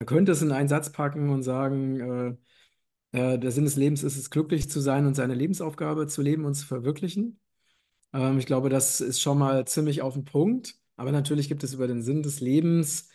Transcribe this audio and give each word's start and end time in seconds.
Man 0.00 0.06
könnte 0.06 0.32
es 0.32 0.42
in 0.42 0.52
einen 0.52 0.68
Satz 0.68 0.90
packen 0.92 1.30
und 1.30 1.42
sagen, 1.42 2.38
äh, 3.12 3.32
äh, 3.34 3.38
der 3.38 3.50
Sinn 3.52 3.64
des 3.64 3.76
Lebens 3.76 4.02
ist 4.02 4.16
es, 4.16 4.30
glücklich 4.30 4.70
zu 4.70 4.80
sein 4.80 5.06
und 5.06 5.14
seine 5.14 5.34
Lebensaufgabe 5.34 6.06
zu 6.06 6.22
leben 6.22 6.44
und 6.44 6.54
zu 6.54 6.66
verwirklichen. 6.66 7.40
Ähm, 8.12 8.38
ich 8.38 8.46
glaube, 8.46 8.68
das 8.68 9.00
ist 9.00 9.20
schon 9.20 9.38
mal 9.38 9.66
ziemlich 9.66 10.02
auf 10.02 10.14
den 10.14 10.24
Punkt. 10.24 10.76
Aber 10.96 11.12
natürlich 11.12 11.48
gibt 11.48 11.64
es 11.64 11.74
über 11.74 11.86
den 11.88 12.02
Sinn 12.02 12.22
des 12.22 12.40
Lebens 12.40 13.10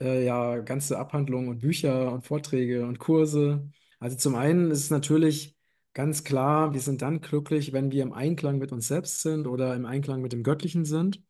äh, 0.00 0.24
ja 0.24 0.58
ganze 0.60 0.98
Abhandlungen 0.98 1.48
und 1.48 1.60
Bücher 1.60 2.12
und 2.12 2.22
Vorträge 2.26 2.86
und 2.86 2.98
Kurse. 2.98 3.70
Also 4.00 4.16
zum 4.16 4.34
einen 4.34 4.70
ist 4.70 4.80
es 4.80 4.90
natürlich 4.90 5.56
ganz 5.94 6.24
klar, 6.24 6.74
wir 6.74 6.80
sind 6.80 7.02
dann 7.02 7.20
glücklich, 7.20 7.72
wenn 7.72 7.92
wir 7.92 8.02
im 8.02 8.12
Einklang 8.12 8.58
mit 8.58 8.72
uns 8.72 8.88
selbst 8.88 9.22
sind 9.22 9.46
oder 9.46 9.74
im 9.74 9.86
Einklang 9.86 10.22
mit 10.22 10.32
dem 10.32 10.42
Göttlichen 10.42 10.84
sind. 10.84 11.22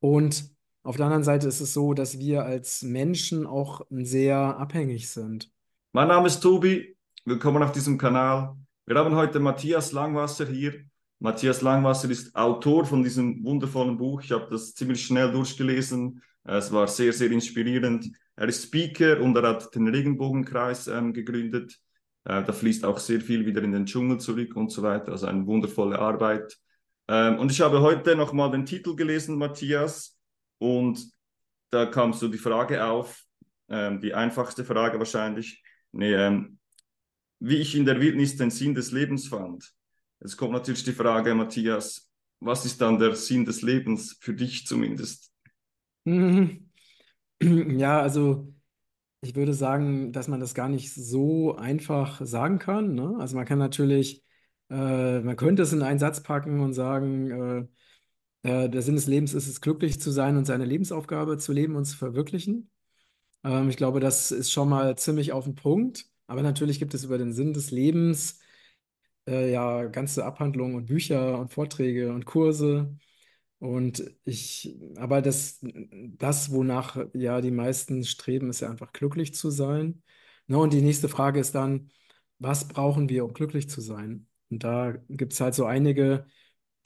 Und 0.00 0.50
auf 0.82 0.96
der 0.96 1.06
anderen 1.06 1.24
Seite 1.24 1.46
ist 1.46 1.60
es 1.60 1.72
so, 1.72 1.94
dass 1.94 2.18
wir 2.18 2.44
als 2.44 2.82
Menschen 2.82 3.46
auch 3.46 3.82
sehr 3.90 4.36
abhängig 4.36 5.10
sind. 5.10 5.50
Mein 5.92 6.08
Name 6.08 6.26
ist 6.26 6.40
Tobi, 6.40 6.96
willkommen 7.24 7.62
auf 7.62 7.72
diesem 7.72 7.98
Kanal. 7.98 8.56
Wir 8.86 8.96
haben 8.96 9.14
heute 9.14 9.38
Matthias 9.38 9.92
Langwasser 9.92 10.46
hier. 10.46 10.74
Matthias 11.20 11.62
Langwasser 11.62 12.10
ist 12.10 12.34
Autor 12.34 12.84
von 12.84 13.04
diesem 13.04 13.44
wundervollen 13.44 13.96
Buch. 13.96 14.22
Ich 14.22 14.32
habe 14.32 14.48
das 14.50 14.74
ziemlich 14.74 15.04
schnell 15.04 15.30
durchgelesen. 15.30 16.20
Es 16.42 16.72
war 16.72 16.88
sehr, 16.88 17.12
sehr 17.12 17.30
inspirierend. 17.30 18.10
Er 18.34 18.48
ist 18.48 18.64
Speaker 18.64 19.20
und 19.20 19.36
er 19.36 19.50
hat 19.50 19.72
den 19.74 19.86
Regenbogenkreis 19.86 20.88
ähm, 20.88 21.12
gegründet. 21.12 21.78
Äh, 22.24 22.42
da 22.42 22.52
fließt 22.52 22.84
auch 22.84 22.98
sehr 22.98 23.20
viel 23.20 23.46
wieder 23.46 23.62
in 23.62 23.70
den 23.70 23.86
Dschungel 23.86 24.18
zurück 24.18 24.56
und 24.56 24.72
so 24.72 24.82
weiter. 24.82 25.12
Also 25.12 25.26
eine 25.26 25.46
wundervolle 25.46 25.96
Arbeit. 25.96 26.58
Ähm, 27.06 27.38
und 27.38 27.52
ich 27.52 27.60
habe 27.60 27.80
heute 27.82 28.16
nochmal 28.16 28.50
den 28.50 28.66
Titel 28.66 28.96
gelesen, 28.96 29.36
Matthias, 29.36 30.18
und 30.62 31.04
da 31.70 31.86
kam 31.86 32.12
so 32.12 32.28
die 32.28 32.38
Frage 32.38 32.84
auf, 32.84 33.24
ähm, 33.68 34.00
die 34.00 34.14
einfachste 34.14 34.64
Frage 34.64 34.98
wahrscheinlich, 34.98 35.60
nee, 35.90 36.14
ähm, 36.14 36.58
wie 37.40 37.56
ich 37.56 37.74
in 37.74 37.84
der 37.84 38.00
Wildnis 38.00 38.36
den 38.36 38.50
Sinn 38.50 38.72
des 38.72 38.92
Lebens 38.92 39.26
fand. 39.26 39.72
Es 40.20 40.36
kommt 40.36 40.52
natürlich 40.52 40.84
die 40.84 40.92
Frage, 40.92 41.34
Matthias, 41.34 42.08
was 42.38 42.64
ist 42.64 42.80
dann 42.80 43.00
der 43.00 43.16
Sinn 43.16 43.44
des 43.44 43.62
Lebens 43.62 44.16
für 44.20 44.34
dich 44.34 44.66
zumindest? 44.66 45.32
Mhm. 46.04 46.68
Ja, 47.76 48.00
also 48.00 48.54
ich 49.20 49.34
würde 49.34 49.52
sagen, 49.52 50.12
dass 50.12 50.28
man 50.28 50.38
das 50.38 50.54
gar 50.54 50.68
nicht 50.68 50.94
so 50.94 51.56
einfach 51.56 52.24
sagen 52.24 52.60
kann. 52.60 52.94
Ne? 52.94 53.16
Also 53.18 53.34
man 53.34 53.46
kann 53.46 53.58
natürlich, 53.58 54.22
äh, 54.70 55.18
man 55.18 55.34
könnte 55.34 55.62
es 55.62 55.72
in 55.72 55.82
einen 55.82 55.98
Satz 55.98 56.22
packen 56.22 56.60
und 56.60 56.72
sagen, 56.72 57.30
äh, 57.32 57.66
äh, 58.42 58.68
der 58.68 58.82
Sinn 58.82 58.96
des 58.96 59.06
Lebens 59.06 59.34
ist 59.34 59.48
es, 59.48 59.60
glücklich 59.60 60.00
zu 60.00 60.10
sein 60.10 60.36
und 60.36 60.44
seine 60.46 60.64
Lebensaufgabe 60.64 61.38
zu 61.38 61.52
leben 61.52 61.76
und 61.76 61.84
zu 61.84 61.96
verwirklichen. 61.96 62.70
Ähm, 63.44 63.68
ich 63.68 63.76
glaube, 63.76 64.00
das 64.00 64.30
ist 64.32 64.52
schon 64.52 64.68
mal 64.68 64.96
ziemlich 64.98 65.32
auf 65.32 65.44
den 65.44 65.54
Punkt. 65.54 66.06
Aber 66.26 66.42
natürlich 66.42 66.78
gibt 66.78 66.94
es 66.94 67.04
über 67.04 67.18
den 67.18 67.32
Sinn 67.32 67.52
des 67.52 67.70
Lebens 67.70 68.40
äh, 69.28 69.52
ja 69.52 69.84
ganze 69.86 70.24
Abhandlungen 70.24 70.76
und 70.76 70.86
Bücher 70.86 71.38
und 71.38 71.52
Vorträge 71.52 72.12
und 72.12 72.24
Kurse. 72.26 72.96
Und 73.58 74.02
ich, 74.24 74.76
aber 74.96 75.22
das, 75.22 75.60
das, 75.62 76.50
wonach 76.52 76.98
ja 77.14 77.40
die 77.40 77.52
meisten 77.52 78.04
streben, 78.04 78.50
ist 78.50 78.60
ja 78.60 78.70
einfach 78.70 78.92
glücklich 78.92 79.34
zu 79.34 79.50
sein. 79.50 80.02
Ne, 80.48 80.58
und 80.58 80.72
die 80.72 80.82
nächste 80.82 81.08
Frage 81.08 81.38
ist 81.40 81.54
dann, 81.54 81.90
was 82.38 82.66
brauchen 82.66 83.08
wir, 83.08 83.24
um 83.24 83.34
glücklich 83.34 83.68
zu 83.70 83.80
sein? 83.80 84.26
Und 84.50 84.64
da 84.64 84.92
gibt 85.08 85.32
es 85.32 85.40
halt 85.40 85.54
so 85.54 85.64
einige 85.64 86.26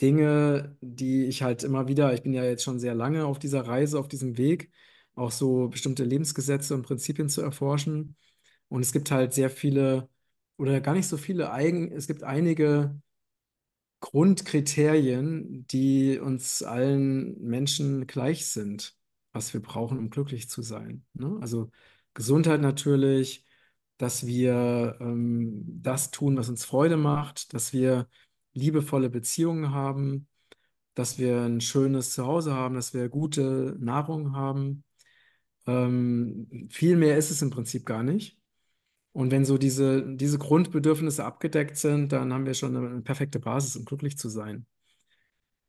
Dinge, 0.00 0.76
die 0.80 1.24
ich 1.26 1.42
halt 1.42 1.64
immer 1.64 1.88
wieder, 1.88 2.12
ich 2.14 2.22
bin 2.22 2.32
ja 2.34 2.44
jetzt 2.44 2.64
schon 2.64 2.78
sehr 2.78 2.94
lange 2.94 3.24
auf 3.26 3.38
dieser 3.38 3.66
Reise, 3.66 3.98
auf 3.98 4.08
diesem 4.08 4.36
Weg, 4.38 4.70
auch 5.14 5.30
so 5.30 5.68
bestimmte 5.68 6.04
Lebensgesetze 6.04 6.74
und 6.74 6.82
Prinzipien 6.82 7.28
zu 7.28 7.40
erforschen. 7.42 8.16
Und 8.68 8.82
es 8.82 8.92
gibt 8.92 9.10
halt 9.10 9.32
sehr 9.32 9.50
viele, 9.50 10.08
oder 10.58 10.80
gar 10.80 10.94
nicht 10.94 11.08
so 11.08 11.16
viele 11.16 11.50
Eigen, 11.52 11.92
es 11.92 12.06
gibt 12.06 12.22
einige 12.22 13.00
Grundkriterien, 14.00 15.66
die 15.68 16.18
uns 16.18 16.62
allen 16.62 17.40
Menschen 17.42 18.06
gleich 18.06 18.46
sind, 18.46 18.96
was 19.32 19.52
wir 19.54 19.62
brauchen, 19.62 19.98
um 19.98 20.10
glücklich 20.10 20.48
zu 20.48 20.62
sein. 20.62 21.04
Ne? 21.14 21.38
Also 21.40 21.70
Gesundheit 22.14 22.60
natürlich, 22.60 23.44
dass 23.96 24.26
wir 24.26 24.98
ähm, 25.00 25.64
das 25.82 26.10
tun, 26.10 26.36
was 26.36 26.48
uns 26.48 26.64
Freude 26.64 26.96
macht, 26.96 27.54
dass 27.54 27.72
wir 27.72 28.08
liebevolle 28.56 29.10
Beziehungen 29.10 29.72
haben, 29.72 30.26
dass 30.94 31.18
wir 31.18 31.42
ein 31.42 31.60
schönes 31.60 32.12
Zuhause 32.12 32.54
haben, 32.54 32.74
dass 32.74 32.94
wir 32.94 33.08
gute 33.08 33.76
Nahrung 33.78 34.34
haben. 34.34 34.82
Ähm, 35.66 36.68
viel 36.70 36.96
mehr 36.96 37.16
ist 37.18 37.30
es 37.30 37.42
im 37.42 37.50
Prinzip 37.50 37.84
gar 37.84 38.02
nicht. 38.02 38.38
Und 39.12 39.30
wenn 39.30 39.44
so 39.44 39.58
diese, 39.58 40.16
diese 40.16 40.38
Grundbedürfnisse 40.38 41.24
abgedeckt 41.24 41.76
sind, 41.76 42.12
dann 42.12 42.32
haben 42.32 42.46
wir 42.46 42.54
schon 42.54 42.76
eine, 42.76 42.88
eine 42.88 43.02
perfekte 43.02 43.40
Basis, 43.40 43.76
um 43.76 43.84
glücklich 43.84 44.18
zu 44.18 44.28
sein. 44.28 44.66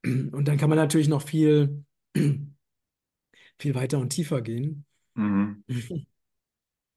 Und 0.04 0.48
dann 0.48 0.58
kann 0.58 0.70
man 0.70 0.78
natürlich 0.78 1.08
noch 1.08 1.22
viel, 1.22 1.84
viel 2.14 3.76
weiter 3.76 4.00
und 4.00 4.10
tiefer 4.10 4.42
gehen. 4.42 4.86
Mhm. 5.14 5.64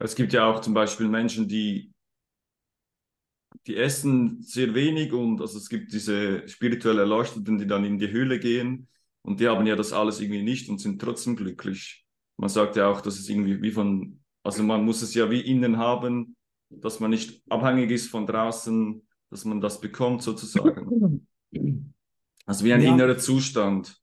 Es 0.02 0.14
gibt 0.14 0.32
ja 0.32 0.46
auch 0.46 0.62
zum 0.62 0.72
Beispiel 0.72 1.08
Menschen, 1.08 1.46
die, 1.46 1.92
die 3.66 3.76
essen 3.76 4.42
sehr 4.42 4.74
wenig 4.74 5.12
und 5.12 5.40
also 5.40 5.58
es 5.58 5.68
gibt 5.68 5.92
diese 5.92 6.46
spirituell 6.48 6.98
Erleuchteten, 6.98 7.58
die 7.58 7.66
dann 7.66 7.84
in 7.84 7.98
die 7.98 8.10
Höhle 8.10 8.38
gehen 8.38 8.88
und 9.22 9.40
die 9.40 9.48
haben 9.48 9.66
ja 9.66 9.76
das 9.76 9.92
alles 9.92 10.20
irgendwie 10.20 10.42
nicht 10.42 10.68
und 10.68 10.78
sind 10.80 11.00
trotzdem 11.00 11.36
glücklich. 11.36 12.04
Man 12.36 12.48
sagt 12.48 12.76
ja 12.76 12.88
auch, 12.88 13.00
dass 13.00 13.18
es 13.18 13.28
irgendwie 13.28 13.60
wie 13.62 13.70
von, 13.72 14.20
also 14.42 14.62
man 14.62 14.84
muss 14.84 15.02
es 15.02 15.14
ja 15.14 15.30
wie 15.30 15.40
innen 15.40 15.76
haben, 15.78 16.36
dass 16.70 17.00
man 17.00 17.10
nicht 17.10 17.42
abhängig 17.50 17.90
ist 17.90 18.08
von 18.10 18.26
draußen, 18.26 19.06
dass 19.30 19.44
man 19.44 19.60
das 19.60 19.80
bekommt 19.80 20.22
sozusagen. 20.22 20.94
Also 22.44 22.66
wie 22.66 22.74
ein 22.74 22.82
Ja, 22.82 22.82
innerer 22.82 23.16
Zustand. 23.16 23.98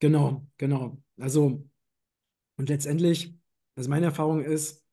genau, 0.00 0.46
genau. 0.58 0.98
Also, 1.18 1.64
und 2.56 2.68
letztendlich, 2.68 3.34
also 3.76 3.90
meine 3.90 4.06
Erfahrung 4.06 4.42
ist, 4.42 4.86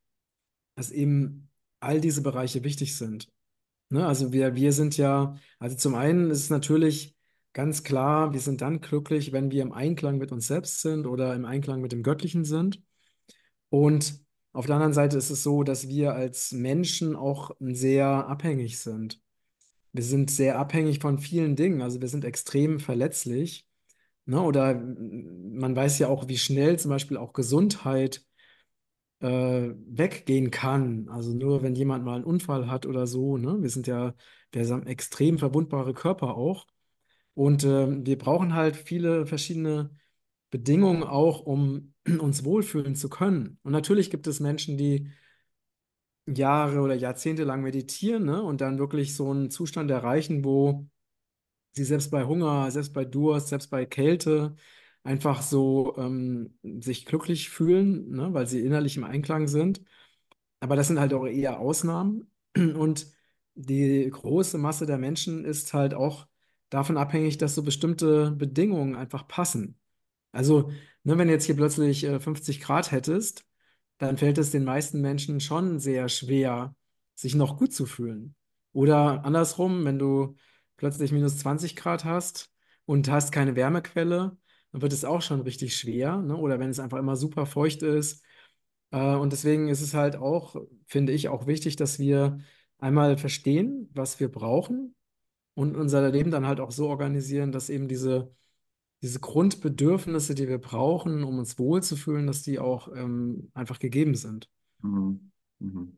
dass 0.75 0.91
eben 0.91 1.49
all 1.85 2.01
diese 2.01 2.21
Bereiche 2.21 2.63
wichtig 2.63 2.97
sind. 2.97 3.29
Ne? 3.89 4.05
Also 4.05 4.33
wir, 4.33 4.55
wir 4.55 4.73
sind 4.73 4.97
ja, 4.97 5.35
also 5.59 5.75
zum 5.77 5.95
einen 5.95 6.31
ist 6.31 6.39
es 6.39 6.49
natürlich 6.49 7.15
ganz 7.53 7.83
klar, 7.83 8.33
wir 8.33 8.41
sind 8.41 8.61
dann 8.61 8.81
glücklich, 8.81 9.31
wenn 9.31 9.51
wir 9.51 9.61
im 9.61 9.71
Einklang 9.71 10.17
mit 10.17 10.31
uns 10.31 10.47
selbst 10.47 10.81
sind 10.81 11.05
oder 11.07 11.33
im 11.35 11.45
Einklang 11.45 11.81
mit 11.81 11.91
dem 11.91 12.03
Göttlichen 12.03 12.43
sind. 12.43 12.83
Und 13.69 14.19
auf 14.51 14.65
der 14.65 14.75
anderen 14.75 14.93
Seite 14.93 15.17
ist 15.17 15.29
es 15.29 15.43
so, 15.43 15.63
dass 15.63 15.87
wir 15.87 16.13
als 16.13 16.51
Menschen 16.51 17.15
auch 17.15 17.51
sehr 17.59 18.07
abhängig 18.07 18.79
sind. 18.79 19.21
Wir 19.93 20.03
sind 20.03 20.31
sehr 20.31 20.59
abhängig 20.59 20.99
von 20.99 21.19
vielen 21.19 21.55
Dingen. 21.55 21.81
Also 21.81 22.01
wir 22.01 22.09
sind 22.09 22.25
extrem 22.25 22.79
verletzlich. 22.79 23.67
Ne? 24.25 24.41
Oder 24.41 24.75
man 24.75 25.75
weiß 25.75 25.99
ja 25.99 26.07
auch, 26.07 26.27
wie 26.27 26.37
schnell 26.37 26.77
zum 26.79 26.89
Beispiel 26.89 27.17
auch 27.17 27.33
Gesundheit 27.33 28.25
äh, 29.25 29.73
weggehen 29.87 30.51
kann. 30.51 31.09
Also 31.09 31.33
nur 31.33 31.63
wenn 31.63 31.75
jemand 31.75 32.05
mal 32.05 32.15
einen 32.15 32.23
Unfall 32.23 32.69
hat 32.69 32.85
oder 32.85 33.07
so. 33.07 33.37
Ne? 33.37 33.61
Wir 33.61 33.69
sind 33.69 33.87
ja, 33.87 34.13
wir 34.51 34.65
sind 34.65 34.87
extrem 34.87 35.39
verwundbare 35.39 35.93
Körper 35.93 36.35
auch. 36.35 36.67
Und 37.33 37.63
äh, 37.63 38.05
wir 38.05 38.17
brauchen 38.17 38.53
halt 38.53 38.75
viele 38.75 39.25
verschiedene 39.25 39.91
Bedingungen 40.51 41.03
auch, 41.03 41.41
um 41.41 41.93
uns 42.19 42.45
wohlfühlen 42.45 42.95
zu 42.95 43.09
können. 43.09 43.59
Und 43.63 43.71
natürlich 43.71 44.11
gibt 44.11 44.27
es 44.27 44.39
Menschen, 44.39 44.77
die 44.77 45.11
Jahre 46.27 46.79
oder 46.81 46.95
Jahrzehnte 46.95 47.43
lang 47.43 47.61
meditieren, 47.61 48.25
ne? 48.25 48.41
Und 48.41 48.61
dann 48.61 48.79
wirklich 48.79 49.15
so 49.15 49.29
einen 49.31 49.51
Zustand 49.51 49.91
erreichen, 49.91 50.43
wo 50.43 50.87
sie 51.73 51.83
selbst 51.83 52.09
bei 52.11 52.25
Hunger, 52.25 52.71
selbst 52.71 52.93
bei 52.93 53.05
Durst, 53.05 53.49
selbst 53.49 53.69
bei 53.69 53.85
Kälte 53.85 54.55
einfach 55.05 55.41
so 55.41 55.95
ähm, 55.97 56.57
sich 56.63 57.05
glücklich 57.05 57.49
fühlen, 57.49 58.09
ne? 58.11 58.33
Weil 58.33 58.47
sie 58.47 58.61
innerlich 58.61 58.97
im 58.97 59.03
Einklang 59.05 59.47
sind. 59.47 59.81
Aber 60.59 60.75
das 60.75 60.87
sind 60.87 60.99
halt 60.99 61.13
auch 61.13 61.25
eher 61.27 61.59
Ausnahmen. 61.59 62.31
Und 62.55 63.07
die 63.55 64.09
große 64.09 64.57
Masse 64.57 64.85
der 64.85 64.97
Menschen 64.97 65.45
ist 65.45 65.73
halt 65.73 65.93
auch 65.93 66.27
davon 66.69 66.97
abhängig, 66.97 67.37
dass 67.37 67.55
so 67.55 67.63
bestimmte 67.63 68.31
Bedingungen 68.31 68.95
einfach 68.95 69.27
passen. 69.27 69.79
Also, 70.31 70.71
ne, 71.03 71.17
wenn 71.17 71.27
du 71.27 71.33
jetzt 71.33 71.45
hier 71.45 71.55
plötzlich 71.55 72.03
äh, 72.03 72.19
50 72.19 72.59
Grad 72.61 72.91
hättest, 72.91 73.45
dann 73.99 74.17
fällt 74.17 74.37
es 74.37 74.51
den 74.51 74.65
meisten 74.65 75.01
Menschen 75.01 75.39
schon 75.39 75.79
sehr 75.79 76.09
schwer, 76.09 76.75
sich 77.15 77.35
noch 77.35 77.57
gut 77.57 77.73
zu 77.73 77.85
fühlen. 77.85 78.35
Oder 78.73 79.23
andersrum, 79.23 79.85
wenn 79.85 79.99
du 79.99 80.35
plötzlich 80.77 81.11
minus 81.11 81.37
20 81.37 81.75
Grad 81.75 82.05
hast 82.05 82.51
und 82.85 83.09
hast 83.09 83.31
keine 83.31 83.55
Wärmequelle, 83.55 84.37
dann 84.71 84.81
wird 84.81 84.93
es 84.93 85.05
auch 85.05 85.21
schon 85.21 85.41
richtig 85.41 85.77
schwer. 85.77 86.17
Ne? 86.17 86.35
Oder 86.35 86.59
wenn 86.59 86.69
es 86.69 86.79
einfach 86.79 86.97
immer 86.99 87.15
super 87.15 87.45
feucht 87.45 87.81
ist. 87.81 88.23
Äh, 88.91 89.15
und 89.15 89.31
deswegen 89.31 89.67
ist 89.69 89.81
es 89.81 89.93
halt 89.93 90.15
auch, 90.15 90.55
finde 90.87 91.13
ich, 91.13 91.29
auch 91.29 91.47
wichtig, 91.47 91.75
dass 91.75 91.99
wir 91.99 92.39
einmal 92.77 93.17
verstehen, 93.17 93.89
was 93.93 94.19
wir 94.19 94.29
brauchen 94.29 94.95
und 95.53 95.77
unser 95.77 96.09
Leben 96.11 96.31
dann 96.31 96.47
halt 96.47 96.59
auch 96.59 96.71
so 96.71 96.87
organisieren, 96.89 97.51
dass 97.51 97.69
eben 97.69 97.87
diese 97.87 98.35
diese 99.01 99.19
Grundbedürfnisse, 99.19 100.35
die 100.35 100.47
wir 100.47 100.57
brauchen, 100.57 101.23
um 101.23 101.37
uns 101.37 101.59
wohlzufühlen, 101.59 102.27
dass 102.27 102.41
die 102.41 102.57
auch 102.59 102.87
ähm, 102.95 103.51
einfach 103.53 103.77
gegeben 103.77 104.15
sind. 104.15 104.49
Mhm. 104.81 105.31
Mhm. 105.59 105.97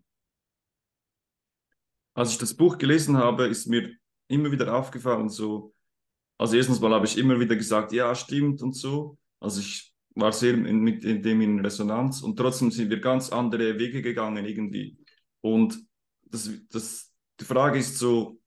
Als 2.13 2.31
ich 2.31 2.37
das 2.37 2.53
Buch 2.55 2.77
gelesen 2.77 3.15
habe, 3.15 3.47
ist 3.47 3.67
mir 3.67 3.91
immer 4.27 4.51
wieder 4.51 4.75
aufgefallen, 4.75 5.29
so, 5.29 5.73
also 6.38 6.56
erstens 6.56 6.80
mal 6.80 6.94
habe 6.94 7.06
ich 7.06 7.18
immer 7.18 7.39
wieder 7.39 7.56
gesagt, 7.56 7.92
ja, 7.92 8.13
stimmt 8.13 8.62
und 8.62 8.74
so. 8.74 9.18
Also 9.39 9.60
ich 9.60 9.94
war 10.16 10.31
sehr 10.31 10.54
in, 10.54 10.80
mit 10.80 11.04
dem 11.04 11.42
in 11.42 11.60
Resonanz 11.60 12.22
und 12.22 12.38
trotzdem 12.38 12.72
sind 12.72 12.89
wir 12.89 13.00
ganz 13.00 13.31
andere 13.31 13.78
Wege 13.78 14.01
gegangen 14.01 14.45
irgendwie. 14.45 14.98
Und 15.42 15.80
das, 16.25 16.50
das, 16.69 17.12
die 17.39 17.45
Frage 17.45 17.80
ist 17.80 17.98
so, 17.98 18.39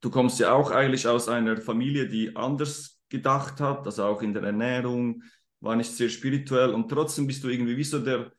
du 0.00 0.10
kommst 0.10 0.40
ja 0.40 0.52
auch 0.52 0.70
eigentlich 0.70 1.06
aus 1.06 1.28
einer 1.28 1.56
Familie, 1.58 2.08
die 2.08 2.34
anders 2.36 3.00
gedacht 3.08 3.60
hat, 3.60 3.86
also 3.86 4.04
auch 4.04 4.22
in 4.22 4.34
der 4.34 4.42
Ernährung, 4.42 5.22
war 5.60 5.76
nicht 5.76 5.90
sehr 5.90 6.08
spirituell 6.08 6.70
und 6.70 6.88
trotzdem 6.88 7.26
bist 7.26 7.42
du 7.42 7.48
irgendwie 7.48 7.76
wie 7.76 7.84
so 7.84 7.98
der 7.98 8.32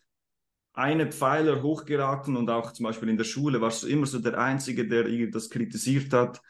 eine 0.74 1.12
Pfeiler 1.12 1.62
hochgeraten 1.62 2.38
und 2.38 2.50
auch 2.50 2.71
zum 2.71 2.86
Beispiel 2.86 3.10
in 3.10 3.18
der 3.18 3.25
Schule 3.25 3.60
warst 3.60 3.83
du 3.83 3.88
immer 3.88 4.06
so 4.06 4.19
der 4.19 4.38
Einzige, 4.38 4.88
der 4.88 5.27
das 5.27 5.50
kritisiert 5.50 6.13
hat. 6.13 6.42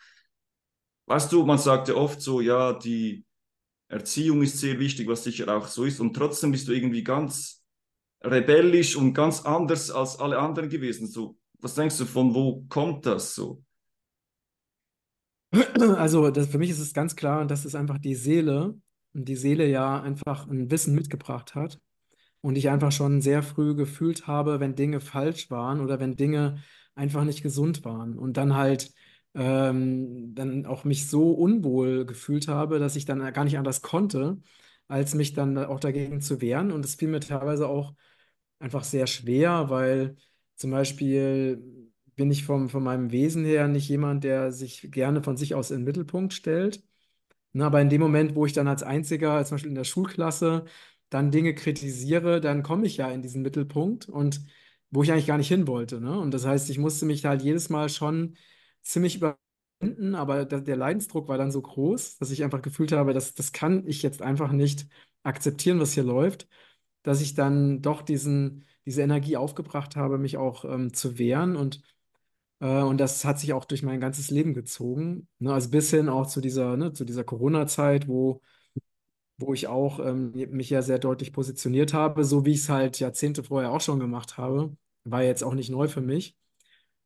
Weißt 1.10 1.32
du, 1.32 1.44
man 1.44 1.58
sagt 1.58 1.88
ja 1.88 1.96
oft 1.96 2.22
so, 2.22 2.40
ja, 2.40 2.72
die 2.72 3.26
Erziehung 3.88 4.44
ist 4.44 4.60
sehr 4.60 4.78
wichtig, 4.78 5.08
was 5.08 5.24
sicher 5.24 5.52
auch 5.58 5.68
so 5.68 5.84
ist 5.84 6.00
und 6.00 6.14
trotzdem 6.14 6.52
bist 6.52 6.68
du 6.68 6.72
irgendwie 6.72 7.04
ganz 7.04 7.66
rebellisch 8.24 8.96
und 8.96 9.16
ganz 9.16 9.42
anders 9.42 9.90
als 9.90 10.20
alle 10.20 10.38
anderen 10.38 10.70
gewesen. 10.70 11.08
So, 11.08 11.36
was 11.62 11.74
denkst 11.74 11.98
du, 11.98 12.06
von 12.06 12.36
wo 12.36 12.64
kommt 12.70 13.08
das 13.08 13.34
so? 13.34 13.64
Also 15.98 16.30
das, 16.30 16.50
für 16.50 16.60
mich 16.60 16.70
ist 16.70 16.80
es 16.80 16.94
ganz 16.94 17.16
klar, 17.16 17.44
dass 17.48 17.66
es 17.66 17.74
einfach 17.74 17.98
die 17.98 18.14
Seele 18.14 18.80
und 19.14 19.26
die 19.28 19.36
Seele 19.36 19.68
ja 19.68 20.00
einfach 20.00 20.48
ein 20.48 20.70
Wissen 20.70 20.94
mitgebracht 20.94 21.56
hat 21.56 21.80
und 22.42 22.56
ich 22.56 22.70
einfach 22.70 22.92
schon 22.92 23.22
sehr 23.22 23.42
früh 23.42 23.74
gefühlt 23.74 24.28
habe, 24.28 24.60
wenn 24.60 24.76
Dinge 24.76 25.00
falsch 25.00 25.50
waren 25.50 25.82
oder 25.82 26.00
wenn 26.00 26.16
Dinge 26.16 26.62
einfach 26.94 27.24
nicht 27.24 27.42
gesund 27.42 27.84
waren 27.84 28.16
und 28.16 28.38
dann 28.38 28.56
halt 28.56 28.94
ähm, 29.36 30.34
dann 30.36 30.66
auch 30.66 30.84
mich 30.84 31.08
so 31.10 31.32
unwohl 31.32 32.06
gefühlt 32.06 32.48
habe, 32.48 32.80
dass 32.80 32.96
ich 32.96 33.06
dann 33.06 33.20
gar 33.34 33.44
nicht 33.46 33.58
anders 33.58 33.82
konnte, 33.82 34.38
als 34.88 35.14
mich 35.16 35.34
dann 35.34 35.58
auch 35.58 35.80
dagegen 35.80 36.22
zu 36.22 36.42
wehren 36.42 36.72
und 36.72 36.84
es 36.86 36.96
fiel 36.96 37.10
mir 37.10 37.20
teilweise 37.20 37.68
auch 37.68 37.94
einfach 38.60 38.84
sehr 38.84 39.08
schwer, 39.08 39.70
weil 39.70 40.18
zum 40.56 40.72
Beispiel 40.72 41.64
bin 42.16 42.32
ich 42.32 42.44
vom, 42.46 42.70
von 42.70 42.84
meinem 42.84 43.12
Wesen 43.12 43.46
her 43.46 43.68
nicht 43.68 43.88
jemand, 43.90 44.24
der 44.24 44.52
sich 44.52 44.92
gerne 44.92 45.24
von 45.24 45.38
sich 45.38 45.56
aus 45.56 45.72
in 45.72 45.80
den 45.80 45.86
Mittelpunkt 45.86 46.34
stellt. 46.34 46.84
Na, 47.54 47.68
aber 47.68 47.82
in 47.82 47.90
dem 47.90 48.02
Moment, 48.02 48.36
wo 48.36 48.46
ich 48.46 48.54
dann 48.54 48.68
als 48.68 48.84
Einziger, 48.84 49.44
zum 49.46 49.56
Beispiel 49.56 49.70
in 49.70 49.76
der 49.76 49.84
Schulklasse, 49.84 50.66
dann 51.10 51.32
Dinge 51.32 51.56
kritisiere, 51.56 52.42
dann 52.42 52.62
komme 52.64 52.86
ich 52.86 52.98
ja 52.98 53.10
in 53.12 53.22
diesen 53.24 53.42
Mittelpunkt 53.42 54.08
und 54.08 54.42
wo 54.92 55.04
ich 55.04 55.12
eigentlich 55.12 55.26
gar 55.28 55.38
nicht 55.38 55.48
hin 55.48 55.68
wollte. 55.68 56.00
Ne? 56.02 56.20
Und 56.20 56.34
das 56.34 56.46
heißt, 56.46 56.70
ich 56.70 56.78
musste 56.78 57.06
mich 57.06 57.26
halt 57.26 57.42
jedes 57.42 57.70
Mal 57.70 57.90
schon 57.90 58.36
ziemlich 58.90 59.18
überwinden, 59.18 60.16
aber 60.16 60.46
der, 60.46 60.62
der 60.62 60.76
Leidensdruck 60.78 61.28
war 61.28 61.38
dann 61.38 61.52
so 61.52 61.62
groß, 61.62 62.18
dass 62.18 62.32
ich 62.32 62.44
einfach 62.44 62.62
gefühlt 62.62 62.92
habe, 62.92 63.14
dass 63.14 63.34
das 63.34 63.52
kann 63.52 63.88
ich 63.88 64.02
jetzt 64.04 64.22
einfach 64.22 64.52
nicht 64.52 64.88
akzeptieren, 65.24 65.80
was 65.80 65.94
hier 65.94 66.04
läuft, 66.04 66.48
dass 67.04 67.22
ich 67.22 67.36
dann 67.36 67.82
doch 67.82 68.02
diesen, 68.02 68.66
diese 68.86 69.02
Energie 69.02 69.38
aufgebracht 69.38 69.96
habe, 69.96 70.18
mich 70.18 70.38
auch 70.38 70.66
ähm, 70.66 70.94
zu 70.94 71.18
wehren 71.20 71.56
und 71.56 71.82
äh, 72.60 72.82
und 72.82 72.98
das 73.00 73.26
hat 73.26 73.40
sich 73.40 73.54
auch 73.54 73.66
durch 73.66 73.84
mein 73.84 74.00
ganzes 74.02 74.30
Leben 74.32 74.54
gezogen. 74.54 75.28
Ne? 75.40 75.54
Also 75.54 75.70
bis 75.70 75.90
hin 75.92 76.10
auch 76.10 76.28
zu 76.28 76.42
dieser, 76.42 76.78
ne, 76.78 76.92
dieser 76.92 77.24
Corona-Zeit, 77.24 78.08
wo, 78.08 78.42
wo 79.38 79.54
ich 79.54 79.68
auch 79.68 80.00
ähm, 80.00 80.32
mich 80.52 80.70
ja 80.70 80.82
sehr 80.82 81.00
deutlich 81.00 81.34
positioniert 81.34 81.94
habe, 81.94 82.24
so 82.26 82.46
wie 82.46 82.52
ich 82.52 82.60
es 82.60 82.70
halt 82.70 83.00
Jahrzehnte 83.00 83.44
vorher 83.44 83.72
auch 83.72 83.82
schon 83.82 84.00
gemacht 84.00 84.38
habe. 84.38 84.76
War 85.06 85.24
jetzt 85.24 85.44
auch 85.44 85.54
nicht 85.54 85.70
neu 85.70 85.88
für 85.88 86.02
mich. 86.02 86.36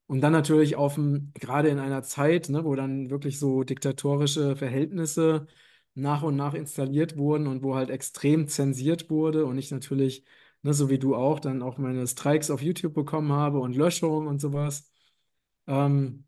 Und 0.07 0.21
dann 0.21 0.33
natürlich 0.33 0.75
auf 0.75 0.95
dem, 0.95 1.31
gerade 1.33 1.69
in 1.69 1.79
einer 1.79 2.03
Zeit, 2.03 2.49
ne, 2.49 2.63
wo 2.65 2.75
dann 2.75 3.09
wirklich 3.09 3.39
so 3.39 3.63
diktatorische 3.63 4.55
Verhältnisse 4.55 5.47
nach 5.95 6.23
und 6.23 6.35
nach 6.35 6.53
installiert 6.53 7.17
wurden 7.17 7.47
und 7.47 7.63
wo 7.63 7.75
halt 7.75 7.89
extrem 7.89 8.47
zensiert 8.47 9.09
wurde 9.09 9.45
und 9.45 9.57
ich 9.57 9.71
natürlich, 9.71 10.25
ne, 10.61 10.73
so 10.73 10.89
wie 10.89 10.99
du 10.99 11.15
auch, 11.15 11.39
dann 11.39 11.61
auch 11.61 11.77
meine 11.77 12.05
Strikes 12.07 12.51
auf 12.51 12.61
YouTube 12.61 12.93
bekommen 12.93 13.31
habe 13.31 13.59
und 13.59 13.75
Löschungen 13.75 14.27
und 14.27 14.39
sowas. 14.41 14.91
Ähm, 15.67 16.25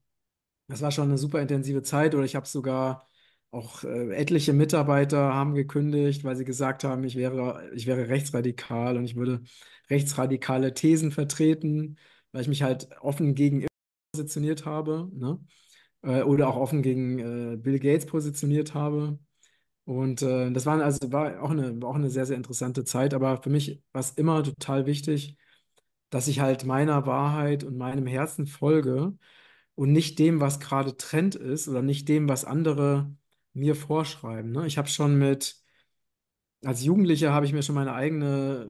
das 0.67 0.81
war 0.81 0.91
schon 0.91 1.05
eine 1.09 1.17
super 1.17 1.41
intensive 1.41 1.81
Zeit 1.83 2.15
oder 2.15 2.25
ich 2.25 2.35
habe 2.35 2.47
sogar 2.47 3.07
auch 3.51 3.83
äh, 3.83 4.13
etliche 4.15 4.53
Mitarbeiter 4.53 5.33
haben 5.33 5.55
gekündigt, 5.55 6.23
weil 6.23 6.35
sie 6.35 6.45
gesagt 6.45 6.83
haben, 6.83 7.03
ich 7.03 7.15
wäre, 7.15 7.69
ich 7.75 7.87
wäre 7.87 8.09
rechtsradikal 8.09 8.97
und 8.97 9.05
ich 9.05 9.15
würde 9.15 9.43
rechtsradikale 9.89 10.73
Thesen 10.73 11.11
vertreten, 11.11 11.97
weil 12.35 12.41
ich 12.41 12.49
mich 12.49 12.63
halt 12.63 12.89
offen 13.01 13.33
gegen 13.33 13.65
positioniert 14.13 14.65
habe, 14.65 15.09
ne? 15.13 15.39
Äh, 16.03 16.23
oder 16.23 16.49
auch 16.49 16.57
offen 16.57 16.81
gegen 16.83 17.19
äh, 17.19 17.57
Bill 17.57 17.79
Gates 17.79 18.05
positioniert 18.05 18.73
habe. 18.73 19.19
Und 19.85 20.21
äh, 20.23 20.51
das 20.51 20.65
war 20.65 20.81
also 20.83 21.11
war 21.13 21.41
auch 21.43 21.51
eine, 21.51 21.79
auch 21.85 21.95
eine 21.95 22.09
sehr, 22.09 22.25
sehr 22.25 22.37
interessante 22.37 22.83
Zeit. 22.85 23.13
Aber 23.13 23.41
für 23.41 23.49
mich 23.49 23.81
war 23.93 24.01
es 24.01 24.11
immer 24.11 24.43
total 24.43 24.85
wichtig, 24.85 25.37
dass 26.09 26.27
ich 26.27 26.41
halt 26.41 26.65
meiner 26.65 27.05
Wahrheit 27.07 27.63
und 27.63 27.77
meinem 27.77 28.07
Herzen 28.07 28.47
folge 28.47 29.17
und 29.75 29.91
nicht 29.93 30.19
dem, 30.19 30.41
was 30.41 30.59
gerade 30.59 30.97
Trend 30.97 31.35
ist 31.35 31.67
oder 31.69 31.81
nicht 31.83 32.09
dem, 32.09 32.29
was 32.29 32.45
andere 32.45 33.15
mir 33.53 33.75
vorschreiben. 33.75 34.51
Ne? 34.51 34.67
Ich 34.67 34.77
habe 34.77 34.89
schon 34.89 35.17
mit, 35.17 35.57
als 36.63 36.83
Jugendlicher 36.83 37.33
habe 37.33 37.45
ich 37.45 37.53
mir 37.53 37.63
schon 37.63 37.75
meine 37.75 37.93
eigene 37.93 38.67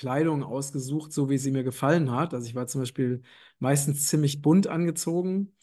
Kleidung 0.00 0.42
ausgesucht, 0.42 1.12
so 1.12 1.28
wie 1.28 1.36
sie 1.36 1.50
mir 1.50 1.62
gefallen 1.62 2.10
hat. 2.10 2.32
Also 2.32 2.48
ich 2.48 2.54
war 2.54 2.66
zum 2.66 2.80
Beispiel 2.80 3.20
meistens 3.58 4.08
ziemlich 4.08 4.40
bunt 4.40 4.66
angezogen, 4.66 5.54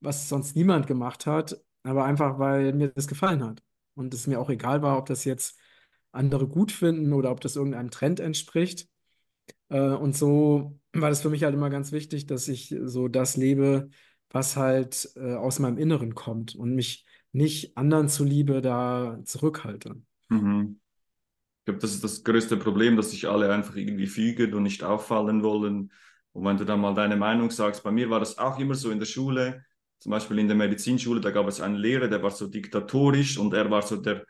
was 0.00 0.28
sonst 0.28 0.56
niemand 0.56 0.88
gemacht 0.88 1.26
hat, 1.26 1.60
aber 1.84 2.04
einfach, 2.04 2.40
weil 2.40 2.72
mir 2.72 2.88
das 2.88 3.06
gefallen 3.06 3.44
hat. 3.44 3.62
Und 3.94 4.12
es 4.14 4.26
mir 4.26 4.40
auch 4.40 4.50
egal 4.50 4.82
war, 4.82 4.98
ob 4.98 5.06
das 5.06 5.24
jetzt 5.24 5.60
andere 6.10 6.48
gut 6.48 6.72
finden 6.72 7.12
oder 7.12 7.30
ob 7.30 7.40
das 7.40 7.54
irgendeinem 7.54 7.92
Trend 7.92 8.18
entspricht. 8.18 8.88
Äh, 9.68 9.78
und 9.78 10.16
so 10.16 10.80
war 10.92 11.10
das 11.10 11.22
für 11.22 11.30
mich 11.30 11.44
halt 11.44 11.54
immer 11.54 11.70
ganz 11.70 11.92
wichtig, 11.92 12.26
dass 12.26 12.48
ich 12.48 12.74
so 12.82 13.06
das 13.06 13.36
lebe, 13.36 13.90
was 14.30 14.56
halt 14.56 15.08
äh, 15.14 15.34
aus 15.34 15.60
meinem 15.60 15.78
Inneren 15.78 16.16
kommt 16.16 16.56
und 16.56 16.74
mich 16.74 17.06
nicht 17.30 17.76
anderen 17.76 18.08
zuliebe 18.08 18.60
da 18.60 19.20
zurückhalte. 19.24 20.02
Mhm. 20.30 20.80
Ich 21.68 21.70
glaube, 21.70 21.82
das 21.82 21.92
ist 21.92 22.02
das 22.02 22.24
größte 22.24 22.56
Problem, 22.56 22.96
dass 22.96 23.10
sich 23.10 23.28
alle 23.28 23.52
einfach 23.52 23.76
irgendwie 23.76 24.06
fügen 24.06 24.54
und 24.54 24.62
nicht 24.62 24.82
auffallen 24.82 25.42
wollen. 25.42 25.92
Und 26.32 26.44
wenn 26.46 26.56
du 26.56 26.64
dann 26.64 26.80
mal 26.80 26.94
deine 26.94 27.14
Meinung 27.14 27.50
sagst, 27.50 27.82
bei 27.82 27.90
mir 27.90 28.08
war 28.08 28.20
das 28.20 28.38
auch 28.38 28.58
immer 28.58 28.74
so 28.74 28.90
in 28.90 28.98
der 28.98 29.04
Schule, 29.04 29.66
zum 29.98 30.08
Beispiel 30.08 30.38
in 30.38 30.48
der 30.48 30.56
Medizinschule, 30.56 31.20
da 31.20 31.30
gab 31.30 31.46
es 31.46 31.60
einen 31.60 31.74
Lehrer, 31.74 32.08
der 32.08 32.22
war 32.22 32.30
so 32.30 32.46
diktatorisch 32.46 33.36
und 33.36 33.52
er 33.52 33.70
war 33.70 33.82
so 33.82 33.98
der, 33.98 34.24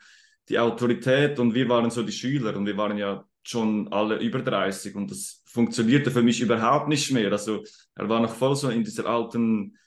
die 0.49 0.59
Autorität 0.59 1.39
und 1.39 1.53
wir 1.53 1.69
waren 1.69 1.89
so 1.89 2.03
die 2.03 2.11
Schüler 2.11 2.57
und 2.57 2.65
wir 2.65 2.75
waren 2.75 2.97
ja 2.97 3.23
schon 3.41 3.87
alle 3.93 4.17
über 4.19 4.41
30 4.41 4.93
und 4.95 5.09
das 5.09 5.41
funktionierte 5.45 6.11
für 6.11 6.21
mich 6.21 6.41
überhaupt 6.41 6.89
nicht 6.89 7.09
mehr. 7.13 7.31
Also 7.31 7.63
er 7.95 8.09
war 8.09 8.19
noch 8.19 8.35
voll 8.35 8.57
so 8.57 8.67
in 8.69 8.83
dieser 8.83 9.05
alten, 9.05 9.77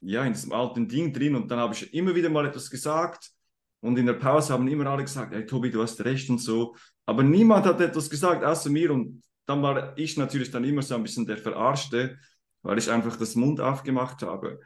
ja, 0.00 0.24
in 0.24 0.32
diesem 0.32 0.50
alten 0.50 0.88
Ding 0.88 1.12
drin 1.12 1.36
und 1.36 1.48
dann 1.48 1.60
habe 1.60 1.74
ich 1.74 1.94
immer 1.94 2.16
wieder 2.16 2.28
mal 2.28 2.44
etwas 2.44 2.68
gesagt 2.68 3.37
und 3.80 3.98
in 3.98 4.06
der 4.06 4.14
Pause 4.14 4.52
haben 4.52 4.68
immer 4.68 4.86
alle 4.86 5.04
gesagt, 5.04 5.34
hey 5.34 5.46
Tobi, 5.46 5.70
du 5.70 5.82
hast 5.82 6.04
recht 6.04 6.28
und 6.30 6.38
so, 6.38 6.74
aber 7.06 7.22
niemand 7.22 7.66
hat 7.66 7.80
etwas 7.80 8.10
gesagt 8.10 8.44
außer 8.44 8.70
mir 8.70 8.92
und 8.92 9.22
dann 9.46 9.62
war 9.62 9.96
ich 9.96 10.16
natürlich 10.16 10.50
dann 10.50 10.64
immer 10.64 10.82
so 10.82 10.94
ein 10.94 11.02
bisschen 11.02 11.26
der 11.26 11.38
Verarschte, 11.38 12.18
weil 12.62 12.78
ich 12.78 12.90
einfach 12.90 13.16
das 13.16 13.34
Mund 13.34 13.60
aufgemacht 13.60 14.22
habe. 14.22 14.60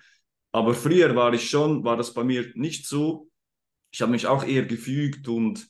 Aber 0.51 0.75
früher 0.75 1.15
war 1.15 1.33
ich 1.33 1.49
schon, 1.49 1.85
war 1.85 1.97
das 1.97 2.13
bei 2.13 2.25
mir 2.25 2.51
nicht 2.55 2.87
so. 2.87 3.31
Ich 3.93 4.03
habe 4.03 4.13
mich 4.13 4.27
auch 4.27 4.45
eher 4.45 4.65
gefügt 4.67 5.29
und 5.29 5.69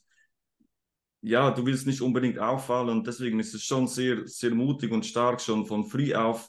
ja, 1.21 1.51
du 1.51 1.65
willst 1.65 1.87
nicht 1.87 2.01
unbedingt 2.01 2.39
auffallen 2.39 2.89
und 2.89 3.07
deswegen 3.07 3.39
ist 3.39 3.55
es 3.55 3.63
schon 3.63 3.87
sehr, 3.87 4.27
sehr 4.27 4.55
mutig 4.55 4.91
und 4.91 5.07
stark 5.07 5.41
schon 5.41 5.67
von 5.67 5.85
früh 5.85 6.15
auf, 6.15 6.49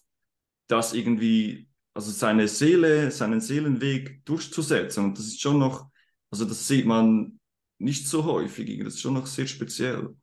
das 0.68 0.94
irgendwie, 0.94 1.70
also 1.94 2.12
seine 2.12 2.48
Seele, 2.48 3.12
seinen 3.12 3.40
Seelenweg 3.40 4.26
durchzusetzen. 4.26 5.06
Und 5.06 5.18
das 5.20 5.28
ist 5.28 5.42
schon 5.42 5.60
noch, 5.60 5.90
also 6.34 6.46
das 6.46 6.68
sieht 6.68 6.86
man 6.88 7.40
nicht 7.78 8.08
so 8.08 8.26
häufig, 8.26 8.80
das 8.84 8.96
ist 8.96 9.02
schon 9.02 9.14
noch 9.14 9.28
sehr 9.28 9.46
speziell, 9.48 10.16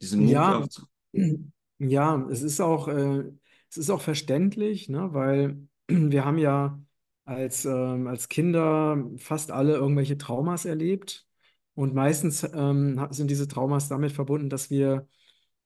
diesen 0.00 0.20
Mut 0.24 0.40
Ja, 0.40 0.66
ja, 1.78 2.26
es 2.30 2.42
ist 2.42 2.60
auch, 2.60 2.88
äh, 2.88 3.24
es 3.70 3.76
ist 3.76 3.90
auch 3.90 4.00
verständlich, 4.00 4.88
ne, 4.88 5.12
weil 5.12 5.68
wir 5.88 6.24
haben 6.24 6.38
ja 6.38 6.82
als, 7.24 7.64
ähm, 7.64 8.06
als 8.06 8.28
Kinder 8.28 9.04
fast 9.18 9.50
alle 9.50 9.74
irgendwelche 9.76 10.18
Traumas 10.18 10.64
erlebt. 10.64 11.26
Und 11.74 11.94
meistens 11.94 12.42
ähm, 12.54 13.06
sind 13.10 13.30
diese 13.30 13.46
Traumas 13.46 13.88
damit 13.88 14.10
verbunden, 14.12 14.50
dass 14.50 14.70
wir 14.70 15.08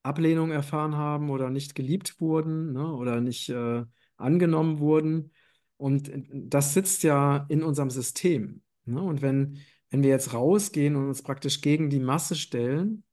Ablehnung 0.02 0.50
erfahren 0.52 0.97
haben 0.97 1.31
oder 1.31 1.50
nicht 1.50 1.75
geliebt 1.75 2.21
wurden, 2.21 2.73
ne, 2.73 2.93
oder 2.95 3.21
nicht 3.21 3.49
äh, 3.50 3.85
angenommen 4.17 4.79
wurden. 4.81 5.33
Und 5.79 6.09
äh, 6.11 6.23
das 6.33 6.75
sitzt 6.75 7.02
ja 7.05 7.47
in 7.49 7.62
unserem 7.62 7.91
System. 7.91 8.62
Ne? 8.84 9.02
Und 9.02 9.22
wenn 9.22 9.58
wenn 9.92 10.02
wir 10.02 10.10
jetzt 10.10 10.32
rausgehen 10.32 10.96
und 10.96 11.08
uns 11.08 11.22
praktisch 11.22 11.60
gegen 11.60 11.90
die 11.90 12.00
Masse 12.00 12.34
stellen, 12.34 13.04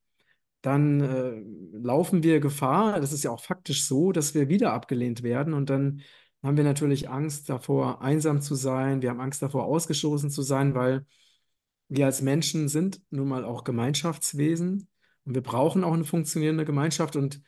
dann 0.61 1.01
äh, 1.01 1.77
laufen 1.77 2.23
wir 2.23 2.39
Gefahr, 2.39 2.99
das 3.01 3.13
ist 3.13 3.23
ja 3.23 3.31
auch 3.31 3.41
faktisch 3.41 3.85
so, 3.85 4.11
dass 4.13 4.33
wir 4.33 4.49
wieder 4.49 4.73
abgelehnt 4.73 5.21
werden. 5.23 5.53
Und 5.53 5.69
dann 5.69 6.01
haben 6.43 6.57
wir 6.57 6.63
natürlich 6.63 7.09
Angst 7.09 7.49
davor, 7.49 8.01
einsam 8.01 8.41
zu 8.41 8.55
sein, 8.55 9.01
wir 9.01 9.09
haben 9.09 9.19
Angst 9.21 9.41
davor, 9.41 9.65
ausgestoßen 9.65 10.29
zu 10.31 10.41
sein, 10.41 10.73
weil 10.75 11.05
wir 11.89 12.05
als 12.05 12.21
Menschen 12.21 12.69
sind 12.69 13.01
nun 13.09 13.27
mal 13.27 13.45
auch 13.45 13.63
Gemeinschaftswesen. 13.65 14.87
Und 15.25 15.35
wir 15.35 15.43
brauchen 15.43 15.83
auch 15.83 15.93
eine 15.93 16.05
funktionierende 16.05 16.65
Gemeinschaft. 16.65 17.15
Und 17.17 17.41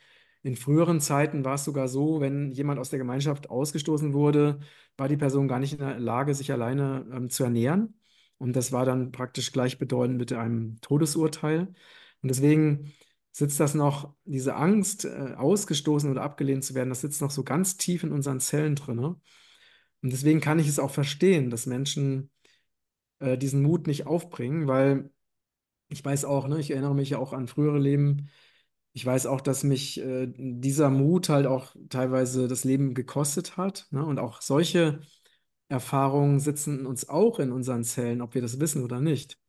in 0.43 0.55
früheren 0.57 0.99
Zeiten 0.99 1.45
war 1.45 1.55
es 1.55 1.63
sogar 1.65 1.87
so, 1.87 2.19
wenn 2.21 2.51
jemand 2.51 2.79
aus 2.79 2.89
der 2.89 2.99
Gemeinschaft 2.99 3.49
ausgestoßen 3.49 4.13
wurde, 4.13 4.59
war 4.97 5.07
die 5.07 5.17
Person 5.17 5.47
gar 5.47 5.59
nicht 5.59 5.73
in 5.73 5.79
der 5.79 5.99
Lage, 5.99 6.33
sich 6.35 6.51
alleine 6.51 7.05
ähm, 7.13 7.29
zu 7.29 7.43
ernähren. 7.45 8.00
Und 8.41 8.55
das 8.55 8.71
war 8.71 8.85
dann 8.85 9.11
praktisch 9.11 9.51
gleichbedeutend 9.51 10.17
mit 10.17 10.33
einem 10.33 10.81
Todesurteil. 10.81 11.67
Und 12.23 12.27
deswegen 12.27 12.91
sitzt 13.31 13.59
das 13.59 13.75
noch, 13.75 14.15
diese 14.25 14.55
Angst, 14.55 15.05
äh, 15.05 15.35
ausgestoßen 15.37 16.09
oder 16.09 16.23
abgelehnt 16.23 16.63
zu 16.63 16.73
werden, 16.73 16.89
das 16.89 17.01
sitzt 17.01 17.21
noch 17.21 17.29
so 17.29 17.43
ganz 17.43 17.77
tief 17.77 18.03
in 18.03 18.11
unseren 18.11 18.39
Zellen 18.39 18.75
drin. 18.75 18.97
Und 18.97 19.21
deswegen 20.01 20.41
kann 20.41 20.57
ich 20.57 20.67
es 20.67 20.79
auch 20.79 20.89
verstehen, 20.89 21.51
dass 21.51 21.67
Menschen 21.67 22.31
äh, 23.19 23.37
diesen 23.37 23.61
Mut 23.61 23.85
nicht 23.85 24.07
aufbringen, 24.07 24.67
weil 24.67 25.11
ich 25.89 26.03
weiß 26.03 26.25
auch, 26.25 26.47
ne, 26.47 26.59
ich 26.59 26.71
erinnere 26.71 26.95
mich 26.95 27.11
ja 27.11 27.19
auch 27.19 27.33
an 27.33 27.47
frühere 27.47 27.77
Leben. 27.77 28.29
Ich 28.93 29.05
weiß 29.05 29.27
auch, 29.27 29.41
dass 29.41 29.63
mich 29.63 29.99
äh, 29.99 30.25
dieser 30.35 30.89
Mut 30.89 31.29
halt 31.29 31.45
auch 31.45 31.75
teilweise 31.89 32.47
das 32.47 32.63
Leben 32.63 32.95
gekostet 32.95 33.55
hat. 33.55 33.85
Ne? 33.91 34.03
Und 34.03 34.17
auch 34.17 34.41
solche 34.41 35.01
Erfahrungen 35.71 36.39
sitzen 36.39 36.85
uns 36.85 37.09
auch 37.09 37.39
in 37.39 37.51
unseren 37.51 37.83
Zellen, 37.83 38.21
ob 38.21 38.35
wir 38.35 38.41
das 38.41 38.59
wissen 38.59 38.83
oder 38.83 38.99
nicht. 38.99 39.39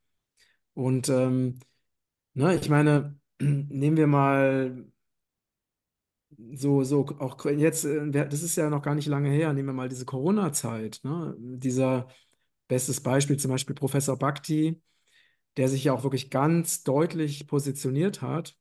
Und 0.74 1.08
ähm, 1.08 1.58
ne, 2.34 2.56
ich 2.56 2.68
meine, 2.70 3.18
nehmen 3.40 3.96
wir 3.96 4.06
mal 4.06 4.86
so, 6.54 6.84
so 6.84 7.06
auch 7.18 7.44
jetzt, 7.46 7.84
äh, 7.84 8.10
das 8.10 8.42
ist 8.42 8.56
ja 8.56 8.70
noch 8.70 8.82
gar 8.82 8.94
nicht 8.94 9.08
lange 9.08 9.30
her, 9.30 9.52
nehmen 9.52 9.68
wir 9.68 9.72
mal 9.74 9.88
diese 9.88 10.04
Corona-Zeit. 10.06 11.00
Ne? 11.02 11.34
Dieser 11.38 12.08
bestes 12.68 13.00
Beispiel 13.00 13.36
zum 13.38 13.50
Beispiel 13.50 13.74
Professor 13.74 14.16
Bhakti, 14.18 14.80
der 15.56 15.68
sich 15.68 15.84
ja 15.84 15.92
auch 15.92 16.04
wirklich 16.04 16.30
ganz 16.30 16.84
deutlich 16.84 17.46
positioniert 17.46 18.22
hat 18.22 18.56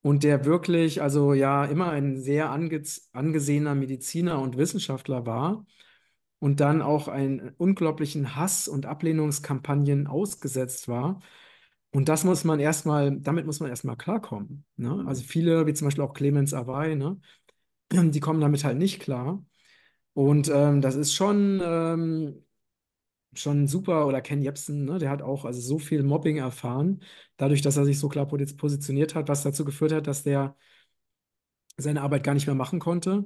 und 0.00 0.22
der 0.24 0.44
wirklich, 0.44 1.02
also 1.02 1.34
ja, 1.34 1.64
immer 1.64 1.90
ein 1.90 2.20
sehr 2.20 2.50
ange 2.50 2.82
angesehener 3.12 3.74
Mediziner 3.74 4.40
und 4.40 4.56
Wissenschaftler 4.56 5.26
war 5.26 5.66
und 6.38 6.60
dann 6.60 6.82
auch 6.82 7.08
einen 7.08 7.50
unglaublichen 7.58 8.36
Hass 8.36 8.68
und 8.68 8.86
Ablehnungskampagnen 8.86 10.06
ausgesetzt 10.06 10.88
war. 10.88 11.20
Und 11.90 12.08
das 12.08 12.24
muss 12.24 12.44
man 12.44 12.60
erstmal, 12.60 13.18
damit 13.20 13.46
muss 13.46 13.60
man 13.60 13.70
erstmal 13.70 13.96
klarkommen. 13.96 14.64
Ne? 14.76 15.04
Also 15.06 15.22
viele, 15.24 15.66
wie 15.66 15.74
zum 15.74 15.86
Beispiel 15.86 16.04
auch 16.04 16.14
Clemens 16.14 16.54
Awey, 16.54 16.96
ne? 16.96 17.20
die 17.92 18.20
kommen 18.20 18.40
damit 18.40 18.64
halt 18.64 18.78
nicht 18.78 19.00
klar. 19.00 19.44
Und 20.14 20.50
ähm, 20.52 20.80
das 20.82 20.96
ist 20.96 21.14
schon, 21.14 21.60
ähm, 21.64 22.44
schon 23.34 23.66
super, 23.68 24.06
oder 24.06 24.20
Ken 24.22 24.42
Jebsen, 24.42 24.84
ne? 24.84 24.98
Der 24.98 25.10
hat 25.10 25.22
auch 25.22 25.44
also 25.44 25.60
so 25.60 25.78
viel 25.78 26.02
Mobbing 26.02 26.38
erfahren, 26.38 27.02
dadurch, 27.36 27.62
dass 27.62 27.76
er 27.76 27.84
sich 27.84 27.98
so 27.98 28.08
klar 28.08 28.26
positioniert 28.28 29.14
hat, 29.14 29.28
was 29.28 29.42
dazu 29.42 29.64
geführt 29.64 29.92
hat, 29.92 30.06
dass 30.06 30.22
der 30.24 30.56
seine 31.76 32.02
Arbeit 32.02 32.24
gar 32.24 32.34
nicht 32.34 32.46
mehr 32.46 32.54
machen 32.56 32.78
konnte. 32.80 33.24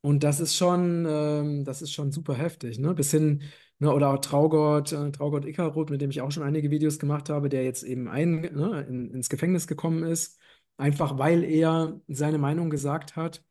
Und 0.00 0.22
das 0.22 0.40
ist 0.40 0.54
schon, 0.56 1.06
ähm, 1.08 1.64
das 1.64 1.82
ist 1.82 1.92
schon 1.92 2.12
super 2.12 2.34
heftig, 2.34 2.78
ne? 2.78 2.94
Bis 2.94 3.10
hin, 3.10 3.42
ne, 3.78 3.92
oder 3.92 4.10
auch 4.10 4.18
Traugott, 4.18 4.92
äh, 4.92 5.10
Traugott 5.12 5.44
Ickarot, 5.44 5.90
mit 5.90 6.00
dem 6.00 6.10
ich 6.10 6.20
auch 6.20 6.30
schon 6.30 6.44
einige 6.44 6.70
Videos 6.70 6.98
gemacht 6.98 7.28
habe, 7.30 7.48
der 7.48 7.64
jetzt 7.64 7.82
eben 7.82 8.08
ein, 8.08 8.40
ne, 8.42 8.86
in, 8.88 9.10
ins 9.10 9.28
Gefängnis 9.28 9.66
gekommen 9.66 10.04
ist, 10.04 10.38
einfach 10.76 11.18
weil 11.18 11.42
er 11.44 12.00
seine 12.08 12.38
Meinung 12.38 12.70
gesagt 12.70 13.16
hat. 13.16 13.42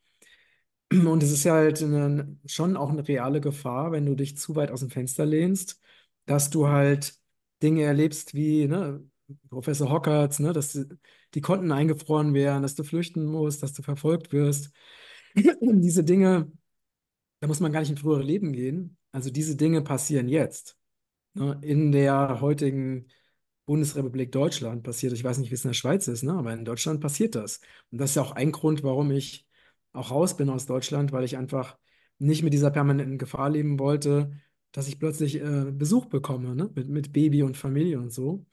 Und 0.92 1.22
es 1.24 1.32
ist 1.32 1.44
ja 1.44 1.54
halt 1.54 1.82
eine, 1.84 2.38
schon 2.46 2.78
auch 2.78 2.90
eine 2.90 3.08
reale 3.08 3.42
Gefahr, 3.42 3.92
wenn 3.92 4.06
du 4.06 4.16
dich 4.16 4.38
zu 4.38 4.56
weit 4.56 4.72
aus 4.72 4.80
dem 4.82 4.90
Fenster 4.90 5.26
lehnst, 5.26 5.82
dass 6.26 6.50
du 6.50 6.68
halt 6.70 7.16
Dinge 7.62 7.84
erlebst 7.84 8.34
wie 8.34 8.68
ne, 8.68 9.04
Professor 9.50 9.90
Hockerts, 9.92 10.40
ne, 10.40 10.54
dass 10.54 10.72
die, 10.74 10.86
die 11.34 11.42
Konten 11.42 11.72
eingefroren 11.72 12.34
werden, 12.34 12.62
dass 12.64 12.76
du 12.76 12.84
flüchten 12.84 13.26
musst, 13.26 13.64
dass 13.64 13.74
du 13.74 13.82
verfolgt 13.84 14.32
wirst. 14.32 14.72
Diese 15.62 16.04
Dinge, 16.04 16.52
da 17.40 17.48
muss 17.48 17.60
man 17.60 17.72
gar 17.72 17.82
nicht 17.82 17.90
in 17.92 17.98
frühere 17.98 18.24
Leben 18.24 18.54
gehen. 18.54 18.98
Also 19.12 19.30
diese 19.30 19.56
Dinge 19.56 19.82
passieren 19.82 20.30
jetzt. 20.30 20.78
Ne, 21.34 21.60
in 21.62 21.92
der 21.92 22.42
heutigen 22.42 23.08
Bundesrepublik 23.66 24.32
Deutschland 24.32 24.84
passiert. 24.84 25.14
Ich 25.14 25.24
weiß 25.24 25.38
nicht, 25.40 25.52
wie 25.52 25.56
es 25.56 25.66
in 25.66 25.70
der 25.70 25.76
Schweiz 25.76 26.08
ist, 26.08 26.24
ne, 26.24 26.34
aber 26.34 26.54
in 26.54 26.66
Deutschland 26.66 27.02
passiert 27.02 27.36
das. 27.36 27.60
Und 27.92 28.00
das 28.00 28.12
ist 28.12 28.16
ja 28.16 28.24
auch 28.24 28.32
ein 28.32 28.52
Grund, 28.52 28.84
warum 28.84 29.12
ich 29.12 29.48
auch 29.94 30.12
raus 30.12 30.38
bin 30.38 30.50
aus 30.50 30.66
Deutschland, 30.66 31.12
weil 31.12 31.26
ich 31.26 31.38
einfach 31.38 31.78
nicht 32.20 32.44
mit 32.44 32.54
dieser 32.54 32.72
permanenten 32.72 33.18
Gefahr 33.18 33.50
leben 33.50 33.80
wollte, 33.80 34.32
dass 34.72 34.88
ich 34.88 35.00
plötzlich 35.00 35.36
äh, 35.42 35.72
Besuch 35.72 36.06
bekomme, 36.08 36.56
ne? 36.56 36.70
Mit, 36.76 36.90
mit 36.90 37.14
Baby 37.14 37.44
und 37.44 37.58
Familie 37.58 38.00
und 38.00 38.12
so. 38.12 38.46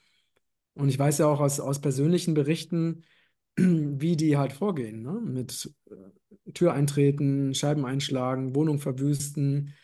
Und 0.75 0.89
ich 0.89 0.99
weiß 0.99 1.19
ja 1.19 1.27
auch 1.29 1.41
aus, 1.41 1.61
aus 1.61 1.81
persönlichen 1.81 2.35
Berichten, 2.35 3.05
wie 3.57 4.17
die 4.17 4.37
halt 4.37 4.53
vorgehen, 4.53 5.03
ne? 5.03 5.21
Mit 5.25 5.73
äh, 5.91 6.04
Tür 6.55 6.73
eintreten, 6.75 7.55
Scheiben 7.55 7.85
einschlagen, 7.85 8.55
Wohnung 8.55 8.79
verwüsten, 8.79 9.75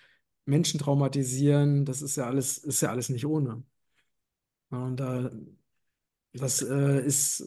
Menschen 0.47 0.81
traumatisieren. 0.81 1.85
Das 1.85 2.03
ist 2.03 2.17
ja 2.17 2.27
alles, 2.27 2.59
ist 2.59 2.81
ja 2.83 2.91
alles 2.91 3.09
nicht 3.11 3.27
ohne. 3.27 3.63
Und 4.71 5.01
äh, 5.01 5.31
das 6.33 6.63
äh, 6.63 7.05
ist 7.05 7.45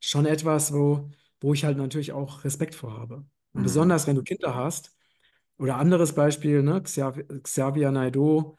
schon 0.00 0.26
etwas, 0.26 0.72
wo, 0.72 1.10
wo 1.40 1.54
ich 1.54 1.64
halt 1.64 1.78
natürlich 1.78 2.12
auch 2.12 2.44
Respekt 2.44 2.74
vor 2.74 2.92
habe. 2.98 3.24
Und 3.52 3.62
besonders, 3.62 4.06
wenn 4.06 4.16
du 4.16 4.22
Kinder 4.22 4.54
hast. 4.54 4.94
Oder 5.58 5.76
anderes 5.76 6.14
Beispiel, 6.14 6.62
ne? 6.62 6.82
Xav 6.82 7.18
Xavier 7.42 7.90
Naidoo, 7.90 8.56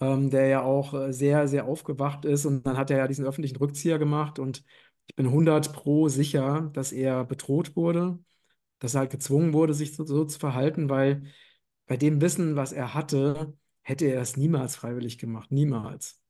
ähm, 0.00 0.30
der 0.30 0.46
ja 0.48 0.62
auch 0.62 0.94
äh, 0.94 1.12
sehr, 1.12 1.48
sehr 1.48 1.66
aufgewacht 1.66 2.24
ist. 2.24 2.46
Und 2.46 2.66
dann 2.66 2.76
hat 2.76 2.90
er 2.90 2.98
ja 2.98 3.08
diesen 3.08 3.26
öffentlichen 3.26 3.56
Rückzieher 3.56 3.98
gemacht. 3.98 4.38
Und 4.38 4.64
ich 5.06 5.16
bin 5.16 5.26
100 5.26 5.72
pro 5.72 6.08
sicher, 6.08 6.70
dass 6.74 6.92
er 6.92 7.24
bedroht 7.24 7.76
wurde, 7.76 8.18
dass 8.78 8.94
er 8.94 9.00
halt 9.00 9.10
gezwungen 9.10 9.52
wurde, 9.52 9.74
sich 9.74 9.94
so, 9.94 10.04
so 10.04 10.24
zu 10.24 10.38
verhalten, 10.38 10.88
weil 10.88 11.22
bei 11.86 11.96
dem 11.96 12.20
Wissen, 12.20 12.56
was 12.56 12.72
er 12.72 12.94
hatte, 12.94 13.56
hätte 13.82 14.06
er 14.06 14.20
es 14.20 14.36
niemals 14.36 14.76
freiwillig 14.76 15.18
gemacht. 15.18 15.50
Niemals. 15.50 16.20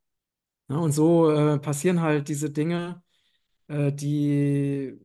Ja, 0.69 0.77
und 0.77 0.93
so 0.93 1.31
äh, 1.31 1.59
passieren 1.59 2.01
halt 2.01 2.29
diese 2.29 2.51
Dinge, 2.51 3.03
äh, 3.69 3.93
die, 3.93 4.99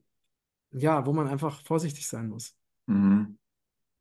ja, 0.71 1.05
wo 1.05 1.13
man 1.13 1.27
einfach 1.27 1.61
vorsichtig 1.63 2.07
sein 2.07 2.29
muss. 2.29 2.55
Mhm. 2.85 3.37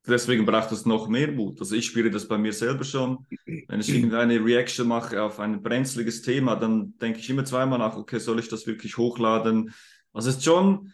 Deswegen 0.06 0.44
braucht 0.44 0.72
es 0.72 0.84
noch 0.84 1.06
mehr 1.06 1.30
Mut. 1.30 1.60
Also 1.60 1.76
ich 1.76 1.86
spüre 1.86 2.10
das 2.10 2.26
bei 2.26 2.36
mir 2.36 2.52
selber 2.52 2.82
schon. 2.82 3.24
Wenn 3.46 3.80
ich 3.80 3.88
irgendeine 3.88 4.44
Reaction 4.44 4.88
mache 4.88 5.22
auf 5.22 5.38
ein 5.38 5.62
brenzliges 5.62 6.22
Thema, 6.22 6.56
dann 6.56 6.98
denke 6.98 7.20
ich 7.20 7.30
immer 7.30 7.44
zweimal 7.44 7.78
nach, 7.78 7.96
okay, 7.96 8.18
soll 8.18 8.40
ich 8.40 8.48
das 8.48 8.66
wirklich 8.66 8.96
hochladen? 8.96 9.72
Also 10.12 10.30
es 10.30 10.36
ist 10.36 10.44
schon, 10.44 10.92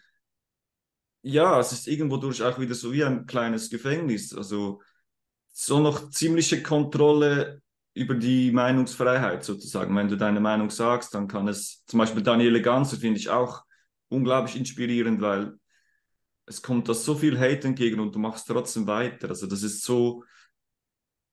ja, 1.21 1.59
es 1.59 1.71
ist 1.71 1.87
irgendwo 1.87 2.17
durch 2.17 2.41
auch 2.43 2.59
wieder 2.59 2.75
so 2.75 2.93
wie 2.93 3.03
ein 3.03 3.25
kleines 3.25 3.69
Gefängnis. 3.69 4.33
Also 4.33 4.81
so 5.51 5.79
noch 5.79 6.09
ziemliche 6.11 6.63
Kontrolle 6.63 7.61
über 7.93 8.15
die 8.15 8.51
Meinungsfreiheit 8.51 9.43
sozusagen. 9.43 9.95
Wenn 9.95 10.07
du 10.07 10.15
deine 10.15 10.39
Meinung 10.39 10.69
sagst, 10.69 11.13
dann 11.13 11.27
kann 11.27 11.47
es, 11.47 11.83
zum 11.85 11.99
Beispiel 11.99 12.23
Daniele 12.23 12.61
Ganser 12.61 12.97
finde 12.97 13.19
ich 13.19 13.29
auch 13.29 13.63
unglaublich 14.07 14.55
inspirierend, 14.55 15.21
weil 15.21 15.53
es 16.45 16.61
kommt 16.61 16.89
da 16.89 16.93
so 16.93 17.15
viel 17.15 17.37
Hate 17.37 17.67
entgegen 17.67 17.99
und 17.99 18.15
du 18.15 18.19
machst 18.19 18.47
trotzdem 18.47 18.87
weiter. 18.87 19.29
Also 19.29 19.47
das 19.47 19.63
ist 19.63 19.83
so, 19.83 20.23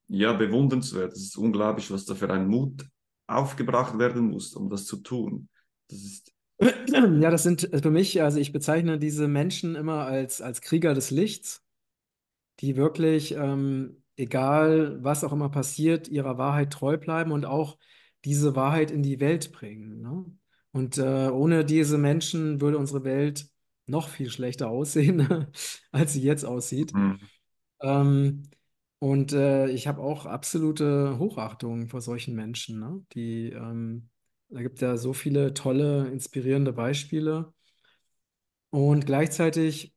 ja, 0.08 0.32
bewundernswert. 0.32 1.12
Das 1.12 1.20
ist 1.20 1.36
unglaublich, 1.36 1.90
was 1.90 2.04
da 2.04 2.14
für 2.14 2.30
ein 2.30 2.48
Mut 2.48 2.86
aufgebracht 3.26 3.98
werden 3.98 4.28
muss, 4.28 4.54
um 4.54 4.68
das 4.68 4.84
zu 4.84 4.98
tun. 4.98 5.48
Das 5.88 6.00
ist 6.00 6.32
ja, 6.58 7.30
das 7.30 7.42
sind 7.42 7.68
für 7.82 7.90
mich, 7.90 8.22
also 8.22 8.38
ich 8.38 8.52
bezeichne 8.52 8.98
diese 8.98 9.28
Menschen 9.28 9.74
immer 9.74 10.06
als, 10.06 10.40
als 10.40 10.60
Krieger 10.60 10.94
des 10.94 11.10
Lichts, 11.10 11.64
die 12.60 12.76
wirklich, 12.76 13.34
ähm, 13.34 14.02
egal 14.16 15.02
was 15.04 15.24
auch 15.24 15.32
immer 15.32 15.50
passiert, 15.50 16.08
ihrer 16.08 16.38
Wahrheit 16.38 16.72
treu 16.72 16.96
bleiben 16.96 17.32
und 17.32 17.44
auch 17.44 17.78
diese 18.24 18.56
Wahrheit 18.56 18.90
in 18.90 19.02
die 19.02 19.20
Welt 19.20 19.52
bringen. 19.52 20.00
Ne? 20.00 20.24
Und 20.72 20.98
äh, 20.98 21.28
ohne 21.28 21.64
diese 21.64 21.98
Menschen 21.98 22.60
würde 22.60 22.78
unsere 22.78 23.04
Welt 23.04 23.48
noch 23.86 24.08
viel 24.08 24.30
schlechter 24.30 24.68
aussehen, 24.68 25.46
als 25.92 26.14
sie 26.14 26.22
jetzt 26.22 26.44
aussieht. 26.44 26.92
Mhm. 26.94 27.20
Ähm, 27.80 28.42
und 28.98 29.32
äh, 29.32 29.68
ich 29.68 29.86
habe 29.86 30.00
auch 30.00 30.26
absolute 30.26 31.18
Hochachtung 31.18 31.88
vor 31.88 32.00
solchen 32.00 32.34
Menschen, 32.34 32.80
ne? 32.80 33.04
Die, 33.12 33.50
ähm, 33.50 34.08
da 34.48 34.62
gibt 34.62 34.76
es 34.76 34.80
ja 34.82 34.96
so 34.96 35.12
viele 35.12 35.54
tolle, 35.54 36.08
inspirierende 36.08 36.72
Beispiele. 36.72 37.52
Und 38.70 39.06
gleichzeitig 39.06 39.94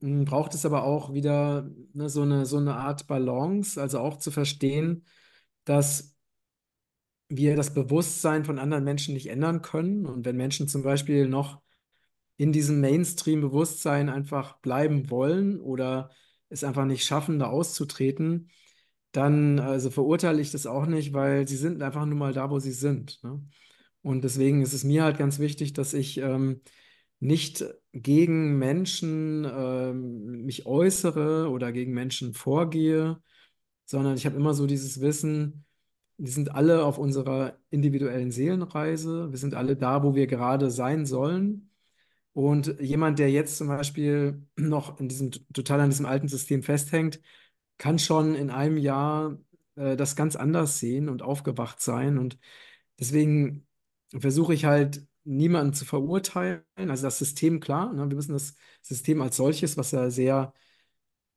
hm, 0.00 0.24
braucht 0.24 0.54
es 0.54 0.66
aber 0.66 0.84
auch 0.84 1.12
wieder 1.12 1.70
ne, 1.92 2.08
so 2.08 2.22
eine, 2.22 2.46
so 2.46 2.58
eine 2.58 2.76
Art 2.76 3.06
Balance, 3.06 3.80
also 3.80 4.00
auch 4.00 4.18
zu 4.18 4.30
verstehen, 4.30 5.04
dass 5.64 6.16
wir 7.28 7.56
das 7.56 7.74
Bewusstsein 7.74 8.44
von 8.44 8.58
anderen 8.58 8.84
Menschen 8.84 9.14
nicht 9.14 9.28
ändern 9.28 9.62
können. 9.62 10.06
Und 10.06 10.24
wenn 10.24 10.36
Menschen 10.36 10.68
zum 10.68 10.82
Beispiel 10.82 11.28
noch 11.28 11.60
in 12.36 12.52
diesem 12.52 12.80
Mainstream-Bewusstsein 12.80 14.08
einfach 14.08 14.58
bleiben 14.60 15.10
wollen 15.10 15.60
oder 15.60 16.10
es 16.48 16.64
einfach 16.64 16.84
nicht 16.86 17.04
schaffen, 17.04 17.38
da 17.38 17.48
auszutreten, 17.48 18.50
dann 19.12 19.58
also 19.58 19.90
verurteile 19.90 20.40
ich 20.40 20.52
das 20.52 20.66
auch 20.66 20.86
nicht, 20.86 21.12
weil 21.12 21.48
sie 21.48 21.56
sind 21.56 21.82
einfach 21.82 22.06
nur 22.06 22.16
mal 22.16 22.32
da, 22.32 22.50
wo 22.50 22.58
sie 22.58 22.72
sind. 22.72 23.22
Ne? 23.24 23.42
Und 24.08 24.24
deswegen 24.24 24.62
ist 24.62 24.72
es 24.72 24.84
mir 24.84 25.04
halt 25.04 25.18
ganz 25.18 25.38
wichtig, 25.38 25.74
dass 25.74 25.92
ich 25.92 26.16
ähm, 26.16 26.62
nicht 27.20 27.64
gegen 27.92 28.58
Menschen 28.58 29.44
ähm, 29.44 30.46
mich 30.46 30.64
äußere 30.64 31.50
oder 31.50 31.72
gegen 31.72 31.92
Menschen 31.92 32.32
vorgehe, 32.32 33.20
sondern 33.84 34.16
ich 34.16 34.24
habe 34.26 34.36
immer 34.36 34.54
so 34.54 34.66
dieses 34.66 35.02
Wissen, 35.02 35.66
wir 36.16 36.32
sind 36.32 36.54
alle 36.54 36.84
auf 36.84 36.96
unserer 36.98 37.58
individuellen 37.70 38.30
Seelenreise, 38.30 39.30
wir 39.30 39.38
sind 39.38 39.54
alle 39.54 39.76
da, 39.76 40.02
wo 40.02 40.14
wir 40.14 40.26
gerade 40.26 40.70
sein 40.70 41.04
sollen. 41.04 41.70
Und 42.32 42.80
jemand, 42.80 43.18
der 43.18 43.30
jetzt 43.30 43.58
zum 43.58 43.68
Beispiel 43.68 44.42
noch 44.56 45.00
in 45.00 45.08
diesem, 45.08 45.32
total 45.52 45.80
an 45.80 45.90
diesem 45.90 46.06
alten 46.06 46.28
System 46.28 46.62
festhängt, 46.62 47.20
kann 47.78 47.98
schon 47.98 48.34
in 48.34 48.50
einem 48.50 48.78
Jahr 48.78 49.38
äh, 49.76 49.96
das 49.96 50.16
ganz 50.16 50.36
anders 50.36 50.78
sehen 50.78 51.10
und 51.10 51.22
aufgewacht 51.22 51.82
sein. 51.82 52.16
Und 52.18 52.38
deswegen 52.98 53.67
versuche 54.16 54.54
ich 54.54 54.64
halt, 54.64 55.06
niemanden 55.24 55.74
zu 55.74 55.84
verurteilen. 55.84 56.62
Also 56.76 57.02
das 57.04 57.18
System, 57.18 57.60
klar, 57.60 57.92
ne, 57.92 58.08
wir 58.08 58.16
müssen 58.16 58.32
das 58.32 58.56
System 58.82 59.20
als 59.22 59.36
solches, 59.36 59.76
was 59.76 59.90
ja 59.90 60.10
sehr 60.10 60.54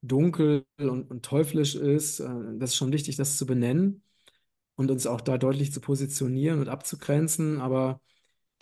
dunkel 0.01 0.65
und, 0.79 1.09
und 1.11 1.23
teuflisch 1.25 1.75
ist, 1.75 2.19
äh, 2.19 2.29
das 2.57 2.71
ist 2.71 2.75
schon 2.77 2.91
wichtig, 2.93 3.15
das 3.17 3.37
zu 3.37 3.45
benennen 3.45 4.03
und 4.75 4.91
uns 4.91 5.07
auch 5.07 5.21
da 5.21 5.37
deutlich 5.37 5.73
zu 5.73 5.81
positionieren 5.81 6.59
und 6.59 6.69
abzugrenzen. 6.69 7.61
Aber 7.61 8.01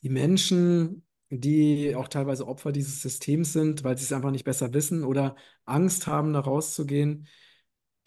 die 0.02 0.10
Menschen, 0.10 1.06
die 1.30 1.96
auch 1.96 2.08
teilweise 2.10 2.48
Opfer 2.48 2.72
dieses 2.72 3.02
Systems 3.02 3.54
sind, 3.54 3.84
weil 3.84 3.98
sie 3.98 4.06
es 4.06 4.14
einfach 4.14 4.32
nicht 4.32 4.46
besser 4.46 4.74
wissen 4.74 5.04
oder 5.04 5.36
Angst 5.66 6.08
haben, 6.08 6.34
da 6.34 6.40
rauszugehen, 6.42 7.28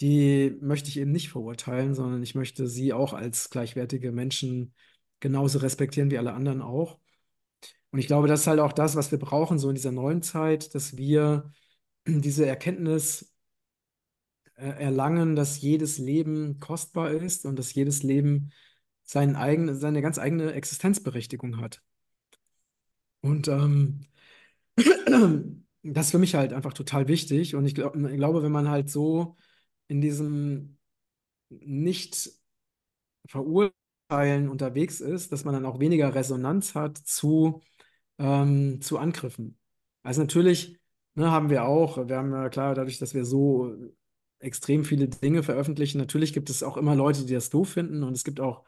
die 0.00 0.56
möchte 0.60 0.88
ich 0.88 0.98
eben 0.98 1.12
nicht 1.12 1.28
verurteilen, 1.30 1.94
sondern 1.94 2.22
ich 2.22 2.34
möchte 2.34 2.66
sie 2.68 2.92
auch 2.92 3.12
als 3.12 3.50
gleichwertige 3.50 4.12
Menschen 4.12 4.74
genauso 5.22 5.60
respektieren 5.60 6.10
wie 6.10 6.18
alle 6.18 6.34
anderen 6.34 6.60
auch. 6.60 6.98
Und 7.90 7.98
ich 7.98 8.06
glaube, 8.06 8.28
das 8.28 8.40
ist 8.40 8.46
halt 8.46 8.60
auch 8.60 8.72
das, 8.72 8.96
was 8.96 9.10
wir 9.10 9.18
brauchen, 9.18 9.58
so 9.58 9.68
in 9.68 9.74
dieser 9.74 9.92
neuen 9.92 10.22
Zeit, 10.22 10.74
dass 10.74 10.96
wir 10.96 11.50
diese 12.06 12.46
Erkenntnis 12.46 13.34
äh, 14.56 14.66
erlangen, 14.68 15.36
dass 15.36 15.60
jedes 15.60 15.98
Leben 15.98 16.58
kostbar 16.60 17.10
ist 17.10 17.46
und 17.46 17.58
dass 17.58 17.74
jedes 17.74 18.02
Leben 18.02 18.50
seinen 19.04 19.36
eigenen, 19.36 19.76
seine 19.78 20.02
ganz 20.02 20.18
eigene 20.18 20.52
Existenzberechtigung 20.52 21.60
hat. 21.60 21.82
Und 23.20 23.48
ähm, 23.48 24.06
das 25.82 26.06
ist 26.06 26.10
für 26.12 26.18
mich 26.18 26.34
halt 26.34 26.52
einfach 26.52 26.72
total 26.72 27.08
wichtig. 27.08 27.54
Und 27.54 27.66
ich, 27.66 27.74
glaub, 27.74 27.94
ich 27.96 28.16
glaube, 28.16 28.42
wenn 28.42 28.52
man 28.52 28.68
halt 28.68 28.90
so 28.90 29.36
in 29.88 30.00
diesem 30.00 30.78
nicht 31.50 32.30
verurteilen 33.26 33.81
unterwegs 34.48 35.00
ist, 35.00 35.32
dass 35.32 35.44
man 35.44 35.54
dann 35.54 35.66
auch 35.66 35.80
weniger 35.80 36.14
Resonanz 36.14 36.74
hat 36.74 36.98
zu, 36.98 37.62
ähm, 38.18 38.80
zu 38.80 38.98
Angriffen. 38.98 39.58
Also 40.02 40.20
natürlich 40.22 40.78
ne, 41.14 41.30
haben 41.30 41.50
wir 41.50 41.64
auch, 41.64 42.08
wir 42.08 42.16
haben 42.16 42.32
ja 42.32 42.48
klar, 42.48 42.74
dadurch, 42.74 42.98
dass 42.98 43.14
wir 43.14 43.24
so 43.24 43.74
extrem 44.38 44.84
viele 44.84 45.08
Dinge 45.08 45.42
veröffentlichen, 45.42 45.98
natürlich 45.98 46.32
gibt 46.32 46.50
es 46.50 46.62
auch 46.62 46.76
immer 46.76 46.94
Leute, 46.96 47.24
die 47.24 47.34
das 47.34 47.50
doof 47.50 47.70
finden 47.70 48.02
und 48.02 48.14
es 48.14 48.24
gibt 48.24 48.40
auch 48.40 48.64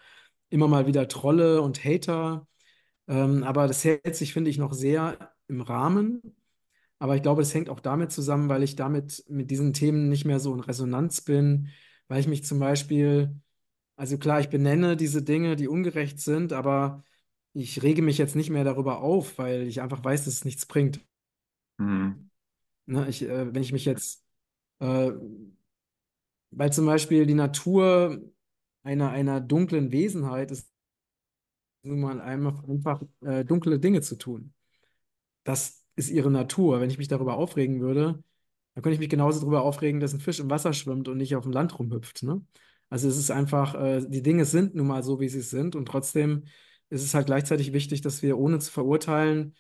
immer 0.51 0.69
mal 0.69 0.87
wieder 0.87 1.09
Trolle 1.09 1.63
und 1.63 1.85
Hater. 1.85 2.47
Ähm, 3.09 3.43
aber 3.45 3.67
das 3.67 3.85
hält 3.85 4.17
sich, 4.17 4.33
finde 4.33 4.51
ich, 4.51 4.59
noch 4.59 4.73
sehr 4.73 5.35
im 5.49 5.61
Rahmen. 5.61 6.23
Aber 6.99 7.17
ich 7.17 7.23
glaube, 7.23 7.43
es 7.43 7.55
hängt 7.55 7.69
auch 7.69 7.81
damit 7.81 8.13
zusammen, 8.13 8.49
weil 8.49 8.63
ich 8.63 8.77
damit 8.77 9.25
mit 9.29 9.51
diesen 9.51 9.73
Themen 9.73 10.09
nicht 10.09 10.25
mehr 10.25 10.41
so 10.41 10.55
in 10.55 10.61
Resonanz 10.61 11.21
bin, 11.23 11.69
weil 12.09 12.21
ich 12.21 12.29
mich 12.29 12.45
zum 12.45 12.59
Beispiel, 12.61 13.41
also 13.97 14.19
klar, 14.19 14.41
ich 14.41 14.49
benenne 14.49 14.97
diese 14.97 15.23
Dinge, 15.23 15.57
die 15.57 15.69
ungerecht 15.69 16.21
sind, 16.21 16.53
aber 16.53 17.05
ich 17.53 17.83
rege 17.83 18.03
mich 18.03 18.19
jetzt 18.19 18.35
nicht 18.37 18.51
mehr 18.51 18.65
darüber 18.65 19.01
auf, 19.01 19.39
weil 19.39 19.63
ich 19.69 19.81
einfach 19.81 20.03
weiß, 20.03 20.25
dass 20.25 20.35
es 20.35 20.45
nichts 20.45 20.67
bringt. 20.67 21.01
Mhm. 21.79 22.31
Ne, 22.87 23.09
ich, 23.09 23.23
äh, 23.23 23.55
wenn 23.55 23.63
ich 23.63 23.73
mich 23.73 23.85
jetzt, 23.85 24.25
äh, 24.81 25.13
weil 26.51 26.73
zum 26.73 26.87
Beispiel 26.87 27.27
die 27.27 27.35
Natur 27.35 28.21
einer, 28.83 29.11
einer 29.11 29.41
dunklen 29.41 29.93
Wesenheit 29.93 30.51
ist 30.51 30.71
nun 31.83 32.01
mal 32.01 32.21
einfach, 32.21 32.65
einfach 32.65 33.03
äh, 33.21 33.45
dunkle 33.45 33.79
Dinge 33.79 34.01
zu 34.01 34.17
tun. 34.17 34.55
Das 35.45 35.85
ist 35.97 36.11
ihre 36.11 36.31
Natur. 36.31 36.81
Wenn 36.81 36.91
ich 36.91 36.99
mich 36.99 37.09
darüber 37.09 37.37
aufregen 37.37 37.81
würde, 37.81 38.23
dann 38.75 38.83
könnte 38.83 38.95
ich 38.95 39.01
mich 39.01 39.11
genauso 39.11 39.41
darüber 39.41 39.63
aufregen, 39.63 40.01
dass 40.01 40.15
ein 40.15 40.21
Fisch 40.21 40.41
im 40.41 40.51
Wasser 40.51 40.73
schwimmt 40.73 41.09
und 41.09 41.19
nicht 41.19 41.37
auf 41.37 41.45
dem 41.45 41.53
Land 41.53 41.79
rumhüpft. 41.79 42.23
Ne? 42.23 42.43
Also 42.91 43.09
es 43.09 43.17
ist 43.17 43.31
einfach, 43.31 43.75
äh, 43.75 44.07
die 44.07 44.23
Dinge 44.23 44.45
sind 44.45 44.75
nun 44.75 44.87
mal 44.87 45.03
so, 45.03 45.21
wie 45.21 45.29
sie 45.29 45.41
sind 45.41 45.77
und 45.77 45.87
trotzdem 45.87 46.45
ist 46.91 47.03
es 47.03 47.15
halt 47.15 47.27
gleichzeitig 47.27 47.73
wichtig, 47.73 48.03
dass 48.03 48.23
wir 48.23 48.39
ohne 48.39 48.59
zu 48.59 48.71
verurteilen 48.71 49.55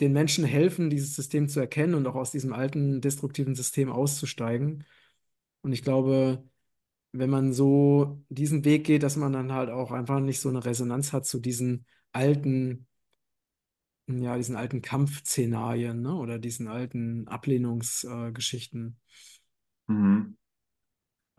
den 0.00 0.12
Menschen 0.12 0.44
helfen, 0.44 0.90
dieses 0.90 1.14
System 1.14 1.48
zu 1.48 1.60
erkennen 1.60 1.94
und 1.94 2.06
auch 2.06 2.14
aus 2.14 2.30
diesem 2.30 2.52
alten 2.52 3.00
destruktiven 3.00 3.54
System 3.54 3.90
auszusteigen. 3.90 4.84
Und 5.60 5.72
ich 5.72 5.82
glaube, 5.82 6.42
wenn 7.12 7.30
man 7.30 7.52
so 7.52 8.24
diesen 8.28 8.64
Weg 8.64 8.84
geht, 8.84 9.02
dass 9.02 9.16
man 9.16 9.32
dann 9.32 9.52
halt 9.52 9.68
auch 9.68 9.90
einfach 9.92 10.20
nicht 10.20 10.40
so 10.40 10.48
eine 10.48 10.64
Resonanz 10.64 11.12
hat 11.12 11.26
zu 11.26 11.38
diesen 11.38 11.84
alten, 12.12 12.86
ja, 14.06 14.36
diesen 14.36 14.56
alten 14.56 14.80
Kampfszenarien, 14.80 16.00
ne? 16.00 16.14
Oder 16.14 16.38
diesen 16.38 16.68
alten 16.68 17.28
Ablehnungsgeschichten. 17.28 18.98
Mhm. 19.86 20.36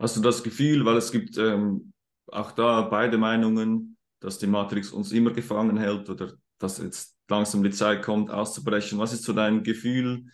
Hast 0.02 0.16
du 0.16 0.20
das 0.20 0.42
Gefühl, 0.42 0.84
weil 0.84 0.96
es 0.96 1.12
gibt 1.12 1.38
ähm, 1.38 1.92
auch 2.26 2.50
da 2.50 2.80
beide 2.80 3.18
Meinungen, 3.18 3.96
dass 4.18 4.36
die 4.36 4.48
Matrix 4.48 4.90
uns 4.90 5.12
immer 5.12 5.30
gefangen 5.30 5.76
hält 5.76 6.10
oder 6.10 6.32
dass 6.58 6.78
jetzt 6.78 7.16
langsam 7.28 7.62
die 7.62 7.70
Zeit 7.70 8.02
kommt, 8.02 8.28
auszubrechen. 8.28 8.98
Was 8.98 9.12
ist 9.12 9.22
so 9.22 9.32
dein 9.32 9.62
Gefühl? 9.62 10.24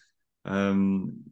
Ähm, 0.46 1.30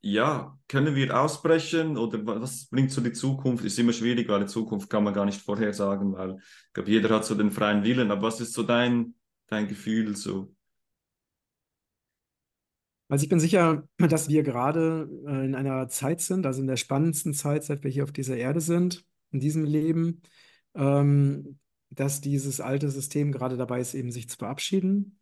ja, 0.00 0.56
können 0.68 0.94
wir 0.94 1.20
ausbrechen 1.20 1.96
oder 1.98 2.24
was 2.24 2.66
bringt 2.66 2.92
so 2.92 3.00
die 3.00 3.12
Zukunft? 3.12 3.64
Ist 3.64 3.80
immer 3.80 3.92
schwierig, 3.92 4.28
weil 4.28 4.40
die 4.40 4.46
Zukunft 4.46 4.88
kann 4.88 5.02
man 5.02 5.12
gar 5.12 5.24
nicht 5.24 5.42
vorhersagen, 5.42 6.12
weil 6.12 6.36
ich 6.38 6.72
glaube, 6.74 6.90
jeder 6.90 7.08
hat 7.12 7.24
so 7.24 7.34
den 7.34 7.50
freien 7.50 7.82
Willen. 7.82 8.12
Aber 8.12 8.22
was 8.22 8.40
ist 8.40 8.52
so 8.52 8.62
dein, 8.62 9.16
dein 9.48 9.66
Gefühl 9.66 10.14
so? 10.14 10.54
Also 13.12 13.24
ich 13.24 13.28
bin 13.28 13.40
sicher, 13.40 13.86
dass 13.98 14.30
wir 14.30 14.42
gerade 14.42 15.06
äh, 15.26 15.44
in 15.44 15.54
einer 15.54 15.86
Zeit 15.88 16.22
sind, 16.22 16.46
also 16.46 16.62
in 16.62 16.66
der 16.66 16.78
spannendsten 16.78 17.34
Zeit, 17.34 17.62
seit 17.62 17.84
wir 17.84 17.90
hier 17.90 18.04
auf 18.04 18.12
dieser 18.12 18.38
Erde 18.38 18.62
sind, 18.62 19.04
in 19.32 19.38
diesem 19.38 19.64
Leben, 19.64 20.22
ähm, 20.74 21.58
dass 21.90 22.22
dieses 22.22 22.62
alte 22.62 22.88
System 22.88 23.30
gerade 23.30 23.58
dabei 23.58 23.80
ist, 23.80 23.92
eben 23.92 24.10
sich 24.10 24.30
zu 24.30 24.38
verabschieden 24.38 25.18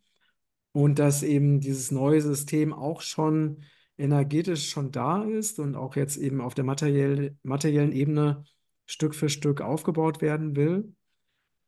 und 0.70 1.00
dass 1.00 1.24
eben 1.24 1.58
dieses 1.58 1.90
neue 1.90 2.20
System 2.20 2.72
auch 2.72 3.00
schon 3.00 3.64
energetisch 3.98 4.70
schon 4.70 4.92
da 4.92 5.24
ist 5.24 5.58
und 5.58 5.74
auch 5.74 5.96
jetzt 5.96 6.16
eben 6.16 6.40
auf 6.40 6.54
der 6.54 6.62
materiell, 6.64 7.36
materiellen 7.42 7.90
Ebene 7.90 8.44
Stück 8.86 9.16
für 9.16 9.28
Stück 9.28 9.62
aufgebaut 9.62 10.20
werden 10.20 10.54
will. 10.54 10.94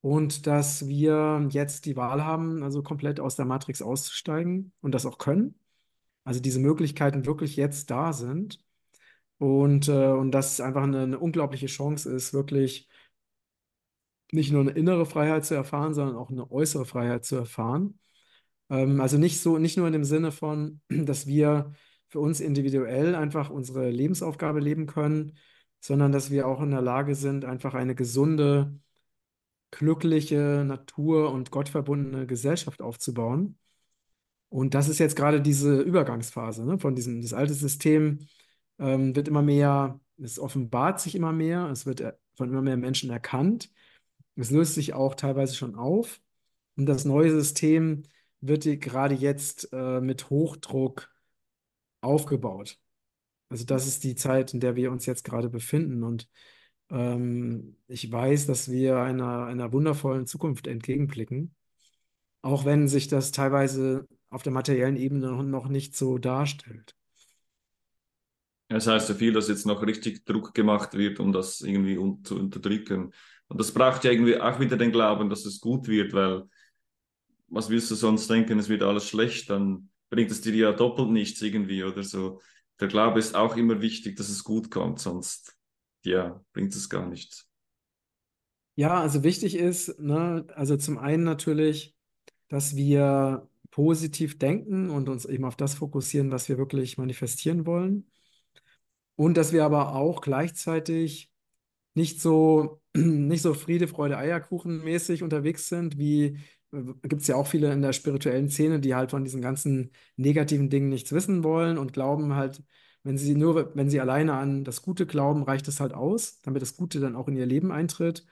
Und 0.02 0.46
dass 0.46 0.86
wir 0.86 1.48
jetzt 1.50 1.84
die 1.84 1.96
Wahl 1.96 2.24
haben, 2.24 2.62
also 2.62 2.84
komplett 2.84 3.18
aus 3.18 3.34
der 3.34 3.44
Matrix 3.44 3.82
auszusteigen 3.82 4.72
und 4.82 4.92
das 4.92 5.04
auch 5.04 5.18
können. 5.18 5.56
Also 6.24 6.40
diese 6.40 6.60
Möglichkeiten 6.60 7.26
wirklich 7.26 7.56
jetzt 7.56 7.90
da 7.90 8.12
sind. 8.12 8.60
Und, 9.38 9.88
äh, 9.88 10.08
und 10.12 10.32
dass 10.32 10.52
es 10.54 10.60
einfach 10.60 10.84
eine, 10.84 11.02
eine 11.02 11.18
unglaubliche 11.18 11.66
Chance 11.66 12.12
ist, 12.12 12.32
wirklich 12.32 12.88
nicht 14.32 14.52
nur 14.52 14.62
eine 14.62 14.70
innere 14.70 15.06
Freiheit 15.06 15.44
zu 15.44 15.54
erfahren, 15.54 15.94
sondern 15.94 16.16
auch 16.16 16.30
eine 16.30 16.50
äußere 16.50 16.86
Freiheit 16.86 17.24
zu 17.24 17.36
erfahren. 17.36 17.98
Ähm, 18.70 19.00
also 19.00 19.18
nicht 19.18 19.40
so, 19.40 19.58
nicht 19.58 19.76
nur 19.76 19.86
in 19.86 19.92
dem 19.92 20.04
Sinne 20.04 20.32
von, 20.32 20.80
dass 20.88 21.26
wir 21.26 21.74
für 22.08 22.20
uns 22.20 22.40
individuell 22.40 23.14
einfach 23.14 23.50
unsere 23.50 23.90
Lebensaufgabe 23.90 24.60
leben 24.60 24.86
können, 24.86 25.38
sondern 25.80 26.12
dass 26.12 26.30
wir 26.30 26.46
auch 26.46 26.62
in 26.62 26.70
der 26.70 26.82
Lage 26.82 27.14
sind, 27.14 27.44
einfach 27.44 27.74
eine 27.74 27.94
gesunde, 27.94 28.78
glückliche, 29.70 30.64
natur- 30.66 31.32
und 31.32 31.50
gottverbundene 31.50 32.26
Gesellschaft 32.26 32.82
aufzubauen. 32.82 33.58
Und 34.52 34.74
das 34.74 34.88
ist 34.88 34.98
jetzt 34.98 35.16
gerade 35.16 35.40
diese 35.40 35.80
Übergangsphase, 35.80 36.64
ne, 36.64 36.78
von 36.78 36.94
diesem, 36.94 37.22
das 37.22 37.32
alte 37.32 37.54
System 37.54 38.18
ähm, 38.78 39.16
wird 39.16 39.28
immer 39.28 39.42
mehr, 39.42 40.00
es 40.18 40.38
offenbart 40.38 41.00
sich 41.00 41.14
immer 41.14 41.32
mehr, 41.32 41.68
es 41.70 41.86
wird 41.86 42.02
von 42.36 42.50
immer 42.50 42.62
mehr 42.62 42.76
Menschen 42.76 43.10
erkannt. 43.10 43.70
Es 44.36 44.50
löst 44.50 44.74
sich 44.74 44.94
auch 44.94 45.14
teilweise 45.14 45.54
schon 45.54 45.74
auf. 45.76 46.20
Und 46.76 46.86
das 46.86 47.04
neue 47.04 47.30
System 47.30 48.02
wird 48.40 48.64
gerade 48.80 49.14
jetzt 49.14 49.70
äh, 49.72 50.00
mit 50.00 50.30
Hochdruck 50.30 51.10
aufgebaut. 52.00 52.78
Also 53.50 53.64
das 53.64 53.86
ist 53.86 54.04
die 54.04 54.14
Zeit, 54.16 54.54
in 54.54 54.60
der 54.60 54.76
wir 54.76 54.92
uns 54.92 55.06
jetzt 55.06 55.24
gerade 55.24 55.48
befinden. 55.50 56.02
Und 56.04 56.28
Ähm, 56.90 57.78
ich 57.88 58.12
weiß, 58.12 58.46
dass 58.46 58.70
wir 58.70 58.98
einer, 58.98 59.46
einer 59.46 59.72
wundervollen 59.72 60.26
Zukunft 60.26 60.68
entgegenblicken, 60.68 61.54
auch 62.42 62.64
wenn 62.64 62.88
sich 62.88 63.08
das 63.08 63.32
teilweise 63.32 64.06
auf 64.32 64.42
der 64.42 64.52
materiellen 64.52 64.96
Ebene 64.96 65.42
noch 65.44 65.68
nicht 65.68 65.96
so 65.96 66.18
darstellt. 66.18 66.96
Das 68.68 68.86
heißt 68.86 69.10
ja 69.10 69.14
viel, 69.14 69.32
dass 69.32 69.48
jetzt 69.48 69.66
noch 69.66 69.82
richtig 69.82 70.24
Druck 70.24 70.54
gemacht 70.54 70.94
wird, 70.94 71.20
um 71.20 71.32
das 71.32 71.60
irgendwie 71.60 71.98
un 71.98 72.24
zu 72.24 72.36
unterdrücken. 72.38 73.12
Und 73.48 73.60
das 73.60 73.72
braucht 73.72 74.04
ja 74.04 74.10
irgendwie 74.10 74.40
auch 74.40 74.58
wieder 74.60 74.78
den 74.78 74.92
Glauben, 74.92 75.28
dass 75.28 75.44
es 75.44 75.60
gut 75.60 75.88
wird, 75.88 76.14
weil 76.14 76.44
was 77.48 77.68
willst 77.68 77.90
du 77.90 77.94
sonst 77.94 78.30
denken, 78.30 78.58
es 78.58 78.70
wird 78.70 78.82
alles 78.82 79.06
schlecht, 79.06 79.50
dann 79.50 79.90
bringt 80.08 80.30
es 80.30 80.40
dir 80.40 80.54
ja 80.54 80.72
doppelt 80.72 81.10
nichts 81.10 81.42
irgendwie 81.42 81.84
oder 81.84 82.02
so. 82.02 82.40
Der 82.80 82.88
Glaube 82.88 83.18
ist 83.18 83.34
auch 83.34 83.56
immer 83.56 83.82
wichtig, 83.82 84.16
dass 84.16 84.30
es 84.30 84.42
gut 84.42 84.70
kommt, 84.70 85.00
sonst 85.00 85.54
ja, 86.02 86.42
bringt 86.54 86.74
es 86.74 86.88
gar 86.88 87.06
nichts. 87.06 87.46
Ja, 88.74 89.00
also 89.02 89.22
wichtig 89.22 89.54
ist, 89.54 90.00
ne, 90.00 90.46
also 90.54 90.78
zum 90.78 90.96
einen 90.96 91.24
natürlich, 91.24 91.94
dass 92.48 92.74
wir 92.74 93.48
positiv 93.72 94.38
denken 94.38 94.90
und 94.90 95.08
uns 95.08 95.24
eben 95.24 95.44
auf 95.44 95.56
das 95.56 95.74
fokussieren, 95.74 96.30
was 96.30 96.48
wir 96.48 96.58
wirklich 96.58 96.98
manifestieren 96.98 97.66
wollen. 97.66 98.06
Und 99.16 99.36
dass 99.36 99.52
wir 99.52 99.64
aber 99.64 99.94
auch 99.96 100.20
gleichzeitig 100.20 101.32
nicht 101.94 102.20
so, 102.20 102.80
nicht 102.96 103.42
so 103.42 103.54
Friede, 103.54 103.88
Freude, 103.88 104.18
Eierkuchen 104.18 104.84
mäßig 104.84 105.22
unterwegs 105.24 105.68
sind, 105.68 105.98
wie 105.98 106.38
gibt 107.02 107.20
es 107.22 107.28
ja 107.28 107.36
auch 107.36 107.46
viele 107.46 107.72
in 107.72 107.82
der 107.82 107.92
spirituellen 107.92 108.48
Szene, 108.48 108.80
die 108.80 108.94
halt 108.94 109.10
von 109.10 109.24
diesen 109.24 109.42
ganzen 109.42 109.90
negativen 110.16 110.70
Dingen 110.70 110.88
nichts 110.88 111.12
wissen 111.12 111.44
wollen 111.44 111.76
und 111.76 111.92
glauben 111.92 112.34
halt, 112.34 112.62
wenn 113.02 113.18
sie 113.18 113.34
nur, 113.34 113.74
wenn 113.76 113.90
sie 113.90 114.00
alleine 114.00 114.34
an 114.34 114.64
das 114.64 114.82
Gute 114.82 115.06
glauben, 115.06 115.42
reicht 115.42 115.68
es 115.68 115.80
halt 115.80 115.92
aus, 115.92 116.40
damit 116.42 116.62
das 116.62 116.76
Gute 116.76 117.00
dann 117.00 117.16
auch 117.16 117.28
in 117.28 117.36
ihr 117.36 117.46
Leben 117.46 117.72
eintritt. 117.72 118.24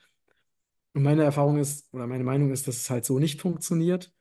Und 0.95 1.03
meine 1.03 1.23
Erfahrung 1.25 1.59
ist, 1.59 1.93
oder 1.93 2.07
meine 2.07 2.25
Meinung 2.25 2.51
ist, 2.51 2.67
dass 2.67 2.77
es 2.77 2.91
halt 2.91 3.05
so 3.05 3.19
nicht 3.19 3.41
funktioniert. 3.41 4.13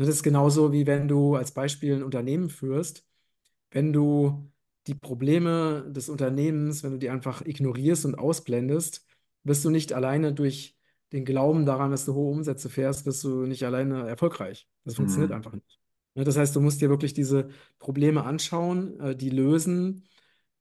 Das 0.00 0.08
ist 0.08 0.22
genauso 0.22 0.72
wie 0.72 0.86
wenn 0.86 1.08
du 1.08 1.36
als 1.36 1.52
Beispiel 1.52 1.94
ein 1.96 2.02
Unternehmen 2.02 2.48
führst, 2.50 3.06
wenn 3.70 3.92
du 3.92 4.50
die 4.86 4.94
Probleme 4.94 5.86
des 5.92 6.08
Unternehmens, 6.08 6.82
wenn 6.84 6.92
du 6.92 6.98
die 6.98 7.10
einfach 7.10 7.42
ignorierst 7.46 8.06
und 8.06 8.16
ausblendest, 8.18 9.06
wirst 9.44 9.64
du 9.64 9.70
nicht 9.70 9.92
alleine 9.92 10.32
durch 10.34 10.78
den 11.12 11.24
Glauben 11.24 11.66
daran, 11.66 11.90
dass 11.90 12.04
du 12.06 12.14
hohe 12.14 12.30
Umsätze 12.32 12.70
fährst, 12.70 13.06
wirst 13.06 13.24
du 13.24 13.46
nicht 13.46 13.64
alleine 13.64 14.08
erfolgreich. 14.08 14.68
Das 14.84 14.96
funktioniert 14.96 15.32
Mhm. 15.32 15.36
einfach 15.36 15.52
nicht. 15.54 15.80
Ne, 16.14 16.24
Das 16.24 16.36
heißt, 16.36 16.56
du 16.56 16.60
musst 16.60 16.80
dir 16.82 16.90
wirklich 16.90 17.14
diese 17.14 17.50
Probleme 17.78 18.24
anschauen, 18.24 18.98
äh, 19.00 19.16
die 19.16 19.30
lösen 19.30 20.08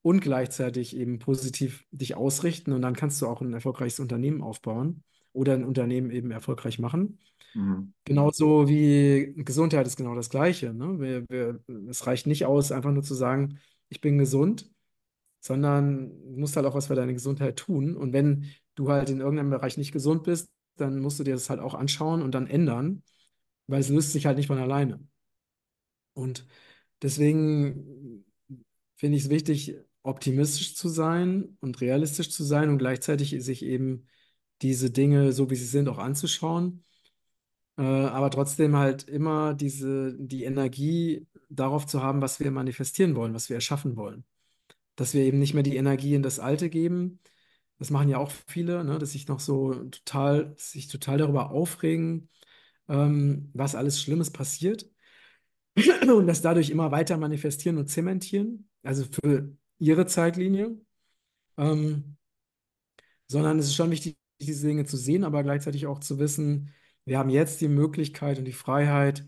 und 0.02 0.22
gleichzeitig 0.22 0.96
eben 0.96 1.20
positiv 1.20 1.86
dich 1.92 2.16
ausrichten 2.16 2.74
und 2.74 2.82
dann 2.82 2.96
kannst 2.96 3.22
du 3.22 3.28
auch 3.28 3.42
ein 3.42 3.54
erfolgreiches 3.54 4.00
Unternehmen 4.00 4.42
aufbauen 4.42 5.04
oder 5.34 5.54
ein 5.54 5.66
Unternehmen 5.66 6.12
eben 6.12 6.32
erfolgreich 6.32 6.80
machen. 6.80 7.20
Mhm. 7.54 7.94
Genauso 8.06 8.68
wie 8.68 9.34
Gesundheit 9.38 9.88
ist 9.88 9.98
genau 9.98 10.16
das 10.16 10.30
Gleiche. 10.30 10.74
Ne? 10.74 11.00
Wir, 11.00 11.30
wir, 11.30 11.60
es 11.90 12.06
reicht 12.08 12.28
nicht 12.28 12.46
aus, 12.46 12.72
einfach 12.72 12.92
nur 12.92 13.04
zu 13.04 13.14
sagen, 13.14 13.60
ich 13.90 14.02
bin 14.02 14.18
gesund, 14.18 14.70
sondern 15.40 16.10
du 16.10 16.40
musst 16.40 16.56
halt 16.56 16.66
auch 16.66 16.76
was 16.76 16.88
für 16.88 16.96
deine 16.96 17.14
Gesundheit 17.14 17.58
tun. 17.58 17.96
Und 17.96 18.14
wenn 18.14 18.46
du 18.76 18.90
halt 18.90 19.10
in 19.10 19.20
irgendeinem 19.20 19.50
Bereich 19.50 19.78
nicht 19.78 19.92
gesund 19.92 20.24
bist, 20.24 20.50
dann 20.76 21.00
musst 21.00 21.20
du 21.20 21.24
dir 21.24 21.34
das 21.34 21.50
halt 21.50 21.60
auch 21.60 21.74
anschauen 21.74 22.22
und 22.22 22.34
dann 22.34 22.48
ändern, 22.48 23.04
weil 23.68 23.82
es 23.82 23.90
löst 23.90 24.14
sich 24.14 24.26
halt 24.26 24.38
nicht 24.38 24.48
von 24.48 24.58
alleine. 24.58 25.00
Und 26.14 26.46
deswegen 27.02 28.26
finde 28.96 29.18
ich 29.18 29.26
es 29.26 29.30
wichtig, 29.30 29.76
optimistisch 30.04 30.76
zu 30.76 30.90
sein 30.90 31.58
und 31.62 31.82
realistisch 31.82 32.32
zu 32.32 32.44
sein 32.44 32.70
und 32.70 32.78
gleichzeitig 32.78 33.36
sich 33.44 33.64
eben 33.64 34.08
diese 34.62 34.92
Dinge, 34.92 35.32
so 35.32 35.50
wie 35.50 35.56
sie 35.56 35.66
sind, 35.66 35.88
auch 35.88 36.00
anzuschauen. 36.00 36.84
Äh, 37.80 37.84
aber 37.84 38.30
trotzdem 38.30 38.76
halt 38.76 39.04
immer 39.04 39.54
diese, 39.54 40.14
die 40.20 40.44
Energie 40.44 41.26
darauf 41.50 41.88
zu 41.88 42.04
haben, 42.04 42.22
was 42.22 42.42
wir 42.42 42.52
manifestieren 42.52 43.16
wollen, 43.16 43.34
was 43.34 43.50
wir 43.50 43.56
erschaffen 43.56 43.96
wollen. 43.96 44.26
Dass 44.98 45.14
wir 45.14 45.24
eben 45.24 45.40
nicht 45.40 45.54
mehr 45.54 45.64
die 45.64 45.78
Energie 45.78 46.16
in 46.16 46.24
das 46.24 46.40
Alte 46.40 46.70
geben. 46.70 47.22
Das 47.80 47.90
machen 47.92 48.10
ja 48.10 48.18
auch 48.18 48.32
viele, 48.48 48.84
ne, 48.84 49.00
dass 49.00 49.14
sich 49.14 49.28
noch 49.30 49.40
so 49.40 49.74
total, 49.74 50.54
sich 50.58 50.90
total 50.90 51.18
darüber 51.20 51.52
aufregen, 51.52 52.30
ähm, 52.90 53.50
was 53.54 53.76
alles 53.76 54.02
Schlimmes 54.02 54.32
passiert 54.32 54.86
und 56.14 56.28
das 56.28 56.42
dadurch 56.42 56.70
immer 56.72 56.92
weiter 56.92 57.18
manifestieren 57.18 57.78
und 57.78 57.88
zementieren, 57.88 58.70
also 58.84 59.06
für 59.06 59.56
ihre 59.80 60.06
Zeitlinie. 60.06 60.78
Ähm, 61.58 62.18
sondern 63.28 63.60
es 63.60 63.68
ist 63.68 63.76
schon 63.76 63.92
wichtig, 63.92 64.18
diese 64.42 64.68
Dinge 64.68 64.86
zu 64.86 64.98
sehen, 64.98 65.24
aber 65.24 65.44
gleichzeitig 65.44 65.88
auch 65.88 66.00
zu 66.00 66.20
wissen, 66.20 66.74
wir 67.06 67.18
haben 67.20 67.30
jetzt 67.30 67.62
die 67.62 67.68
Möglichkeit 67.68 68.38
und 68.40 68.46
die 68.46 68.54
Freiheit, 68.54 69.28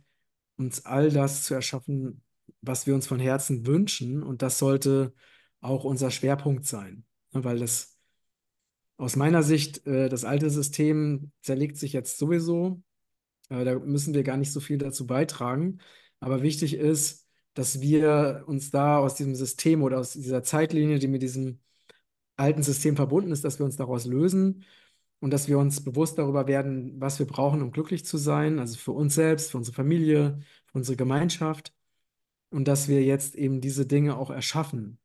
uns 0.58 0.86
all 0.86 1.12
das 1.12 1.44
zu 1.44 1.54
erschaffen, 1.54 2.24
was 2.62 2.86
wir 2.88 2.96
uns 2.96 3.08
von 3.08 3.20
Herzen 3.20 3.66
wünschen. 3.66 4.24
Und 4.24 4.42
das 4.42 4.60
sollte 4.60 5.14
auch 5.62 5.84
unser 5.84 6.12
Schwerpunkt 6.12 6.66
sein, 6.66 7.06
Ne, 7.34 7.44
weil 7.46 7.60
das 7.60 7.98
aus 8.98 9.16
meiner 9.16 9.44
Sicht, 9.44 9.86
äh, 9.88 10.10
das 10.10 10.26
alte 10.26 10.50
System 10.50 11.32
zerlegt 11.42 11.78
sich 11.78 11.94
jetzt 11.94 12.18
sowieso. 12.18 12.82
Äh, 13.50 13.66
da 13.66 13.80
müssen 13.80 14.14
wir 14.14 14.24
gar 14.24 14.38
nicht 14.38 14.52
so 14.52 14.60
viel 14.60 14.78
dazu 14.78 15.08
beitragen. 15.08 15.80
Aber 16.20 16.44
wichtig 16.44 16.76
ist, 16.76 17.28
dass 17.54 17.82
wir 17.82 18.44
uns 18.48 18.72
da 18.72 19.00
aus 19.00 19.16
diesem 19.16 19.36
System 19.36 19.84
oder 19.84 20.00
aus 20.00 20.14
dieser 20.14 20.44
Zeitlinie, 20.44 21.00
die 21.00 21.08
mit 21.08 21.22
diesem 21.22 21.60
alten 22.38 22.64
System 22.64 22.96
verbunden 22.96 23.32
ist, 23.32 23.44
dass 23.44 23.60
wir 23.60 23.66
uns 23.66 23.76
daraus 23.78 24.06
lösen 24.06 24.66
und 25.22 25.32
dass 25.32 25.48
wir 25.48 25.60
uns 25.60 25.84
bewusst 25.84 26.18
darüber 26.18 26.48
werden, 26.48 27.00
was 27.00 27.20
wir 27.20 27.28
brauchen, 27.28 27.62
um 27.62 27.72
glücklich 27.72 28.06
zu 28.06 28.18
sein, 28.18 28.60
also 28.60 28.78
für 28.78 28.92
uns 28.92 29.16
selbst, 29.16 29.52
für 29.52 29.58
unsere 29.58 29.76
Familie, 29.76 30.40
für 30.66 30.80
unsere 30.80 30.98
Gemeinschaft 30.98 31.74
und 32.50 32.68
dass 32.68 32.88
wir 32.90 33.04
jetzt 33.04 33.36
eben 33.36 33.62
diese 33.62 33.86
Dinge 33.86 34.18
auch 34.18 34.32
erschaffen. 34.32 35.00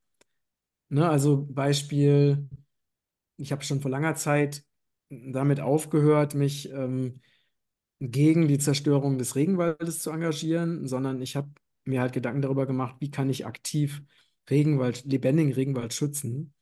Ne? 0.89 1.09
Also 1.09 1.47
Beispiel, 1.47 2.49
ich 3.37 3.53
habe 3.53 3.63
schon 3.65 3.81
vor 3.83 3.91
langer 3.91 4.15
Zeit 4.17 4.65
damit 5.11 5.61
aufgehört, 5.61 6.35
mich 6.35 6.71
ähm, 6.73 7.21
gegen 8.01 8.49
die 8.49 8.59
Zerstörung 8.59 9.19
des 9.19 9.37
Regenwaldes 9.37 10.01
zu 10.01 10.11
engagieren, 10.11 10.87
sondern 10.89 11.21
ich 11.23 11.37
habe 11.37 11.51
mir 11.85 12.01
halt 12.01 12.13
Gedanken 12.15 12.43
darüber 12.43 12.67
gemacht, 12.67 12.97
wie 13.01 13.11
kann 13.11 13.31
ich 13.31 13.47
aktiv 13.47 14.03
Regenwald, 14.51 15.05
lebendigen 15.05 15.53
Regenwald 15.53 15.93
schützen 15.95 16.55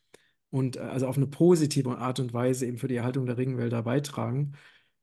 und 0.55 0.77
äh, 0.77 0.81
also 0.81 1.09
auf 1.09 1.17
eine 1.17 1.27
positive 1.27 1.99
Art 1.99 2.21
und 2.21 2.33
Weise 2.33 2.65
eben 2.67 2.79
für 2.79 2.87
die 2.87 2.95
Erhaltung 2.95 3.27
der 3.27 3.37
Regenwälder 3.37 3.83
beitragen. 3.83 4.53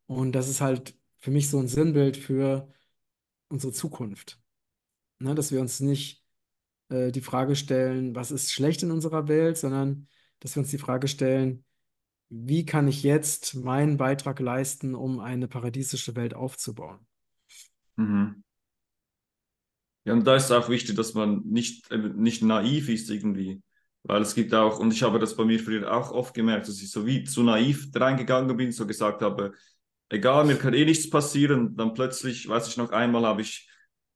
Und 0.06 0.32
das 0.32 0.48
ist 0.48 0.62
halt 0.62 0.96
für 1.18 1.30
mich 1.30 1.50
so 1.50 1.60
ein 1.60 1.68
Sinnbild 1.68 2.16
für 2.16 2.70
unsere 3.50 3.74
Zukunft. 3.74 4.40
Ne? 5.20 5.36
Dass 5.36 5.52
wir 5.52 5.60
uns 5.60 5.82
nicht 5.82 6.24
äh, 6.88 7.12
die 7.12 7.20
Frage 7.20 7.58
stellen, 7.58 8.16
was 8.16 8.32
ist 8.32 8.54
schlecht 8.54 8.82
in 8.84 8.92
unserer 8.92 9.28
Welt, 9.28 9.58
sondern 9.58 10.08
dass 10.40 10.56
wir 10.56 10.62
uns 10.62 10.72
die 10.72 10.78
Frage 10.78 11.10
stellen, 11.10 11.66
wie 12.30 12.66
kann 12.66 12.88
ich 12.88 13.04
jetzt 13.04 13.56
meinen 13.56 13.98
Beitrag 13.98 14.40
leisten, 14.40 14.96
um 14.96 15.20
eine 15.20 15.50
paradiesische 15.50 16.16
Welt 16.16 16.34
aufzubauen? 16.34 17.06
Mhm. 17.98 18.42
Ja, 20.06 20.14
und 20.14 20.24
da 20.24 20.38
ist 20.38 20.50
auch 20.50 20.70
wichtig, 20.70 20.96
dass 20.96 21.14
man 21.14 21.42
nicht, 21.44 21.92
äh, 21.92 21.98
nicht 21.98 22.42
naiv 22.42 22.88
ist 22.88 23.10
irgendwie. 23.10 23.62
Weil 24.04 24.24
es 24.24 24.34
gibt 24.34 24.54
auch, 24.54 24.80
und 24.80 24.94
ich 24.94 25.04
habe 25.04 25.20
das 25.20 25.36
bei 25.36 25.46
mir 25.46 25.60
früher 25.60 25.92
auch 25.94 26.12
oft 26.12 26.34
gemerkt, 26.34 26.68
dass 26.68 26.82
ich 26.82 26.90
so 26.90 27.06
wie 27.06 27.24
zu 27.24 27.44
naiv 27.44 27.90
reingegangen 27.94 28.58
bin, 28.58 28.72
so 28.72 28.88
gesagt 28.88 29.22
habe, 29.22 29.54
egal, 30.10 30.46
mir 30.46 30.58
kann 30.58 30.74
eh 30.74 30.86
nichts 30.86 31.10
passieren. 31.10 31.76
Dann 31.76 31.94
plötzlich, 31.94 32.48
weiß 32.48 32.68
ich 32.68 32.78
noch 32.78 32.92
einmal, 32.92 33.26
habe 33.26 33.42
ich, 33.42 33.70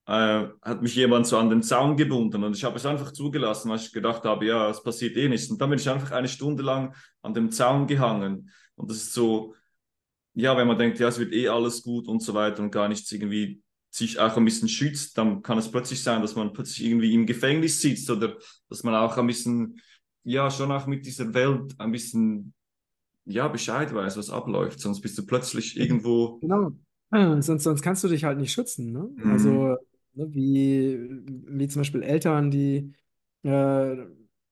äh, 0.07 0.47
hat 0.61 0.81
mich 0.81 0.95
jemand 0.95 1.27
so 1.27 1.37
an 1.37 1.49
den 1.49 1.61
Zaun 1.61 1.97
gebunden 1.97 2.43
und 2.43 2.55
ich 2.55 2.63
habe 2.63 2.77
es 2.77 2.85
einfach 2.85 3.11
zugelassen, 3.11 3.69
weil 3.69 3.77
ich 3.77 3.91
gedacht 3.91 4.23
habe, 4.23 4.45
ja, 4.45 4.69
es 4.69 4.83
passiert 4.83 5.17
eh 5.17 5.29
nichts. 5.29 5.49
Und 5.49 5.61
dann 5.61 5.69
bin 5.69 5.79
ich 5.79 5.89
einfach 5.89 6.11
eine 6.11 6.27
Stunde 6.27 6.63
lang 6.63 6.95
an 7.21 7.33
dem 7.33 7.51
Zaun 7.51 7.87
gehangen. 7.87 8.49
Und 8.75 8.89
das 8.89 8.97
ist 8.97 9.13
so, 9.13 9.55
ja, 10.33 10.57
wenn 10.57 10.67
man 10.67 10.77
denkt, 10.77 10.99
ja, 10.99 11.07
es 11.07 11.19
wird 11.19 11.33
eh 11.33 11.47
alles 11.47 11.81
gut 11.83 12.07
und 12.07 12.21
so 12.21 12.33
weiter 12.33 12.61
und 12.61 12.71
gar 12.71 12.87
nichts 12.89 13.11
irgendwie 13.11 13.63
sich 13.97 14.19
auch 14.19 14.37
ein 14.37 14.45
bisschen 14.45 14.67
schützt, 14.69 15.17
dann 15.17 15.41
kann 15.41 15.57
es 15.57 15.71
plötzlich 15.71 16.03
sein, 16.03 16.21
dass 16.21 16.35
man 16.35 16.53
plötzlich 16.53 16.85
irgendwie 16.87 17.13
im 17.13 17.25
Gefängnis 17.25 17.81
sitzt 17.81 18.09
oder 18.09 18.37
dass 18.69 18.83
man 18.83 18.95
auch 18.95 19.17
ein 19.17 19.27
bisschen, 19.27 19.79
ja, 20.23 20.49
schon 20.51 20.71
auch 20.71 20.87
mit 20.87 21.05
dieser 21.05 21.33
Welt 21.33 21.73
ein 21.79 21.91
bisschen, 21.91 22.53
ja, 23.25 23.47
Bescheid 23.47 23.93
weiß, 23.93 24.17
was 24.17 24.29
abläuft. 24.29 24.79
Sonst 24.79 25.01
bist 25.01 25.17
du 25.17 25.25
plötzlich 25.25 25.77
irgendwo, 25.77 26.39
Genau. 26.41 26.71
Ja, 27.11 27.41
sonst, 27.41 27.63
sonst 27.63 27.81
kannst 27.81 28.03
du 28.03 28.07
dich 28.07 28.23
halt 28.23 28.37
nicht 28.39 28.51
schützen. 28.51 28.91
Ne? 28.91 29.09
hm, 29.17 29.31
Also, 29.31 29.77
ne, 30.13 30.27
wie, 30.33 30.97
wie 31.47 31.67
zum 31.67 31.81
Beispiel 31.81 32.03
Eltern, 32.03 32.51
die, 32.51 32.93
äh, 33.43 33.95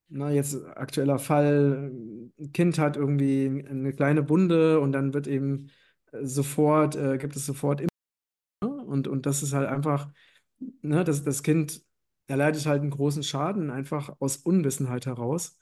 na, 0.10 0.32
jetzt 0.32 0.56
aktueller 0.76 1.20
Fall, 1.20 1.92
ein 2.40 2.52
Kind 2.54 2.78
hat 2.80 2.98
irgendwie 2.98 3.66
eine 3.68 3.94
kleine 3.94 4.30
Wunde 4.30 4.80
und 4.80 4.92
dann 4.92 5.14
wird 5.14 5.28
eben 5.28 5.70
sofort, 6.22 6.96
äh, 6.96 7.18
gibt 7.18 7.36
es 7.36 7.46
sofort 7.46 7.82
Impfung. 7.82 7.93
Und, 8.94 9.08
und 9.08 9.26
das 9.26 9.44
ist 9.44 9.54
halt 9.54 9.68
einfach, 9.68 10.10
ne, 10.82 11.04
das, 11.04 11.24
das 11.24 11.44
Kind 11.44 11.84
erleidet 12.28 12.66
halt 12.68 12.82
einen 12.82 12.92
großen 12.92 13.24
Schaden, 13.24 13.72
einfach 13.72 14.16
aus 14.20 14.38
Unwissenheit 14.38 15.06
heraus. 15.08 15.58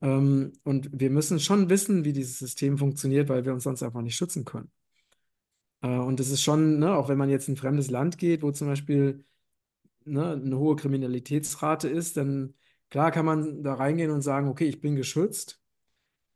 Ähm, 0.00 0.52
und 0.64 0.90
wir 0.92 1.10
müssen 1.10 1.40
schon 1.40 1.68
wissen, 1.70 2.04
wie 2.04 2.12
dieses 2.14 2.38
System 2.38 2.78
funktioniert, 2.78 3.28
weil 3.28 3.44
wir 3.44 3.52
uns 3.52 3.64
sonst 3.64 3.82
einfach 3.82 4.02
nicht 4.02 4.16
schützen 4.16 4.44
können. 4.44 4.70
Äh, 5.82 5.88
und 5.88 6.20
es 6.20 6.30
ist 6.30 6.42
schon, 6.42 6.78
ne, 6.78 6.94
auch 6.96 7.08
wenn 7.08 7.18
man 7.18 7.30
jetzt 7.30 7.48
in 7.48 7.54
ein 7.54 7.56
fremdes 7.58 7.90
Land 7.90 8.18
geht, 8.18 8.42
wo 8.42 8.50
zum 8.52 8.68
Beispiel 8.68 9.24
ne, 10.04 10.32
eine 10.32 10.58
hohe 10.58 10.76
Kriminalitätsrate 10.76 11.88
ist, 11.88 12.16
dann 12.16 12.54
klar 12.90 13.10
kann 13.12 13.26
man 13.26 13.62
da 13.62 13.74
reingehen 13.74 14.10
und 14.10 14.22
sagen, 14.22 14.48
okay, 14.48 14.66
ich 14.66 14.80
bin 14.80 14.96
geschützt. 14.96 15.60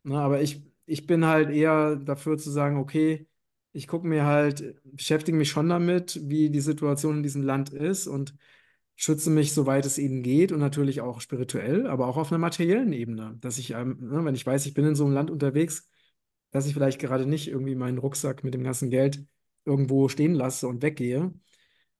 Ne, 0.05 0.19
aber 0.21 0.43
ich, 0.43 0.63
ich 0.87 1.07
bin 1.07 1.27
halt 1.27 1.51
eher 1.51 1.97
dafür 1.97 2.39
zu 2.39 2.51
sagen, 2.51 2.79
okay, 2.79 3.29
ich 3.73 3.87
gucke 3.89 4.07
mir 4.07 4.25
halt, 4.25 4.77
beschäftige 4.85 5.37
mich 5.37 5.51
schon 5.51 5.69
damit, 5.69 6.21
wie 6.29 6.51
die 6.51 6.61
Situation 6.61 7.19
in 7.19 7.23
diesem 7.23 7.43
Land 7.43 7.71
ist 7.73 8.07
und 8.07 8.35
schütze 8.97 9.31
mich, 9.31 9.53
soweit 9.55 9.87
es 9.87 9.99
eben 9.99 10.23
geht 10.23 10.51
und 10.53 10.59
natürlich 10.61 11.01
auch 11.01 11.21
spirituell, 11.21 11.87
aber 11.87 12.09
auch 12.09 12.17
auf 12.17 12.33
einer 12.33 12.39
materiellen 12.39 12.93
Ebene, 12.93 13.37
dass 13.41 13.59
ich, 13.59 13.71
ähm, 13.73 13.99
ne, 14.01 14.25
wenn 14.25 14.35
ich 14.35 14.47
weiß, 14.47 14.67
ich 14.67 14.75
bin 14.75 14.85
in 14.87 14.95
so 14.97 15.05
einem 15.05 15.15
Land 15.15 15.31
unterwegs, 15.31 15.89
dass 16.51 16.67
ich 16.67 16.75
vielleicht 16.75 17.01
gerade 17.01 17.27
nicht 17.27 17.49
irgendwie 17.49 17.75
meinen 17.77 17.99
Rucksack 17.99 18.43
mit 18.45 18.55
dem 18.55 18.65
ganzen 18.65 18.91
Geld 18.91 19.25
irgendwo 19.65 20.09
stehen 20.09 20.35
lasse 20.35 20.67
und 20.69 20.83
weggehe, 20.83 21.33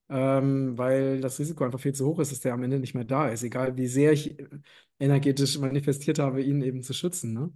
ähm, 0.09 0.77
weil 0.77 1.21
das 1.21 1.39
Risiko 1.39 1.63
einfach 1.65 1.79
viel 1.79 1.93
zu 1.93 2.05
hoch 2.07 2.19
ist, 2.19 2.31
dass 2.31 2.39
der 2.41 2.53
am 2.53 2.63
Ende 2.63 2.79
nicht 2.79 2.95
mehr 2.95 3.03
da 3.05 3.29
ist, 3.29 3.43
egal 3.43 3.77
wie 3.77 3.87
sehr 3.87 4.11
ich 4.13 4.37
energetisch 4.99 5.57
manifestiert 5.59 6.19
habe, 6.19 6.41
ihn 6.43 6.61
eben 6.61 6.81
zu 6.83 6.93
schützen, 6.93 7.33
ne? 7.33 7.51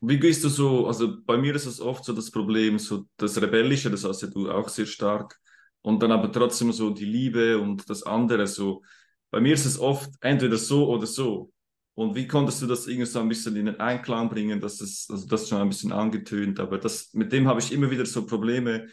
Wie 0.00 0.18
gehst 0.18 0.44
du 0.44 0.48
so, 0.48 0.86
also 0.86 1.16
bei 1.24 1.36
mir 1.36 1.54
ist 1.54 1.66
es 1.66 1.80
oft 1.80 2.04
so 2.04 2.12
das 2.12 2.30
Problem, 2.30 2.78
so 2.78 3.06
das 3.16 3.40
Rebellische, 3.40 3.90
das 3.90 4.04
hast 4.04 4.22
ja 4.22 4.28
du 4.28 4.50
auch 4.50 4.68
sehr 4.68 4.86
stark, 4.86 5.38
und 5.82 6.02
dann 6.02 6.12
aber 6.12 6.30
trotzdem 6.30 6.72
so 6.72 6.90
die 6.90 7.04
Liebe 7.04 7.58
und 7.58 7.88
das 7.90 8.02
andere, 8.02 8.46
so, 8.46 8.82
bei 9.30 9.40
mir 9.40 9.54
ist 9.54 9.64
es 9.64 9.78
oft 9.78 10.10
entweder 10.20 10.56
so 10.56 10.88
oder 10.88 11.06
so. 11.06 11.52
Und 11.94 12.14
wie 12.14 12.28
konntest 12.28 12.62
du 12.62 12.66
das 12.66 12.86
irgendwie 12.86 13.06
so 13.06 13.18
ein 13.18 13.28
bisschen 13.28 13.56
in 13.56 13.66
den 13.66 13.80
Einklang 13.80 14.28
bringen, 14.28 14.60
dass 14.60 14.80
es, 14.80 15.08
also 15.10 15.26
das 15.26 15.48
schon 15.48 15.60
ein 15.60 15.68
bisschen 15.68 15.92
angetönt, 15.92 16.60
aber 16.60 16.78
das, 16.78 17.12
mit 17.12 17.32
dem 17.32 17.48
habe 17.48 17.60
ich 17.60 17.72
immer 17.72 17.90
wieder 17.90 18.06
so 18.06 18.24
Probleme. 18.24 18.86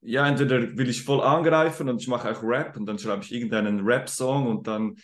Ja, 0.00 0.28
entweder 0.28 0.76
will 0.76 0.88
ich 0.88 1.02
voll 1.02 1.22
angreifen 1.22 1.88
und 1.88 2.00
ich 2.00 2.08
mache 2.08 2.30
auch 2.30 2.42
Rap 2.42 2.76
und 2.76 2.86
dann 2.86 2.98
schreibe 2.98 3.24
ich 3.24 3.32
irgendeinen 3.32 3.80
Rap-Song 3.80 4.46
und 4.46 4.66
dann 4.66 4.96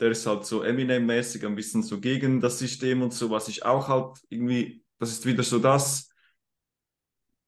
der 0.00 0.10
ist 0.12 0.26
halt 0.26 0.44
so 0.46 0.62
Eminem-mäßig 0.62 1.44
ein 1.46 1.54
bisschen 1.56 1.82
so 1.82 2.00
gegen 2.00 2.40
das 2.40 2.58
System 2.58 3.02
und 3.02 3.12
so, 3.12 3.30
was 3.30 3.48
ich 3.48 3.64
auch 3.64 3.88
halt 3.88 4.18
irgendwie, 4.28 4.84
das 4.98 5.10
ist 5.10 5.26
wieder 5.26 5.42
so 5.42 5.58
das, 5.58 6.08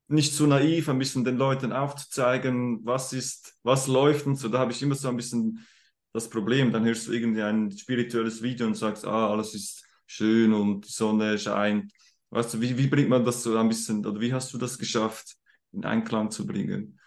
nicht 0.09 0.35
zu 0.35 0.47
naiv, 0.47 0.89
ein 0.89 0.99
bisschen 0.99 1.25
den 1.25 1.37
Leuten 1.37 1.73
aufzuzeigen, 1.73 2.85
was 2.85 3.13
ist, 3.13 3.55
was 3.63 3.87
läuft 3.87 4.27
und 4.27 4.37
so. 4.37 4.49
Da 4.49 4.59
habe 4.59 4.73
ich 4.73 4.83
immer 4.83 4.97
so 4.97 5.09
ein 5.09 5.17
bisschen 5.17 5.65
das 6.13 6.29
Problem. 6.29 6.73
Dann 6.73 6.85
hörst 6.85 7.07
du 7.07 7.13
irgendwie 7.13 7.43
ein 7.43 7.71
spirituelles 7.71 8.43
Video 8.43 8.67
und 8.67 8.75
sagst, 8.77 9.05
ah, 9.07 9.31
alles 9.31 9.55
ist 9.55 9.85
schön 10.07 10.53
und 10.53 10.87
die 10.87 10.93
Sonne 10.93 11.39
scheint. 11.39 11.93
Weißt 12.31 12.55
du, 12.55 12.61
wie, 12.61 12.77
wie 12.77 12.89
bringt 12.89 13.09
man 13.09 13.25
das 13.25 13.43
so 13.43 13.57
ein 13.57 13.69
bisschen, 13.69 14.05
oder 14.05 14.21
wie 14.21 14.33
hast 14.33 14.53
du 14.53 14.59
das 14.59 14.79
geschafft, 14.79 15.37
in 15.73 15.85
Einklang 15.85 16.31
zu 16.31 16.45
bringen? 16.47 16.99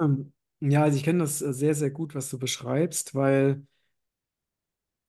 Ähm, 0.00 0.32
ja, 0.60 0.82
also 0.82 0.96
ich 0.96 1.04
kenne 1.04 1.20
das 1.20 1.42
äh, 1.42 1.52
sehr, 1.52 1.74
sehr 1.74 1.90
gut, 1.90 2.14
was 2.14 2.30
du 2.30 2.38
beschreibst, 2.38 3.14
weil 3.14 3.66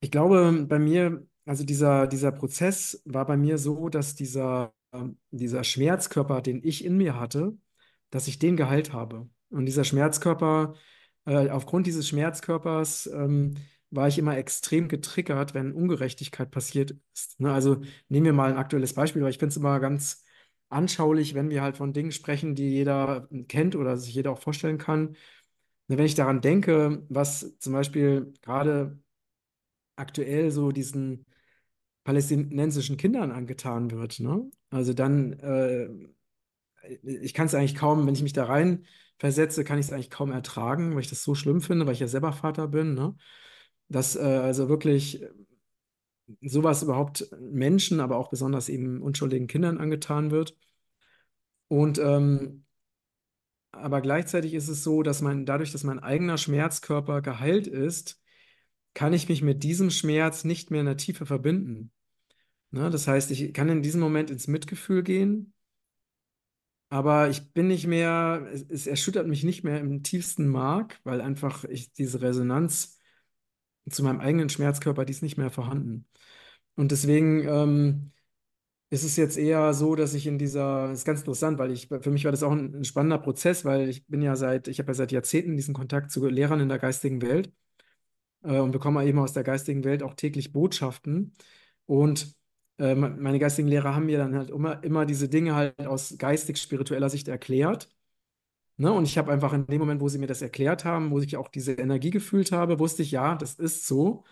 Ich 0.05 0.11
glaube, 0.11 0.65
bei 0.69 0.77
mir, 0.77 1.25
also 1.45 1.63
dieser, 1.63 2.05
dieser 2.05 2.31
Prozess 2.31 3.01
war 3.05 3.25
bei 3.25 3.37
mir 3.37 3.57
so, 3.57 3.89
dass 3.89 4.13
dieser, 4.15 4.71
dieser 5.31 5.63
Schmerzkörper, 5.63 6.41
den 6.43 6.61
ich 6.63 6.85
in 6.85 6.95
mir 6.95 7.19
hatte, 7.19 7.57
dass 8.11 8.27
ich 8.27 8.37
den 8.37 8.55
geheilt 8.55 8.93
habe. 8.93 9.27
Und 9.49 9.65
dieser 9.65 9.83
Schmerzkörper, 9.83 10.75
äh, 11.25 11.49
aufgrund 11.49 11.87
dieses 11.87 12.07
Schmerzkörpers, 12.07 13.07
ähm, 13.07 13.55
war 13.89 14.07
ich 14.07 14.19
immer 14.19 14.37
extrem 14.37 14.89
getriggert, 14.89 15.55
wenn 15.55 15.73
Ungerechtigkeit 15.73 16.51
passiert 16.51 16.95
ist. 17.15 17.39
Ne? 17.39 17.51
Also 17.51 17.81
nehmen 18.07 18.25
wir 18.27 18.33
mal 18.33 18.51
ein 18.51 18.57
aktuelles 18.57 18.93
Beispiel, 18.93 19.23
weil 19.23 19.31
ich 19.31 19.39
finde 19.39 19.49
es 19.53 19.57
immer 19.57 19.79
ganz 19.79 20.23
anschaulich, 20.69 21.33
wenn 21.33 21.49
wir 21.49 21.63
halt 21.63 21.77
von 21.77 21.93
Dingen 21.93 22.11
sprechen, 22.11 22.53
die 22.53 22.69
jeder 22.69 23.27
kennt 23.47 23.75
oder 23.75 23.97
sich 23.97 24.13
jeder 24.13 24.31
auch 24.33 24.39
vorstellen 24.39 24.77
kann. 24.77 25.15
Ne, 25.87 25.97
Wenn 25.97 26.05
ich 26.05 26.15
daran 26.15 26.41
denke, 26.41 27.03
was 27.09 27.57
zum 27.59 27.73
Beispiel 27.73 28.33
gerade 28.43 28.99
aktuell 29.95 30.51
so 30.51 30.71
diesen 30.71 31.25
palästinensischen 32.03 32.97
Kindern 32.97 33.31
angetan 33.31 33.91
wird. 33.91 34.19
Ne? 34.19 34.49
Also 34.69 34.93
dann, 34.93 35.34
äh, 35.39 35.89
ich 37.03 37.34
kann 37.34 37.47
es 37.47 37.55
eigentlich 37.55 37.75
kaum, 37.75 38.05
wenn 38.05 38.13
ich 38.13 38.23
mich 38.23 38.34
da 38.34 38.45
rein 38.45 38.86
versetze, 39.17 39.63
kann 39.63 39.79
ich 39.79 39.88
es 39.88 39.93
eigentlich 39.93 40.12
kaum 40.12 40.31
ertragen, 40.31 40.93
weil 40.93 41.01
ich 41.01 41.10
das 41.10 41.23
so 41.23 41.36
schlimm 41.36 41.62
finde, 41.62 41.86
weil 41.86 41.93
ich 41.93 41.99
ja 41.99 42.08
selber 42.08 42.34
Vater 42.34 42.67
bin. 42.67 42.93
Ne? 42.93 43.15
Dass 43.89 44.15
äh, 44.15 44.19
also 44.19 44.69
wirklich 44.69 45.25
sowas 46.41 46.84
überhaupt 46.84 47.27
Menschen, 47.39 47.99
aber 47.99 48.17
auch 48.17 48.29
besonders 48.29 48.69
eben 48.69 49.01
unschuldigen 49.01 49.47
Kindern 49.47 49.77
angetan 49.77 50.31
wird. 50.31 50.58
Und 51.67 51.97
ähm, 51.97 52.65
aber 53.71 54.01
gleichzeitig 54.01 54.53
ist 54.53 54.69
es 54.69 54.84
so, 54.84 55.03
dass 55.03 55.21
man 55.21 55.45
dadurch, 55.45 55.71
dass 55.71 55.84
mein 55.84 55.99
eigener 55.99 56.38
Schmerzkörper 56.38 57.21
geheilt 57.21 57.67
ist, 57.67 58.21
kann 58.95 59.13
ich 59.13 59.29
mich 59.29 59.43
mit 59.43 59.63
diesem 59.63 59.91
Schmerz 59.91 60.45
nicht 60.45 60.71
mehr 60.71 60.79
in 60.79 60.88
der 60.88 60.97
Tiefe 60.97 61.27
verbinden. 61.27 61.91
Ne? 62.71 62.89
Das 62.89 63.08
heißt, 63.08 63.29
ich 63.31 63.53
kann 63.53 63.69
in 63.69 63.84
diesem 63.84 64.01
Moment 64.01 64.31
ins 64.31 64.47
Mitgefühl 64.47 65.03
gehen, 65.03 65.53
aber 66.89 67.29
ich 67.29 67.51
bin 67.53 67.67
nicht 67.67 67.88
mehr, 67.88 68.47
es, 68.53 68.65
es 68.69 68.88
erschüttert 68.88 69.27
mich 69.27 69.43
nicht 69.43 69.63
mehr 69.63 69.79
im 69.79 70.01
tiefsten 70.01 70.47
Mark, 70.47 70.99
weil 71.03 71.21
einfach 71.21 71.65
ich 71.65 71.91
diese 71.93 72.21
Resonanz 72.21 72.99
zu 73.89 74.03
meinem 74.03 74.21
eigenen 74.21 74.49
Schmerzkörper, 74.49 75.05
die 75.05 75.12
ist 75.12 75.21
nicht 75.23 75.38
mehr 75.38 75.51
vorhanden. 75.51 76.08
Und 76.75 76.91
deswegen 76.91 77.47
ähm, 77.47 78.12
ist 78.89 79.03
es 79.03 79.17
jetzt 79.17 79.38
eher 79.38 79.73
so, 79.73 79.95
dass 79.95 80.13
ich 80.13 80.27
in 80.27 80.38
dieser, 80.38 80.89
das 80.89 80.99
ist 80.99 81.05
ganz 81.05 81.21
interessant, 81.21 81.60
weil 81.60 81.71
ich, 81.71 81.88
für 81.88 82.12
mich 82.12 82.25
war 82.25 82.31
das 82.31 82.43
auch 82.43 82.51
ein, 82.51 82.75
ein 82.75 82.86
spannender 82.86 83.19
Prozess, 83.19 83.65
weil 83.65 83.89
ich 83.89 84.05
bin 84.08 84.21
ja 84.21 84.36
seit, 84.36 84.67
ich 84.67 84.79
habe 84.79 84.89
ja 84.91 84.93
seit 84.95 85.12
Jahrzehnten 85.12 85.58
diesen 85.58 85.73
Kontakt 85.73 86.12
zu 86.12 86.25
Lehrern 86.27 86.62
in 86.62 86.69
der 86.69 86.79
geistigen 86.79 87.21
Welt 87.21 87.51
äh, 88.45 88.60
und 88.60 88.71
bekomme 88.71 89.05
eben 89.05 89.19
aus 89.19 89.34
der 89.34 89.43
geistigen 89.43 89.84
Welt 89.84 90.03
auch 90.03 90.13
täglich 90.15 90.53
Botschaften. 90.53 91.34
Und 91.86 92.36
äh, 92.79 92.95
meine 92.95 93.39
geistigen 93.39 93.67
Lehrer 93.67 93.95
haben 93.95 94.05
mir 94.08 94.17
dann 94.17 94.36
halt 94.36 94.49
immer, 94.49 94.84
immer 94.84 95.05
diese 95.05 95.29
Dinge 95.29 95.55
halt 95.55 95.88
aus 95.88 96.17
geistig-spiritueller 96.17 97.10
Sicht 97.10 97.27
erklärt. 97.27 97.89
Ne? 98.77 98.91
Und 98.91 99.05
ich 99.05 99.17
habe 99.17 99.31
einfach 99.31 99.53
in 99.53 99.67
dem 99.67 99.79
Moment, 99.79 100.01
wo 100.01 100.10
sie 100.10 100.17
mir 100.19 100.27
das 100.27 100.41
erklärt 100.41 100.84
haben, 100.86 101.12
wo 101.12 101.19
ich 101.19 101.38
auch 101.38 101.47
diese 101.49 101.73
Energie 101.73 102.10
gefühlt 102.10 102.51
habe, 102.51 102.79
wusste 102.79 103.03
ich, 103.03 103.12
ja, 103.12 103.36
das 103.36 103.55
ist 103.55 103.88
so. 103.88 104.23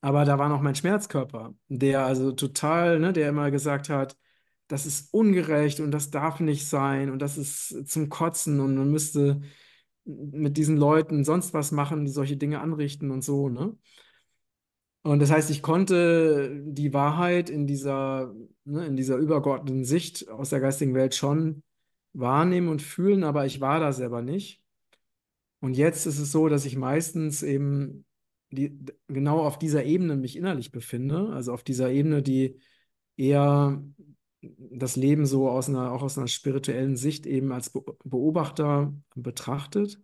Aber 0.00 0.24
da 0.26 0.38
war 0.38 0.48
noch 0.50 0.60
mein 0.60 0.74
Schmerzkörper, 0.74 1.54
der 1.68 2.04
also 2.04 2.32
total, 2.32 3.00
ne, 3.00 3.12
der 3.14 3.30
immer 3.30 3.50
gesagt 3.50 3.88
hat, 3.88 4.16
das 4.68 4.86
ist 4.86 5.14
ungerecht 5.14 5.80
und 5.80 5.92
das 5.92 6.10
darf 6.10 6.40
nicht 6.40 6.66
sein 6.68 7.10
und 7.10 7.20
das 7.20 7.38
ist 7.38 7.88
zum 7.88 8.08
Kotzen 8.10 8.60
und 8.60 8.76
man 8.76 8.90
müsste 8.90 9.42
mit 10.04 10.56
diesen 10.56 10.76
Leuten 10.76 11.24
sonst 11.24 11.54
was 11.54 11.72
machen, 11.72 12.04
die 12.04 12.10
solche 12.10 12.36
Dinge 12.36 12.60
anrichten 12.60 13.10
und 13.10 13.22
so, 13.22 13.48
ne? 13.48 13.76
Und 15.02 15.18
das 15.18 15.30
heißt, 15.30 15.50
ich 15.50 15.60
konnte 15.60 16.62
die 16.64 16.94
Wahrheit 16.94 17.50
in 17.50 17.66
dieser, 17.66 18.34
ne, 18.64 18.86
in 18.86 18.96
dieser 18.96 19.16
übergeordneten 19.16 19.84
Sicht 19.84 20.30
aus 20.30 20.48
der 20.48 20.60
geistigen 20.60 20.94
Welt 20.94 21.14
schon 21.14 21.62
wahrnehmen 22.14 22.68
und 22.68 22.80
fühlen, 22.80 23.22
aber 23.22 23.44
ich 23.44 23.60
war 23.60 23.80
da 23.80 23.92
selber 23.92 24.22
nicht. 24.22 24.62
Und 25.60 25.76
jetzt 25.76 26.06
ist 26.06 26.18
es 26.18 26.32
so, 26.32 26.48
dass 26.48 26.64
ich 26.64 26.76
meistens 26.76 27.42
eben 27.42 28.06
die, 28.50 28.78
genau 29.08 29.40
auf 29.40 29.58
dieser 29.58 29.84
Ebene 29.84 30.16
mich 30.16 30.36
innerlich 30.36 30.72
befinde, 30.72 31.28
also 31.30 31.52
auf 31.52 31.64
dieser 31.64 31.90
Ebene, 31.90 32.22
die 32.22 32.58
eher 33.16 33.82
das 34.58 34.96
Leben 34.96 35.26
so 35.26 35.48
aus 35.48 35.68
einer, 35.68 35.92
auch 35.92 36.02
aus 36.02 36.18
einer 36.18 36.28
spirituellen 36.28 36.96
Sicht 36.96 37.26
eben 37.26 37.52
als 37.52 37.70
Be 37.70 37.82
Beobachter 38.04 38.94
betrachtet. 39.14 40.00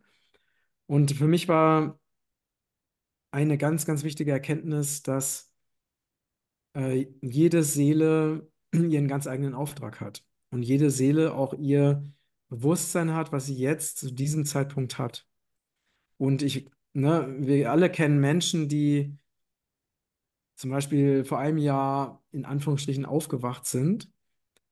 Und 0.86 1.12
für 1.12 1.28
mich 1.28 1.48
war 1.48 2.00
eine 3.30 3.58
ganz, 3.58 3.86
ganz 3.86 4.02
wichtige 4.04 4.32
Erkenntnis, 4.32 5.02
dass 5.02 5.52
äh, 6.74 7.06
jede 7.20 7.62
Seele 7.62 8.48
ihren 8.72 9.08
ganz 9.08 9.26
eigenen 9.26 9.54
Auftrag 9.54 10.00
hat 10.00 10.24
und 10.50 10.62
jede 10.62 10.90
Seele 10.90 11.34
auch 11.34 11.54
ihr 11.54 12.04
Bewusstsein 12.48 13.14
hat, 13.14 13.32
was 13.32 13.46
sie 13.46 13.54
jetzt 13.54 13.98
zu 13.98 14.10
diesem 14.12 14.44
Zeitpunkt 14.44 14.98
hat. 14.98 15.26
Und 16.16 16.42
ich, 16.42 16.68
ne, 16.92 17.34
wir 17.38 17.70
alle 17.70 17.90
kennen 17.90 18.20
Menschen, 18.20 18.68
die 18.68 19.16
zum 20.56 20.70
Beispiel 20.70 21.24
vor 21.24 21.38
einem 21.38 21.58
Jahr 21.58 22.22
in 22.32 22.44
Anführungsstrichen 22.44 23.06
aufgewacht 23.06 23.66
sind 23.66 24.10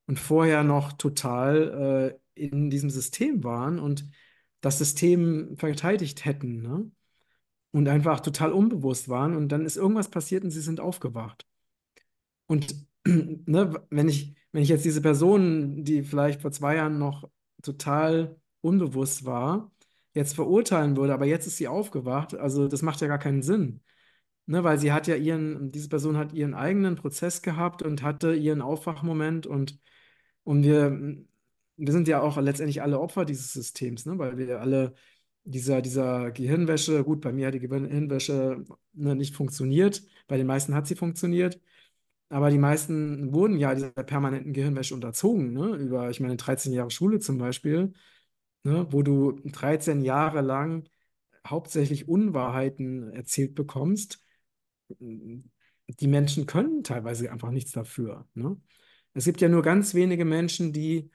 und 0.09 0.19
vorher 0.19 0.65
noch 0.65 0.93
total 0.93 2.19
äh, 2.35 2.45
in 2.47 2.71
diesem 2.71 2.91
System 2.91 3.45
waren 3.45 3.79
und 3.79 4.05
das 4.61 4.79
System 4.79 5.57
verteidigt 5.57 6.25
hätten, 6.25 6.63
ne? 6.63 6.91
Und 7.73 7.89
einfach 7.89 8.21
total 8.21 8.53
unbewusst 8.53 9.09
waren 9.09 9.35
und 9.35 9.49
dann 9.51 9.65
ist 9.65 9.77
irgendwas 9.77 10.09
passiert 10.11 10.43
und 10.45 10.51
sie 10.51 10.61
sind 10.61 10.81
aufgewacht. 10.81 11.47
Und 12.47 12.75
ne, 13.05 13.85
wenn 13.89 14.09
ich, 14.09 14.35
wenn 14.51 14.63
ich 14.63 14.69
jetzt 14.69 14.85
diese 14.85 15.01
Person, 15.01 15.83
die 15.83 16.03
vielleicht 16.03 16.41
vor 16.41 16.51
zwei 16.51 16.75
Jahren 16.75 16.97
noch 16.99 17.29
total 17.61 18.39
unbewusst 18.61 19.25
war, 19.25 19.71
jetzt 20.13 20.33
verurteilen 20.35 20.97
würde, 20.97 21.13
aber 21.13 21.25
jetzt 21.25 21.45
ist 21.47 21.57
sie 21.57 21.67
aufgewacht, 21.67 22.35
also 22.35 22.67
das 22.67 22.81
macht 22.81 23.01
ja 23.01 23.07
gar 23.07 23.19
keinen 23.19 23.41
Sinn. 23.43 23.81
ne, 24.47 24.63
weil 24.65 24.79
sie 24.79 24.93
hat 24.93 25.07
ja 25.07 25.15
ihren, 25.15 25.71
diese 25.71 25.89
Person 25.89 26.17
hat 26.17 26.33
ihren 26.33 26.55
eigenen 26.55 26.95
Prozess 26.97 27.41
gehabt 27.43 27.83
und 27.83 28.03
hatte 28.03 28.35
ihren 28.35 28.61
Aufwachmoment 28.61 29.47
und, 29.47 29.79
und 30.49 30.63
wir, 30.63 30.91
wir 31.77 31.91
sind 31.93 32.07
ja 32.07 32.21
auch 32.21 32.37
letztendlich 32.37 32.81
alle 32.81 32.99
Opfer 32.99 33.23
dieses 33.23 33.53
Systems, 33.53 34.07
ne, 34.07 34.17
weil 34.17 34.37
wir 34.39 34.59
alle 34.61 34.95
dieser, 35.43 35.81
dieser 35.83 36.31
Gehirnwäsche, 36.31 37.03
gut, 37.03 37.21
bei 37.21 37.31
mir 37.31 37.47
hat 37.47 37.53
die 37.53 37.59
Gehirnwäsche 37.59 38.65
ne, 38.93 39.15
nicht 39.15 39.35
funktioniert, 39.35 40.03
bei 40.27 40.37
den 40.37 40.47
meisten 40.47 40.73
hat 40.73 40.87
sie 40.87 40.95
funktioniert. 40.95 41.61
Aber 42.29 42.49
die 42.49 42.57
meisten 42.57 43.31
wurden 43.33 43.57
ja 43.59 43.75
dieser 43.75 43.91
permanenten 43.91 44.53
Gehirnwäsche 44.53 44.95
unterzogen, 44.95 45.53
ne? 45.53 45.75
Über, 45.75 46.09
ich 46.09 46.19
meine, 46.19 46.35
13 46.37 46.73
Jahre 46.73 46.91
Schule 46.91 47.19
zum 47.19 47.37
Beispiel, 47.37 47.93
ne? 48.63 48.87
Wo 48.91 49.03
du 49.03 49.33
13 49.45 50.01
Jahre 50.01 50.41
lang 50.41 50.89
hauptsächlich 51.47 52.07
Unwahrheiten 52.09 53.11
erzählt 53.13 53.55
bekommst. 53.55 54.23
Die 54.99 56.07
Menschen 56.07 56.45
können 56.47 56.83
teilweise 56.83 57.31
einfach 57.31 57.51
nichts 57.51 57.71
dafür, 57.71 58.27
ne? 58.33 58.57
Es 59.19 59.25
gibt 59.25 59.41
ja 59.41 59.49
nur 59.49 59.63
ganz 59.63 59.93
wenige 59.95 60.23
Menschen, 60.23 60.71
die 60.71 61.11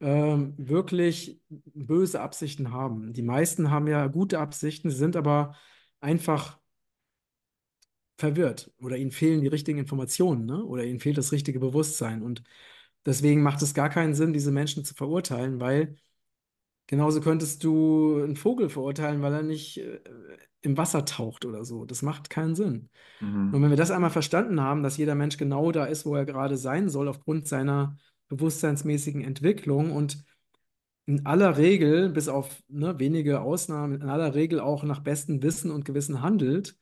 ähm, 0.00 0.54
wirklich 0.58 1.40
böse 1.48 2.20
Absichten 2.20 2.72
haben. 2.72 3.14
Die 3.14 3.22
meisten 3.22 3.70
haben 3.70 3.86
ja 3.88 4.06
gute 4.08 4.40
Absichten, 4.40 4.90
sind 4.90 5.16
aber 5.16 5.56
einfach 6.00 6.60
verwirrt 8.18 8.70
oder 8.78 8.96
ihnen 8.98 9.10
fehlen 9.10 9.40
die 9.40 9.46
richtigen 9.48 9.78
Informationen, 9.78 10.44
ne? 10.46 10.62
Oder 10.64 10.84
ihnen 10.84 11.00
fehlt 11.00 11.16
das 11.18 11.32
richtige 11.32 11.58
Bewusstsein. 11.60 12.22
Und 12.22 12.42
deswegen 13.06 13.42
macht 13.42 13.62
es 13.62 13.72
gar 13.74 13.88
keinen 13.88 14.14
Sinn, 14.14 14.32
diese 14.34 14.52
Menschen 14.52 14.84
zu 14.84 14.94
verurteilen, 14.94 15.60
weil 15.60 15.96
genauso 16.90 17.20
könntest 17.20 17.62
du 17.62 18.20
einen 18.20 18.34
Vogel 18.34 18.68
verurteilen, 18.68 19.22
weil 19.22 19.32
er 19.32 19.42
nicht 19.44 19.78
äh, 19.78 20.00
im 20.60 20.76
Wasser 20.76 21.04
taucht 21.04 21.44
oder 21.44 21.64
so. 21.64 21.84
Das 21.84 22.02
macht 22.02 22.30
keinen 22.30 22.56
Sinn. 22.56 22.90
Mhm. 23.20 23.54
Und 23.54 23.62
wenn 23.62 23.70
wir 23.70 23.76
das 23.76 23.92
einmal 23.92 24.10
verstanden 24.10 24.60
haben, 24.60 24.82
dass 24.82 24.96
jeder 24.96 25.14
Mensch 25.14 25.36
genau 25.36 25.70
da 25.70 25.84
ist, 25.84 26.04
wo 26.04 26.16
er 26.16 26.24
gerade 26.24 26.56
sein 26.56 26.88
soll, 26.88 27.06
aufgrund 27.06 27.46
seiner 27.46 27.96
bewusstseinsmäßigen 28.26 29.22
Entwicklung 29.22 29.92
und 29.92 30.24
in 31.06 31.26
aller 31.26 31.56
Regel, 31.56 32.08
bis 32.08 32.26
auf 32.26 32.60
ne, 32.66 32.98
wenige 32.98 33.40
Ausnahmen, 33.40 34.02
in 34.02 34.08
aller 34.08 34.34
Regel 34.34 34.58
auch 34.58 34.82
nach 34.82 34.98
bestem 35.00 35.44
Wissen 35.44 35.70
und 35.70 35.84
Gewissen 35.84 36.22
handelt, 36.22 36.76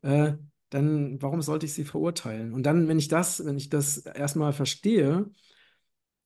äh, 0.00 0.32
dann 0.70 1.20
warum 1.20 1.42
sollte 1.42 1.66
ich 1.66 1.74
sie 1.74 1.84
verurteilen? 1.84 2.54
Und 2.54 2.62
dann, 2.64 2.88
wenn 2.88 2.98
ich 2.98 3.08
das, 3.08 3.44
wenn 3.44 3.58
ich 3.58 3.68
das 3.68 3.98
erstmal 3.98 4.54
verstehe, 4.54 5.26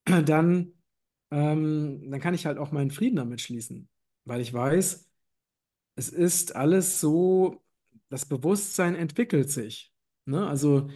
dann, 0.25 0.76
ähm, 1.31 2.11
dann 2.11 2.21
kann 2.21 2.35
ich 2.35 2.47
halt 2.47 2.59
auch 2.59 2.73
meinen 2.73 2.91
Frieden 2.91 3.17
damit 3.17 3.41
schließen, 3.41 3.89
weil 4.25 4.41
ich 4.41 4.53
weiß, 4.53 5.09
es 5.97 6.09
ist 6.11 6.57
alles 6.57 7.01
so, 7.01 7.63
das 8.09 8.27
Bewusstsein 8.27 8.95
entwickelt 8.95 9.51
sich. 9.51 9.93
Ne? 10.27 10.47
Also 10.47 10.89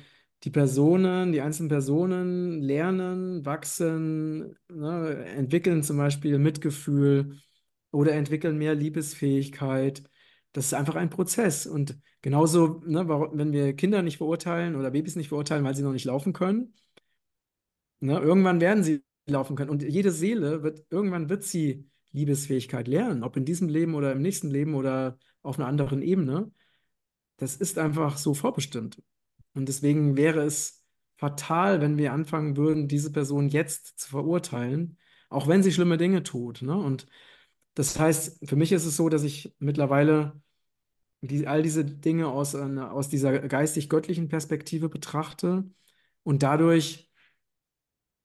die 0.44 0.50
Personen, 0.50 1.32
die 1.32 1.40
einzelnen 1.40 1.68
Personen 1.68 2.60
lernen, 2.62 3.44
wachsen, 3.44 4.56
ne, 4.68 5.24
entwickeln 5.36 5.82
zum 5.82 5.98
Beispiel 5.98 6.38
Mitgefühl 6.38 7.38
oder 7.90 8.12
entwickeln 8.12 8.56
mehr 8.58 8.74
Liebesfähigkeit. 8.74 10.02
Das 10.52 10.66
ist 10.66 10.74
einfach 10.74 10.96
ein 10.96 11.10
Prozess. 11.10 11.66
Und 11.66 11.98
genauso, 12.22 12.80
ne, 12.86 13.06
wenn 13.08 13.52
wir 13.52 13.74
Kinder 13.76 14.02
nicht 14.02 14.16
verurteilen 14.18 14.76
oder 14.76 14.90
Babys 14.90 15.16
nicht 15.16 15.28
verurteilen, 15.28 15.64
weil 15.64 15.74
sie 15.76 15.82
noch 15.82 15.92
nicht 15.92 16.04
laufen 16.06 16.32
können, 16.32 16.74
ne, 18.00 18.18
irgendwann 18.18 18.60
werden 18.60 18.82
sie 18.84 19.02
laufen 19.30 19.56
können. 19.56 19.70
Und 19.70 19.82
jede 19.82 20.10
Seele 20.10 20.62
wird, 20.62 20.84
irgendwann 20.90 21.28
wird 21.28 21.44
sie 21.44 21.88
Liebesfähigkeit 22.12 22.88
lernen, 22.88 23.22
ob 23.22 23.36
in 23.36 23.44
diesem 23.44 23.68
Leben 23.68 23.94
oder 23.94 24.12
im 24.12 24.22
nächsten 24.22 24.50
Leben 24.50 24.74
oder 24.74 25.18
auf 25.42 25.58
einer 25.58 25.68
anderen 25.68 26.02
Ebene. 26.02 26.50
Das 27.36 27.56
ist 27.56 27.78
einfach 27.78 28.18
so 28.18 28.34
vorbestimmt. 28.34 29.02
Und 29.54 29.68
deswegen 29.68 30.16
wäre 30.16 30.42
es 30.42 30.84
fatal, 31.16 31.80
wenn 31.80 31.98
wir 31.98 32.12
anfangen 32.12 32.56
würden, 32.56 32.88
diese 32.88 33.12
Person 33.12 33.48
jetzt 33.48 33.98
zu 33.98 34.08
verurteilen, 34.10 34.98
auch 35.28 35.48
wenn 35.48 35.62
sie 35.62 35.72
schlimme 35.72 35.98
Dinge 35.98 36.22
tut. 36.22 36.62
Ne? 36.62 36.76
Und 36.76 37.06
das 37.74 37.98
heißt, 37.98 38.48
für 38.48 38.56
mich 38.56 38.72
ist 38.72 38.84
es 38.84 38.96
so, 38.96 39.08
dass 39.08 39.22
ich 39.22 39.54
mittlerweile 39.58 40.40
die, 41.20 41.46
all 41.46 41.62
diese 41.62 41.84
Dinge 41.84 42.28
aus, 42.28 42.54
aus 42.54 43.08
dieser 43.08 43.38
geistig-göttlichen 43.40 44.28
Perspektive 44.28 44.88
betrachte 44.88 45.64
und 46.22 46.42
dadurch, 46.42 47.10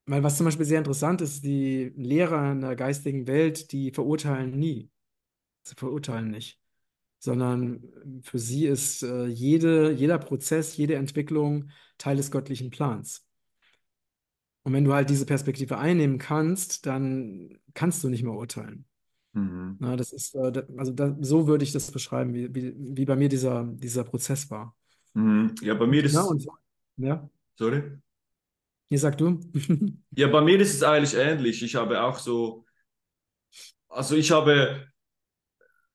weil 0.06 0.24
was 0.24 0.38
zum 0.38 0.46
Beispiel 0.46 0.66
sehr 0.66 0.78
interessant 0.78 1.22
ist, 1.22 1.44
die 1.44 1.92
Lehrer 1.96 2.52
in 2.52 2.62
der 2.62 2.76
geistigen 2.76 3.28
Welt, 3.28 3.72
die 3.72 3.92
verurteilen 3.92 4.58
nie. 4.58 4.90
Sie 5.64 5.76
verurteilen 5.76 6.30
nicht, 6.30 6.60
sondern 7.20 7.84
für 8.22 8.38
sie 8.38 8.68
ist 8.68 9.02
äh, 9.02 9.26
jede, 9.26 9.92
jeder 9.92 10.20
Prozess, 10.20 10.78
jede 10.78 10.96
Entwicklung 10.96 11.70
Teil 11.98 12.18
des 12.18 12.30
göttlichen 12.30 12.70
Plans. 12.70 13.26
Und 14.64 14.74
wenn 14.74 14.84
du 14.84 14.94
halt 14.94 15.10
diese 15.10 15.26
Perspektive 15.26 15.78
einnehmen 15.78 16.18
kannst, 16.18 16.86
dann 16.86 17.58
kannst 17.74 18.04
du 18.04 18.10
nicht 18.10 18.24
mehr 18.24 18.34
urteilen. 18.34 18.86
Mhm. 19.34 19.78
Na, 19.80 19.96
das 19.96 20.14
ist, 20.14 20.34
äh, 20.36 20.64
also 20.78 20.92
da, 20.92 21.16
so 21.20 21.48
würde 21.48 21.64
ich 21.64 21.72
das 21.72 21.92
beschreiben, 21.92 22.34
wie, 22.34 22.54
wie, 22.54 22.74
wie 22.78 23.06
bei 23.06 23.16
mir 23.16 23.30
dieser, 23.30 23.64
dieser 23.64 24.04
Prozess 24.04 24.50
war. 24.50 24.76
Mhm. 25.14 25.54
Ja, 25.62 25.74
bei 25.74 25.86
mir 25.88 26.02
na, 26.04 26.22
es, 26.22 26.28
und 26.28 26.48
ja, 26.98 27.30
sorry. 27.58 27.84
Hier 28.88 29.00
sag 29.00 29.18
du. 29.18 29.40
Ja, 30.18 30.28
bei 30.28 30.42
mir 30.42 30.60
ist 30.60 30.74
es 30.76 30.84
eigentlich 30.84 31.16
ähnlich. 31.16 31.62
Ich 31.62 31.76
habe 31.76 32.02
auch 32.02 32.20
so, 32.20 32.66
also 33.90 34.16
ich 34.16 34.32
habe 34.32 34.88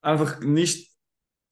einfach 0.03 0.40
nicht, 0.40 0.90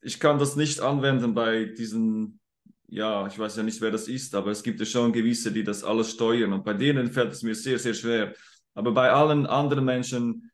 ich 0.02 0.20
kann 0.20 0.38
das 0.38 0.56
nicht 0.56 0.80
anwenden 0.80 1.34
bei 1.34 1.64
diesen, 1.64 2.40
ja, 2.88 3.26
ich 3.26 3.38
weiß 3.38 3.56
ja 3.56 3.62
nicht, 3.62 3.80
wer 3.80 3.90
das 3.90 4.08
ist, 4.08 4.34
aber 4.34 4.50
es 4.50 4.62
gibt 4.62 4.80
ja 4.80 4.86
schon 4.86 5.12
gewisse, 5.12 5.52
die 5.52 5.64
das 5.64 5.84
alles 5.84 6.10
steuern 6.12 6.52
und 6.52 6.64
bei 6.64 6.74
denen 6.74 7.10
fällt 7.10 7.32
es 7.32 7.42
mir 7.42 7.54
sehr, 7.54 7.78
sehr 7.78 7.94
schwer. 7.94 8.34
Aber 8.74 8.92
bei 8.92 9.10
allen 9.10 9.46
anderen 9.46 9.84
Menschen 9.84 10.50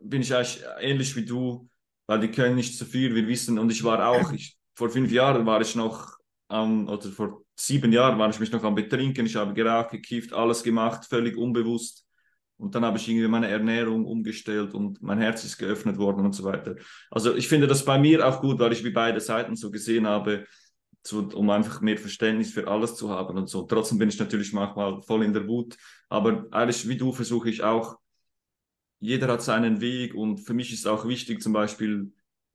bin 0.00 0.22
ich 0.22 0.34
eigentlich 0.34 0.64
ähnlich 0.80 1.14
wie 1.16 1.24
du, 1.24 1.68
weil 2.06 2.20
die 2.20 2.30
können 2.30 2.56
nicht 2.56 2.76
so 2.76 2.84
viel, 2.84 3.14
wir 3.14 3.26
wissen, 3.28 3.58
und 3.58 3.70
ich 3.70 3.84
war 3.84 4.06
auch, 4.08 4.32
ich, 4.32 4.56
vor 4.74 4.90
fünf 4.90 5.12
Jahren 5.12 5.46
war 5.46 5.60
ich 5.60 5.74
noch 5.76 6.16
am, 6.48 6.88
oder 6.88 7.10
vor 7.10 7.44
sieben 7.66 7.92
Jahren 7.92 8.18
war 8.18 8.28
ich 8.28 8.40
mich 8.40 8.50
noch 8.50 8.64
am 8.64 8.74
Betrinken, 8.74 9.26
ich 9.26 9.36
habe 9.36 9.54
geraucht, 9.54 9.90
gekifft, 9.90 10.32
alles 10.32 10.62
gemacht, 10.62 11.04
völlig 11.04 11.36
unbewusst. 11.36 12.04
Und 12.56 12.74
dann 12.74 12.84
habe 12.84 12.98
ich 12.98 13.08
irgendwie 13.08 13.28
meine 13.28 13.48
Ernährung 13.48 14.04
umgestellt 14.04 14.74
und 14.74 15.02
mein 15.02 15.18
Herz 15.20 15.44
ist 15.44 15.58
geöffnet 15.58 15.96
worden 15.98 16.24
und 16.24 16.32
so 16.32 16.44
weiter. 16.44 16.76
Also 17.10 17.34
ich 17.34 17.48
finde 17.48 17.66
das 17.66 17.84
bei 17.84 17.98
mir 17.98 18.26
auch 18.26 18.40
gut, 18.40 18.58
weil 18.58 18.72
ich 18.72 18.84
wie 18.84 18.90
beide 18.90 19.20
Seiten 19.20 19.56
so 19.56 19.70
gesehen 19.70 20.06
habe, 20.06 20.46
so, 21.04 21.28
um 21.34 21.50
einfach 21.50 21.80
mehr 21.80 21.98
Verständnis 21.98 22.52
für 22.52 22.68
alles 22.68 22.94
zu 22.94 23.10
haben 23.10 23.36
und 23.36 23.48
so. 23.48 23.62
Trotzdem 23.62 23.98
bin 23.98 24.08
ich 24.08 24.18
natürlich 24.18 24.52
manchmal 24.52 25.02
voll 25.02 25.24
in 25.24 25.32
der 25.32 25.48
Wut, 25.48 25.76
aber 26.08 26.46
eigentlich 26.52 26.88
wie 26.88 26.96
du 26.96 27.12
versuche 27.12 27.50
ich 27.50 27.62
auch, 27.62 27.96
jeder 29.00 29.26
hat 29.26 29.42
seinen 29.42 29.80
Weg 29.80 30.14
und 30.14 30.38
für 30.38 30.54
mich 30.54 30.72
ist 30.72 30.86
auch 30.86 31.06
wichtig 31.08 31.42
zum 31.42 31.52
Beispiel, 31.52 32.12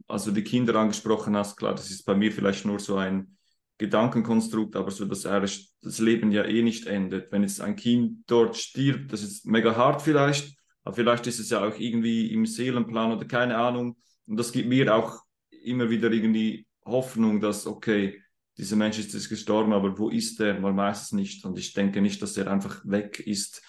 also 0.08 0.32
die 0.32 0.44
Kinder 0.44 0.76
angesprochen 0.76 1.36
hast, 1.36 1.58
klar, 1.58 1.76
das 1.76 1.90
ist 1.92 2.06
bei 2.06 2.16
mir 2.16 2.32
vielleicht 2.32 2.66
nur 2.66 2.80
so 2.80 2.96
ein 2.96 3.37
Gedankenkonstrukt, 3.78 4.76
aber 4.76 4.92
so, 4.92 5.06
dass 5.06 5.26
eigentlich 5.26 5.72
das 5.82 6.00
Leben 6.00 6.32
ja 6.32 6.44
eh 6.44 6.64
nicht 6.64 6.88
endet. 6.88 7.32
Wenn 7.32 7.44
jetzt 7.44 7.62
ein 7.62 7.76
Kind 7.76 8.24
dort 8.28 8.58
stirbt, 8.58 9.14
das 9.14 9.22
ist 9.22 9.46
mega 9.46 9.76
hart 9.76 10.02
vielleicht, 10.02 10.58
aber 10.84 10.96
vielleicht 10.96 11.28
ist 11.28 11.40
es 11.40 11.50
ja 11.50 11.64
auch 11.64 11.78
irgendwie 11.78 12.32
im 12.34 12.46
Seelenplan 12.46 13.12
oder 13.12 13.26
keine 13.26 13.58
Ahnung. 13.58 13.98
Und 14.26 14.38
das 14.38 14.52
gibt 14.52 14.70
mir 14.70 14.96
auch 14.96 15.20
immer 15.64 15.90
wieder 15.90 16.12
irgendwie 16.12 16.66
Hoffnung, 16.86 17.40
dass, 17.40 17.68
okay, 17.68 18.22
dieser 18.58 18.76
Mensch 18.76 18.98
ist 18.98 19.14
jetzt 19.14 19.30
gestorben, 19.30 19.74
aber 19.74 19.98
wo 20.00 20.10
ist 20.10 20.40
er? 20.40 20.60
Man 20.60 20.76
weiß 20.76 21.04
es 21.04 21.12
nicht. 21.12 21.46
Und 21.46 21.60
ich 21.60 21.74
denke 21.74 22.02
nicht, 22.02 22.22
dass 22.22 22.38
er 22.38 22.50
einfach 22.50 22.82
weg 22.86 23.20
ist. 23.20 23.62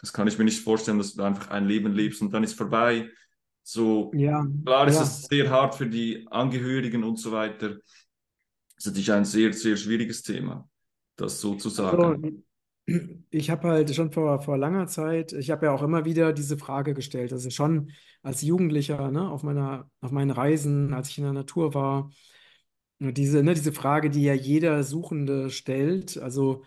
Das 0.00 0.12
kann 0.12 0.28
ich 0.28 0.36
mir 0.36 0.44
nicht 0.44 0.62
vorstellen, 0.62 0.98
dass 0.98 1.14
du 1.14 1.22
einfach 1.22 1.48
ein 1.48 1.66
Leben 1.66 1.92
lebst 1.92 2.20
und 2.20 2.34
dann 2.34 2.44
ist 2.44 2.56
vorbei. 2.58 3.08
So, 3.62 4.12
Ja, 4.14 4.46
klar 4.64 4.86
ist 4.86 4.96
ja. 4.96 5.02
es 5.02 5.22
sehr 5.22 5.50
hart 5.50 5.74
für 5.74 5.86
die 5.86 6.26
Angehörigen 6.30 7.02
und 7.02 7.18
so 7.18 7.32
weiter. 7.32 7.76
Das 8.76 8.86
ist 8.86 8.92
natürlich 8.92 9.12
ein 9.12 9.24
sehr, 9.24 9.52
sehr 9.52 9.76
schwieriges 9.76 10.22
Thema, 10.22 10.68
das 11.16 11.40
so 11.40 11.54
zu 11.56 11.70
Also, 11.90 12.16
sagen. 12.16 12.44
ich 13.30 13.50
habe 13.50 13.68
halt 13.68 13.94
schon 13.94 14.12
vor, 14.12 14.40
vor 14.42 14.58
langer 14.58 14.86
Zeit, 14.86 15.32
ich 15.32 15.50
habe 15.50 15.66
ja 15.66 15.72
auch 15.72 15.82
immer 15.82 16.04
wieder 16.04 16.32
diese 16.32 16.58
Frage 16.58 16.94
gestellt, 16.94 17.32
also 17.32 17.50
schon 17.50 17.90
als 18.22 18.42
Jugendlicher, 18.42 19.10
ne, 19.10 19.28
auf 19.30 19.42
meiner, 19.42 19.90
auf 20.00 20.10
meinen 20.12 20.30
Reisen, 20.30 20.92
als 20.94 21.10
ich 21.10 21.18
in 21.18 21.24
der 21.24 21.32
Natur 21.32 21.74
war, 21.74 22.10
diese, 23.00 23.42
ne, 23.42 23.54
diese 23.54 23.72
Frage, 23.72 24.10
die 24.10 24.22
ja 24.24 24.34
jeder 24.34 24.82
Suchende 24.84 25.50
stellt, 25.50 26.18
also 26.18 26.64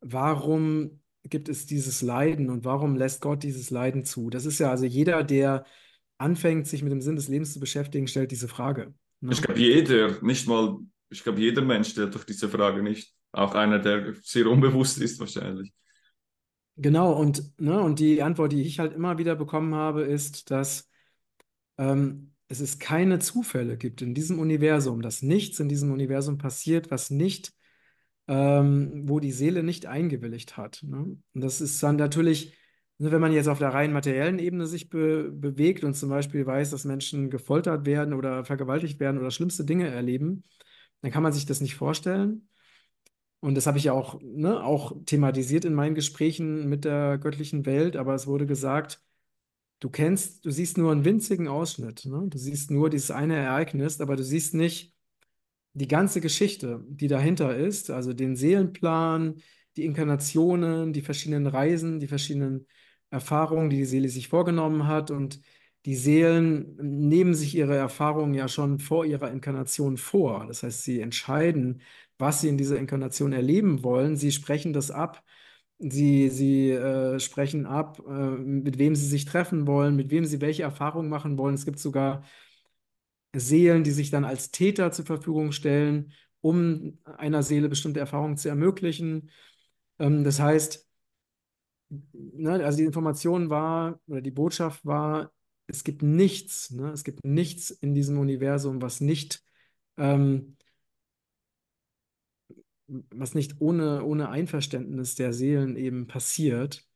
warum 0.00 1.00
gibt 1.24 1.48
es 1.48 1.66
dieses 1.66 2.02
Leiden 2.02 2.50
und 2.50 2.64
warum 2.64 2.96
lässt 2.96 3.20
Gott 3.22 3.42
dieses 3.42 3.70
Leiden 3.70 4.04
zu? 4.04 4.30
Das 4.30 4.46
ist 4.46 4.58
ja 4.60 4.70
also 4.70 4.84
jeder, 4.86 5.24
der 5.24 5.64
anfängt, 6.18 6.66
sich 6.68 6.82
mit 6.82 6.92
dem 6.92 7.00
Sinn 7.02 7.16
des 7.16 7.28
Lebens 7.28 7.52
zu 7.54 7.60
beschäftigen, 7.60 8.08
stellt 8.08 8.30
diese 8.32 8.48
Frage. 8.48 8.94
Ich 9.28 9.40
Ne? 9.40 9.42
glaube, 9.42 9.60
jeder, 9.60 10.22
nicht 10.22 10.46
mal, 10.46 10.78
ich 11.12 11.22
glaube, 11.22 11.40
jeder 11.40 11.62
Mensch 11.62 11.90
stellt 11.90 12.14
doch 12.14 12.24
diese 12.24 12.48
Frage 12.48 12.82
nicht. 12.82 13.14
Auch 13.32 13.54
einer, 13.54 13.78
der 13.78 14.14
sehr 14.22 14.46
unbewusst 14.46 14.98
ist 15.00 15.20
wahrscheinlich. 15.20 15.72
Genau, 16.76 17.12
und, 17.12 17.60
ne, 17.60 17.80
und 17.80 17.98
die 17.98 18.22
Antwort, 18.22 18.52
die 18.52 18.62
ich 18.62 18.78
halt 18.78 18.94
immer 18.94 19.18
wieder 19.18 19.36
bekommen 19.36 19.74
habe, 19.74 20.02
ist, 20.02 20.50
dass, 20.50 20.90
ähm, 21.78 22.32
es 22.48 22.60
es 22.60 22.78
keine 22.78 23.18
Zufälle 23.18 23.76
gibt 23.76 24.02
in 24.02 24.14
diesem 24.14 24.38
Universum, 24.38 25.02
dass 25.02 25.22
nichts 25.22 25.60
in 25.60 25.68
diesem 25.68 25.90
Universum 25.90 26.38
passiert, 26.38 26.90
was 26.90 27.10
nicht, 27.10 27.52
ähm, 28.28 29.08
wo 29.08 29.20
die 29.20 29.32
Seele 29.32 29.62
nicht 29.62 29.86
eingewilligt 29.86 30.56
hat. 30.56 30.82
Ne? 30.82 31.18
Und 31.34 31.40
das 31.40 31.60
ist 31.60 31.82
dann 31.82 31.96
natürlich, 31.96 32.54
ne, 32.98 33.10
wenn 33.10 33.20
man 33.20 33.32
jetzt 33.32 33.48
auf 33.48 33.58
der 33.58 33.74
rein 33.74 33.92
materiellen 33.92 34.38
Ebene 34.38 34.66
sich 34.66 34.88
be 34.90 35.30
bewegt 35.32 35.84
und 35.84 35.94
zum 35.94 36.10
Beispiel 36.10 36.46
weiß, 36.46 36.70
dass 36.70 36.84
Menschen 36.84 37.30
gefoltert 37.30 37.86
werden 37.86 38.14
oder 38.14 38.44
vergewaltigt 38.44 39.00
werden 39.00 39.18
oder 39.18 39.30
schlimmste 39.30 39.64
Dinge 39.64 39.88
erleben, 39.88 40.44
dann 41.02 41.10
kann 41.10 41.22
man 41.22 41.32
sich 41.32 41.46
das 41.46 41.60
nicht 41.60 41.74
vorstellen. 41.74 42.48
Und 43.40 43.56
das 43.56 43.66
habe 43.66 43.78
ich 43.78 43.84
ja 43.84 43.92
auch, 43.92 44.20
ne, 44.22 44.62
auch 44.64 44.92
thematisiert 45.04 45.64
in 45.64 45.74
meinen 45.74 45.96
Gesprächen 45.96 46.68
mit 46.68 46.84
der 46.84 47.18
göttlichen 47.18 47.66
Welt, 47.66 47.96
aber 47.96 48.14
es 48.14 48.26
wurde 48.26 48.46
gesagt, 48.46 49.02
du 49.80 49.90
kennst, 49.90 50.44
du 50.44 50.50
siehst 50.50 50.78
nur 50.78 50.92
einen 50.92 51.04
winzigen 51.04 51.48
Ausschnitt, 51.48 52.04
ne? 52.06 52.26
Du 52.28 52.38
siehst 52.38 52.70
nur 52.70 52.90
dieses 52.90 53.10
eine 53.10 53.36
Ereignis, 53.36 54.00
aber 54.00 54.16
du 54.16 54.24
siehst 54.24 54.54
nicht 54.54 54.94
die 55.74 55.88
ganze 55.88 56.20
Geschichte, 56.20 56.84
die 56.88 57.08
dahinter 57.08 57.56
ist, 57.56 57.90
also 57.90 58.12
den 58.12 58.36
Seelenplan, 58.36 59.42
die 59.76 59.84
Inkarnationen, 59.84 60.92
die 60.92 61.02
verschiedenen 61.02 61.46
Reisen, 61.46 61.98
die 62.00 62.08
verschiedenen 62.08 62.66
Erfahrungen, 63.10 63.70
die 63.70 63.78
die 63.78 63.84
Seele 63.86 64.08
sich 64.08 64.28
vorgenommen 64.28 64.86
hat 64.86 65.10
und 65.10 65.40
die 65.86 65.96
Seelen 65.96 66.76
nehmen 66.76 67.34
sich 67.34 67.54
ihre 67.56 67.76
Erfahrungen 67.76 68.34
ja 68.34 68.48
schon 68.48 68.78
vor 68.78 69.04
ihrer 69.04 69.30
Inkarnation 69.32 69.96
vor. 69.96 70.46
Das 70.46 70.62
heißt, 70.62 70.84
sie 70.84 71.00
entscheiden, 71.00 71.82
was 72.18 72.40
sie 72.40 72.48
in 72.48 72.58
dieser 72.58 72.78
Inkarnation 72.78 73.32
erleben 73.32 73.82
wollen. 73.82 74.16
Sie 74.16 74.30
sprechen 74.32 74.72
das 74.72 74.90
ab. 74.90 75.24
Sie, 75.78 76.28
sie 76.30 76.70
äh, 76.70 77.18
sprechen 77.18 77.66
ab, 77.66 78.00
äh, 78.06 78.10
mit 78.12 78.78
wem 78.78 78.94
sie 78.94 79.06
sich 79.06 79.24
treffen 79.24 79.66
wollen, 79.66 79.96
mit 79.96 80.10
wem 80.10 80.24
sie 80.24 80.40
welche 80.40 80.62
Erfahrungen 80.62 81.08
machen 81.08 81.36
wollen. 81.38 81.54
Es 81.56 81.64
gibt 81.64 81.80
sogar 81.80 82.22
Seelen, 83.34 83.82
die 83.84 83.90
sich 83.92 84.10
dann 84.10 84.24
als 84.24 84.50
Täter 84.50 84.92
zur 84.92 85.06
Verfügung 85.06 85.52
stellen, 85.52 86.12
um 86.40 86.98
einer 87.04 87.42
Seele 87.42 87.68
bestimmte 87.68 88.00
Erfahrungen 88.00 88.36
zu 88.36 88.48
ermöglichen. 88.48 89.30
Ähm, 89.98 90.24
das 90.24 90.40
heißt, 90.40 90.88
ne, 92.12 92.64
also 92.64 92.78
die 92.78 92.84
Information 92.84 93.50
war, 93.50 94.00
oder 94.06 94.20
die 94.20 94.30
Botschaft 94.30 94.84
war, 94.84 95.32
es 95.72 95.84
gibt 95.84 96.02
nichts, 96.02 96.70
ne, 96.70 96.90
es 96.90 97.04
gibt 97.04 97.24
nichts 97.24 97.70
in 97.70 97.94
diesem 97.94 98.18
Universum, 98.18 98.82
was 98.82 99.00
nicht 99.00 99.42
ähm, 99.96 100.56
was 103.10 103.34
nicht 103.34 103.60
ohne, 103.60 104.04
ohne 104.04 104.28
Einverständnis 104.28 105.14
der 105.14 105.32
Seelen 105.32 105.76
eben 105.76 106.06
passiert. 106.06 106.86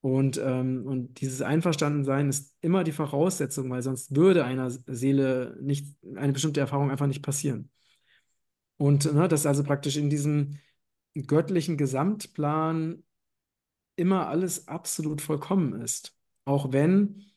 Und, 0.00 0.40
ähm, 0.42 0.86
und 0.86 1.20
dieses 1.20 1.42
Einverstandensein 1.42 2.30
ist 2.30 2.54
immer 2.62 2.84
die 2.84 2.92
Voraussetzung, 2.92 3.70
weil 3.70 3.82
sonst 3.82 4.16
würde 4.16 4.44
einer 4.44 4.70
Seele 4.70 5.58
nicht 5.60 5.94
eine 6.16 6.32
bestimmte 6.32 6.60
Erfahrung 6.60 6.90
einfach 6.90 7.06
nicht 7.06 7.22
passieren. 7.22 7.70
Und 8.78 9.12
ne, 9.12 9.28
dass 9.28 9.44
also 9.44 9.62
praktisch 9.62 9.96
in 9.96 10.08
diesem 10.08 10.58
göttlichen 11.26 11.76
Gesamtplan 11.76 13.02
immer 13.96 14.28
alles 14.28 14.68
absolut 14.68 15.20
vollkommen 15.20 15.80
ist. 15.82 16.16
Auch 16.46 16.72
wenn 16.72 17.29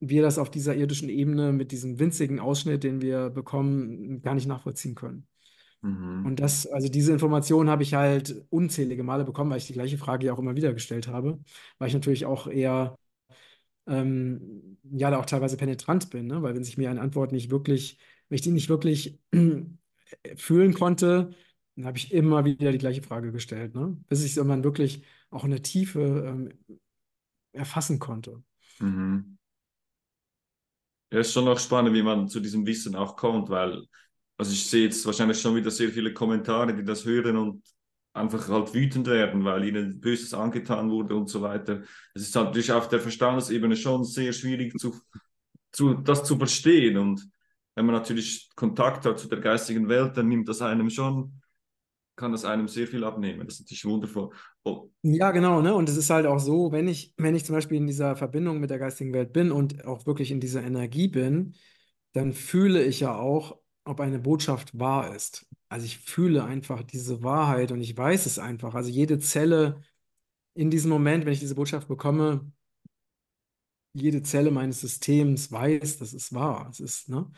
wir 0.00 0.22
das 0.22 0.38
auf 0.38 0.50
dieser 0.50 0.74
irdischen 0.76 1.08
Ebene 1.08 1.52
mit 1.52 1.72
diesem 1.72 1.98
winzigen 1.98 2.40
Ausschnitt, 2.40 2.84
den 2.84 3.00
wir 3.00 3.30
bekommen, 3.30 4.22
gar 4.22 4.34
nicht 4.34 4.46
nachvollziehen 4.46 4.94
können. 4.94 5.26
Mhm. 5.82 6.26
Und 6.26 6.40
das, 6.40 6.66
also 6.66 6.88
diese 6.88 7.12
Information 7.12 7.68
habe 7.70 7.82
ich 7.82 7.94
halt 7.94 8.44
unzählige 8.50 9.02
Male 9.02 9.24
bekommen, 9.24 9.50
weil 9.50 9.58
ich 9.58 9.66
die 9.66 9.72
gleiche 9.72 9.98
Frage 9.98 10.26
ja 10.26 10.32
auch 10.32 10.38
immer 10.38 10.56
wieder 10.56 10.72
gestellt 10.72 11.08
habe, 11.08 11.38
weil 11.78 11.88
ich 11.88 11.94
natürlich 11.94 12.26
auch 12.26 12.46
eher, 12.48 12.98
ähm, 13.86 14.78
ja, 14.84 15.10
da 15.10 15.18
auch 15.18 15.26
teilweise 15.26 15.56
penetrant 15.56 16.10
bin, 16.10 16.26
ne? 16.26 16.42
Weil 16.42 16.54
wenn 16.54 16.64
sich 16.64 16.78
mir 16.78 16.90
eine 16.90 17.00
Antwort 17.00 17.32
nicht 17.32 17.50
wirklich, 17.50 17.98
wenn 18.28 18.36
ich 18.36 18.42
die 18.42 18.50
nicht 18.50 18.68
wirklich 18.68 19.18
fühlen 20.36 20.74
konnte, 20.74 21.30
dann 21.76 21.86
habe 21.86 21.98
ich 21.98 22.12
immer 22.12 22.44
wieder 22.44 22.72
die 22.72 22.78
gleiche 22.78 23.02
Frage 23.02 23.32
gestellt, 23.32 23.74
ne? 23.74 23.96
Bis 24.08 24.24
ich 24.24 24.32
es 24.32 24.36
irgendwann 24.36 24.64
wirklich 24.64 25.04
auch 25.30 25.44
in 25.44 25.50
der 25.50 25.62
Tiefe 25.62 26.24
ähm, 26.26 26.52
erfassen 27.52 27.98
konnte. 27.98 28.42
Mhm. 28.80 29.37
Ja, 31.10 31.20
ist 31.20 31.32
schon 31.32 31.48
auch 31.48 31.58
spannend, 31.58 31.94
wie 31.94 32.02
man 32.02 32.28
zu 32.28 32.40
diesem 32.40 32.66
Wissen 32.66 32.94
auch 32.94 33.16
kommt, 33.16 33.48
weil 33.48 33.82
also 34.36 34.52
ich 34.52 34.68
sehe 34.68 34.84
jetzt 34.84 35.04
wahrscheinlich 35.06 35.40
schon 35.40 35.56
wieder 35.56 35.70
sehr 35.70 35.90
viele 35.90 36.12
Kommentare, 36.12 36.74
die 36.74 36.84
das 36.84 37.04
hören 37.04 37.36
und 37.36 37.62
einfach 38.12 38.48
halt 38.48 38.72
wütend 38.74 39.06
werden, 39.08 39.44
weil 39.44 39.64
ihnen 39.64 40.00
Böses 40.00 40.34
angetan 40.34 40.90
wurde 40.90 41.16
und 41.16 41.28
so 41.28 41.40
weiter. 41.42 41.82
Es 42.14 42.22
ist 42.22 42.36
halt 42.36 42.46
natürlich 42.48 42.72
auf 42.72 42.88
der 42.88 43.00
Verstandesebene 43.00 43.76
schon 43.76 44.04
sehr 44.04 44.32
schwierig, 44.32 44.78
zu, 44.78 44.94
zu, 45.72 45.94
das 45.94 46.24
zu 46.24 46.36
verstehen. 46.38 46.98
Und 46.98 47.28
wenn 47.74 47.86
man 47.86 47.94
natürlich 47.94 48.50
Kontakt 48.54 49.06
hat 49.06 49.18
zu 49.18 49.28
der 49.28 49.40
geistigen 49.40 49.88
Welt, 49.88 50.16
dann 50.16 50.28
nimmt 50.28 50.48
das 50.48 50.62
einem 50.62 50.90
schon, 50.90 51.40
kann 52.18 52.32
das 52.32 52.44
einem 52.44 52.68
sehr 52.68 52.86
viel 52.86 53.04
abnehmen. 53.04 53.46
Das 53.46 53.54
ist 53.54 53.60
natürlich 53.60 53.84
wundervoll. 53.84 54.30
Oh. 54.64 54.90
Ja, 55.02 55.30
genau, 55.30 55.62
ne? 55.62 55.74
Und 55.74 55.88
es 55.88 55.96
ist 55.96 56.10
halt 56.10 56.26
auch 56.26 56.40
so, 56.40 56.72
wenn 56.72 56.88
ich, 56.88 57.14
wenn 57.16 57.34
ich 57.34 57.44
zum 57.44 57.54
Beispiel 57.54 57.78
in 57.78 57.86
dieser 57.86 58.16
Verbindung 58.16 58.60
mit 58.60 58.70
der 58.70 58.78
geistigen 58.78 59.14
Welt 59.14 59.32
bin 59.32 59.52
und 59.52 59.84
auch 59.86 60.04
wirklich 60.04 60.30
in 60.30 60.40
dieser 60.40 60.62
Energie 60.62 61.08
bin, 61.08 61.54
dann 62.12 62.32
fühle 62.32 62.82
ich 62.84 63.00
ja 63.00 63.16
auch, 63.16 63.58
ob 63.84 64.00
eine 64.00 64.18
Botschaft 64.18 64.78
wahr 64.78 65.14
ist. 65.14 65.46
Also 65.68 65.86
ich 65.86 65.98
fühle 65.98 66.44
einfach 66.44 66.82
diese 66.82 67.22
Wahrheit 67.22 67.72
und 67.72 67.80
ich 67.80 67.96
weiß 67.96 68.26
es 68.26 68.38
einfach. 68.38 68.74
Also 68.74 68.90
jede 68.90 69.18
Zelle 69.18 69.80
in 70.54 70.70
diesem 70.70 70.90
Moment, 70.90 71.24
wenn 71.24 71.32
ich 71.32 71.40
diese 71.40 71.54
Botschaft 71.54 71.88
bekomme, 71.88 72.50
jede 73.92 74.22
Zelle 74.22 74.50
meines 74.50 74.80
Systems 74.80 75.52
weiß, 75.52 75.98
das 75.98 76.12
ist 76.12 76.34
wahr. 76.34 76.68
Es 76.70 76.80
ist, 76.80 77.08
ne? 77.08 77.30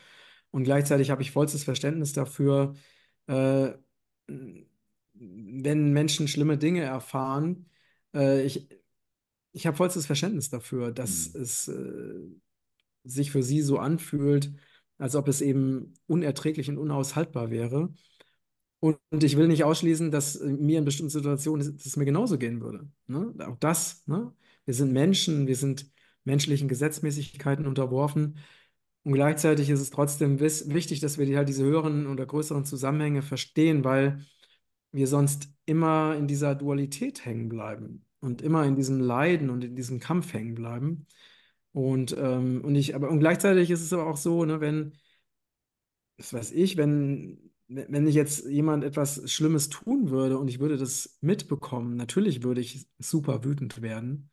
Und 0.51 0.63
gleichzeitig 0.63 1.11
habe 1.11 1.21
ich 1.21 1.31
vollstes 1.31 1.63
Verständnis 1.63 2.13
dafür, 2.13 2.75
äh, 3.27 3.73
wenn 5.21 5.93
Menschen 5.93 6.27
schlimme 6.27 6.57
Dinge 6.57 6.81
erfahren. 6.83 7.69
Äh, 8.15 8.43
ich 8.45 8.67
ich 9.53 9.67
habe 9.67 9.77
vollstes 9.77 10.05
Verständnis 10.07 10.49
dafür, 10.49 10.91
dass 10.91 11.33
Mhm. 11.33 11.41
es 11.41 11.67
äh, 11.69 12.19
sich 13.03 13.31
für 13.31 13.43
sie 13.43 13.61
so 13.61 13.79
anfühlt, 13.79 14.51
als 14.97 15.15
ob 15.15 15.27
es 15.27 15.41
eben 15.41 15.93
unerträglich 16.07 16.69
und 16.69 16.77
unaushaltbar 16.77 17.49
wäre. 17.51 17.93
Und, 18.79 18.99
und 19.11 19.23
ich 19.23 19.37
will 19.37 19.47
nicht 19.47 19.63
ausschließen, 19.63 20.11
dass 20.11 20.39
mir 20.41 20.79
in 20.79 20.85
bestimmten 20.85 21.11
Situationen 21.11 21.77
es 21.83 21.97
mir 21.97 22.05
genauso 22.05 22.37
gehen 22.37 22.61
würde. 22.61 22.89
Ne? 23.07 23.33
Auch 23.47 23.57
das, 23.57 24.07
ne? 24.07 24.33
Wir 24.65 24.73
sind 24.73 24.91
Menschen, 24.93 25.47
wir 25.47 25.55
sind 25.55 25.91
menschlichen 26.23 26.67
Gesetzmäßigkeiten 26.67 27.67
unterworfen. 27.67 28.37
Und 29.03 29.13
gleichzeitig 29.13 29.69
ist 29.69 29.79
es 29.81 29.89
trotzdem 29.91 30.39
wichtig, 30.39 30.99
dass 30.99 31.17
wir 31.17 31.25
die, 31.25 31.37
halt 31.37 31.49
diese 31.49 31.63
höheren 31.63 32.07
oder 32.07 32.25
größeren 32.25 32.65
Zusammenhänge 32.65 33.21
verstehen, 33.23 33.83
weil 33.83 34.25
wir 34.91 35.07
sonst 35.07 35.49
immer 35.65 36.15
in 36.17 36.27
dieser 36.27 36.55
Dualität 36.55 37.25
hängen 37.25 37.49
bleiben 37.49 38.05
und 38.19 38.41
immer 38.41 38.65
in 38.65 38.75
diesem 38.75 38.99
Leiden 38.99 39.49
und 39.49 39.63
in 39.63 39.75
diesem 39.75 39.99
Kampf 39.99 40.33
hängen 40.33 40.55
bleiben. 40.55 41.07
Und, 41.73 42.15
ähm, 42.17 42.61
und 42.63 42.75
ich, 42.75 42.95
aber 42.95 43.09
und 43.09 43.19
gleichzeitig 43.19 43.71
ist 43.71 43.81
es 43.81 43.93
aber 43.93 44.07
auch 44.07 44.17
so, 44.17 44.45
ne, 44.45 44.59
wenn, 44.59 44.93
was 46.17 46.33
weiß 46.33 46.51
ich, 46.51 46.77
wenn, 46.77 47.51
wenn 47.67 48.07
ich 48.07 48.15
jetzt 48.15 48.45
jemand 48.45 48.83
etwas 48.83 49.31
Schlimmes 49.31 49.69
tun 49.69 50.09
würde 50.09 50.37
und 50.37 50.47
ich 50.49 50.59
würde 50.59 50.77
das 50.77 51.17
mitbekommen, 51.21 51.95
natürlich 51.95 52.43
würde 52.43 52.61
ich 52.61 52.87
super 52.99 53.43
wütend 53.43 53.81
werden 53.81 54.29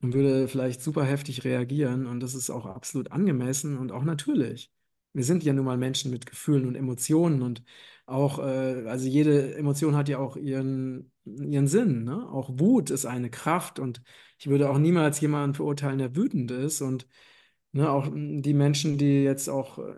und 0.00 0.14
würde 0.14 0.48
vielleicht 0.48 0.82
super 0.82 1.04
heftig 1.04 1.44
reagieren 1.44 2.06
und 2.06 2.20
das 2.20 2.34
ist 2.34 2.50
auch 2.50 2.66
absolut 2.66 3.12
angemessen 3.12 3.76
und 3.78 3.92
auch 3.92 4.04
natürlich. 4.04 4.72
Wir 5.12 5.24
sind 5.24 5.42
ja 5.44 5.52
nun 5.52 5.64
mal 5.64 5.76
Menschen 5.76 6.10
mit 6.10 6.26
Gefühlen 6.26 6.66
und 6.66 6.76
Emotionen 6.76 7.42
und 7.42 7.62
auch, 8.10 8.38
äh, 8.40 8.86
also 8.88 9.06
jede 9.08 9.54
Emotion 9.56 9.96
hat 9.96 10.08
ja 10.08 10.18
auch 10.18 10.36
ihren, 10.36 11.12
ihren 11.24 11.66
Sinn, 11.68 12.04
ne? 12.04 12.28
Auch 12.30 12.50
Wut 12.58 12.90
ist 12.90 13.06
eine 13.06 13.30
Kraft 13.30 13.78
und 13.78 14.02
ich 14.38 14.48
würde 14.48 14.70
auch 14.70 14.78
niemals 14.78 15.20
jemanden 15.20 15.54
verurteilen, 15.54 15.98
der 15.98 16.16
wütend 16.16 16.50
ist 16.50 16.80
und 16.82 17.06
ne, 17.72 17.90
auch 17.90 18.08
die 18.12 18.54
Menschen, 18.54 18.98
die 18.98 19.22
jetzt 19.24 19.48
auch 19.48 19.78
äh, 19.78 19.94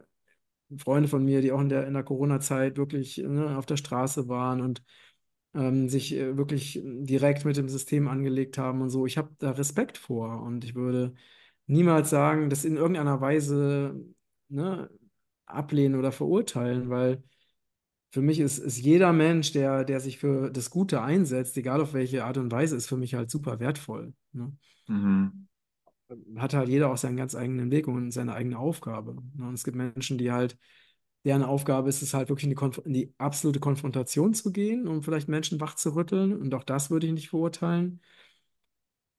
Freunde 0.78 1.08
von 1.08 1.24
mir, 1.24 1.42
die 1.42 1.52
auch 1.52 1.60
in 1.60 1.68
der, 1.68 1.86
in 1.86 1.94
der 1.94 2.02
Corona-Zeit 2.02 2.76
wirklich 2.78 3.18
ne, 3.18 3.56
auf 3.58 3.66
der 3.66 3.76
Straße 3.76 4.28
waren 4.28 4.60
und 4.62 4.82
ähm, 5.54 5.88
sich 5.88 6.14
äh, 6.14 6.36
wirklich 6.36 6.80
direkt 6.82 7.44
mit 7.44 7.56
dem 7.56 7.68
System 7.68 8.08
angelegt 8.08 8.58
haben 8.58 8.80
und 8.82 8.90
so. 8.90 9.06
Ich 9.06 9.18
habe 9.18 9.30
da 9.38 9.50
Respekt 9.52 9.98
vor 9.98 10.42
und 10.42 10.64
ich 10.64 10.74
würde 10.74 11.14
niemals 11.66 12.10
sagen, 12.10 12.50
das 12.50 12.64
in 12.64 12.76
irgendeiner 12.76 13.20
Weise 13.20 13.94
ne, 14.48 14.90
ablehnen 15.46 15.98
oder 15.98 16.12
verurteilen, 16.12 16.88
weil 16.90 17.22
für 18.12 18.20
mich 18.20 18.40
ist, 18.40 18.58
ist 18.58 18.78
jeder 18.78 19.12
Mensch, 19.14 19.52
der, 19.52 19.84
der 19.84 19.98
sich 19.98 20.18
für 20.18 20.50
das 20.50 20.68
Gute 20.68 21.00
einsetzt, 21.00 21.56
egal 21.56 21.80
auf 21.80 21.94
welche 21.94 22.24
Art 22.24 22.36
und 22.36 22.52
Weise, 22.52 22.76
ist 22.76 22.86
für 22.86 22.98
mich 22.98 23.14
halt 23.14 23.30
super 23.30 23.58
wertvoll. 23.58 24.12
Ne? 24.32 24.52
Mhm. 24.86 25.48
Hat 26.36 26.52
halt 26.52 26.68
jeder 26.68 26.92
auch 26.92 26.98
seinen 26.98 27.16
ganz 27.16 27.34
eigenen 27.34 27.70
Weg 27.70 27.88
und 27.88 28.10
seine 28.10 28.34
eigene 28.34 28.58
Aufgabe. 28.58 29.16
Ne? 29.34 29.48
Und 29.48 29.54
es 29.54 29.64
gibt 29.64 29.78
Menschen, 29.78 30.18
die 30.18 30.30
halt 30.30 30.58
deren 31.24 31.42
Aufgabe 31.42 31.88
ist 31.88 32.02
es 32.02 32.12
halt 32.12 32.28
wirklich 32.28 32.50
in 32.50 32.56
die, 32.56 32.80
in 32.84 32.92
die 32.92 33.14
absolute 33.16 33.60
Konfrontation 33.60 34.34
zu 34.34 34.52
gehen, 34.52 34.86
um 34.88 35.02
vielleicht 35.02 35.28
Menschen 35.28 35.58
wach 35.58 35.74
zu 35.76 35.94
rütteln. 35.94 36.36
Und 36.36 36.52
auch 36.52 36.64
das 36.64 36.90
würde 36.90 37.06
ich 37.06 37.14
nicht 37.14 37.30
verurteilen. 37.30 38.02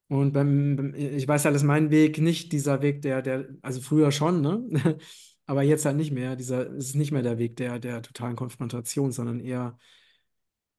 Und 0.08 0.34
beim, 0.34 0.94
ich 0.94 1.28
weiß 1.28 1.46
halt, 1.46 1.56
dass 1.56 1.64
mein 1.64 1.90
Weg 1.90 2.20
nicht 2.20 2.52
dieser 2.52 2.84
Weg, 2.84 3.02
der, 3.02 3.24
der, 3.24 3.48
also 3.64 3.82
früher 3.82 4.12
schon, 4.12 4.42
ne? 4.42 4.98
Aber 5.54 5.62
jetzt 5.62 5.86
halt 5.86 5.98
nicht 5.98 6.12
mehr. 6.12 6.36
Dieser, 6.36 6.68
es 6.72 6.88
ist 6.88 6.96
nicht 6.96 7.12
mehr 7.12 7.22
der 7.22 7.38
Weg 7.38 7.56
der, 7.58 7.78
der 7.78 8.02
totalen 8.02 8.36
Konfrontation, 8.36 9.12
sondern 9.12 9.40
eher 9.40 9.78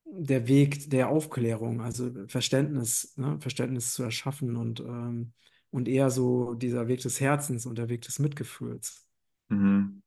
der 0.03 0.49
Weg 0.49 0.89
der 0.89 1.07
Aufklärung, 1.07 1.79
also 1.79 2.11
Verständnis, 2.27 3.13
ne? 3.15 3.37
Verständnis 3.39 3.93
zu 3.93 4.03
erschaffen 4.03 4.57
und, 4.57 4.81
ähm, 4.81 5.31
und 5.71 5.87
eher 5.87 6.09
so 6.09 6.55
dieser 6.55 6.89
Weg 6.89 6.99
des 6.99 7.21
Herzens 7.21 7.65
und 7.65 7.77
der 7.77 7.87
Weg 7.87 8.01
des 8.01 8.19
Mitgefühls. 8.19 9.07
Mhm. 9.47 10.03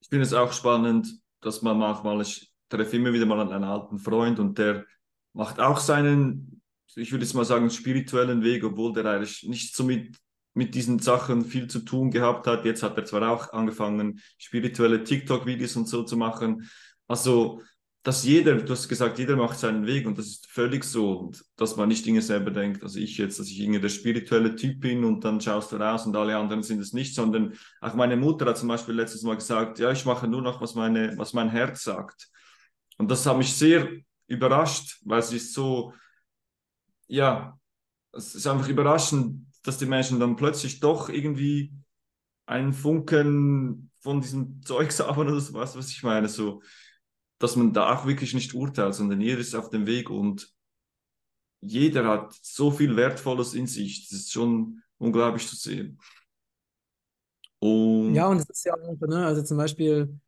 Ich 0.00 0.08
finde 0.08 0.24
es 0.24 0.32
auch 0.32 0.54
spannend, 0.54 1.20
dass 1.42 1.60
man 1.60 1.76
manchmal, 1.76 2.22
ich 2.22 2.50
treffe 2.70 2.96
immer 2.96 3.12
wieder 3.12 3.26
mal 3.26 3.40
einen 3.40 3.62
alten 3.62 3.98
Freund 3.98 4.38
und 4.38 4.56
der 4.56 4.86
macht 5.34 5.60
auch 5.60 5.80
seinen, 5.80 6.62
ich 6.96 7.12
würde 7.12 7.26
jetzt 7.26 7.34
mal 7.34 7.44
sagen, 7.44 7.68
spirituellen 7.68 8.42
Weg, 8.42 8.64
obwohl 8.64 8.94
der 8.94 9.04
eigentlich 9.04 9.42
nicht 9.42 9.76
so 9.76 9.84
mit, 10.54 10.74
diesen 10.74 10.98
Sachen 10.98 11.44
viel 11.44 11.68
zu 11.68 11.80
tun 11.80 12.10
gehabt 12.10 12.46
hat. 12.46 12.64
Jetzt 12.64 12.82
hat 12.82 12.96
er 12.96 13.04
zwar 13.04 13.30
auch 13.30 13.52
angefangen, 13.52 14.20
spirituelle 14.38 15.04
TikTok-Videos 15.04 15.76
und 15.76 15.88
so 15.88 16.02
zu 16.02 16.16
machen. 16.16 16.68
Also 17.06 17.62
dass 18.08 18.24
jeder, 18.24 18.54
du 18.54 18.72
hast 18.72 18.88
gesagt, 18.88 19.18
jeder 19.18 19.36
macht 19.36 19.58
seinen 19.58 19.86
Weg 19.86 20.06
und 20.06 20.16
das 20.16 20.26
ist 20.26 20.46
völlig 20.46 20.84
so, 20.84 21.18
und 21.18 21.44
dass 21.56 21.76
man 21.76 21.88
nicht 21.88 22.06
Dinge 22.06 22.22
selber 22.22 22.50
denkt, 22.50 22.82
also 22.82 22.98
ich 22.98 23.18
jetzt, 23.18 23.38
dass 23.38 23.48
ich 23.48 23.60
irgendwie 23.60 23.80
der 23.80 23.90
spirituelle 23.90 24.56
Typ 24.56 24.80
bin 24.80 25.04
und 25.04 25.24
dann 25.24 25.40
schaust 25.40 25.72
du 25.72 25.76
raus 25.76 26.06
und 26.06 26.16
alle 26.16 26.36
anderen 26.36 26.62
sind 26.62 26.80
es 26.80 26.92
nicht, 26.92 27.14
sondern 27.14 27.52
auch 27.82 27.94
meine 27.94 28.16
Mutter 28.16 28.46
hat 28.46 28.56
zum 28.56 28.68
Beispiel 28.68 28.94
letztes 28.94 29.24
Mal 29.24 29.34
gesagt, 29.34 29.78
ja, 29.78 29.90
ich 29.90 30.06
mache 30.06 30.28
nur 30.28 30.40
noch, 30.40 30.60
was, 30.60 30.74
meine, 30.74 31.18
was 31.18 31.34
mein 31.34 31.50
Herz 31.50 31.82
sagt. 31.82 32.28
Und 32.96 33.10
das 33.10 33.26
hat 33.26 33.36
mich 33.36 33.52
sehr 33.52 33.88
überrascht, 34.26 35.00
weil 35.04 35.18
es 35.18 35.32
ist 35.32 35.52
so, 35.52 35.92
ja, 37.08 37.58
es 38.12 38.34
ist 38.34 38.46
einfach 38.46 38.68
überraschend, 38.68 39.47
dass 39.68 39.78
die 39.78 39.86
Menschen 39.86 40.20
dann 40.20 40.36
plötzlich 40.36 40.80
doch 40.80 41.08
irgendwie 41.10 41.72
einen 42.46 42.72
Funken 42.72 43.90
von 44.00 44.20
diesem 44.20 44.62
Zeugs 44.66 45.00
haben 45.00 45.20
oder 45.20 45.40
so, 45.40 45.54
was, 45.54 45.76
ich 45.76 46.02
meine, 46.02 46.28
so 46.28 46.62
dass 47.40 47.56
man 47.56 47.72
da 47.72 47.94
auch 47.96 48.06
wirklich 48.06 48.34
nicht 48.34 48.54
urteilt, 48.54 48.94
sondern 48.94 49.20
jeder 49.20 49.40
ist 49.40 49.54
auf 49.54 49.70
dem 49.70 49.86
Weg 49.86 50.10
und 50.10 50.54
jeder 51.60 52.06
hat 52.06 52.34
so 52.42 52.70
viel 52.70 52.96
Wertvolles 52.96 53.54
in 53.54 53.66
sich. 53.66 54.08
Das 54.08 54.20
ist 54.20 54.32
schon 54.32 54.82
unglaublich 54.98 55.46
zu 55.46 55.56
sehen. 55.56 55.98
Ja, 58.06 58.26
Und 58.28 58.28
und 58.28 58.38
es 58.38 58.48
ist 58.48 58.64
ja 58.64 58.74
auch, 58.74 59.00
ne, 59.00 59.26
also 59.26 59.42
zum 59.42 59.56
Beispiel, 59.58 60.18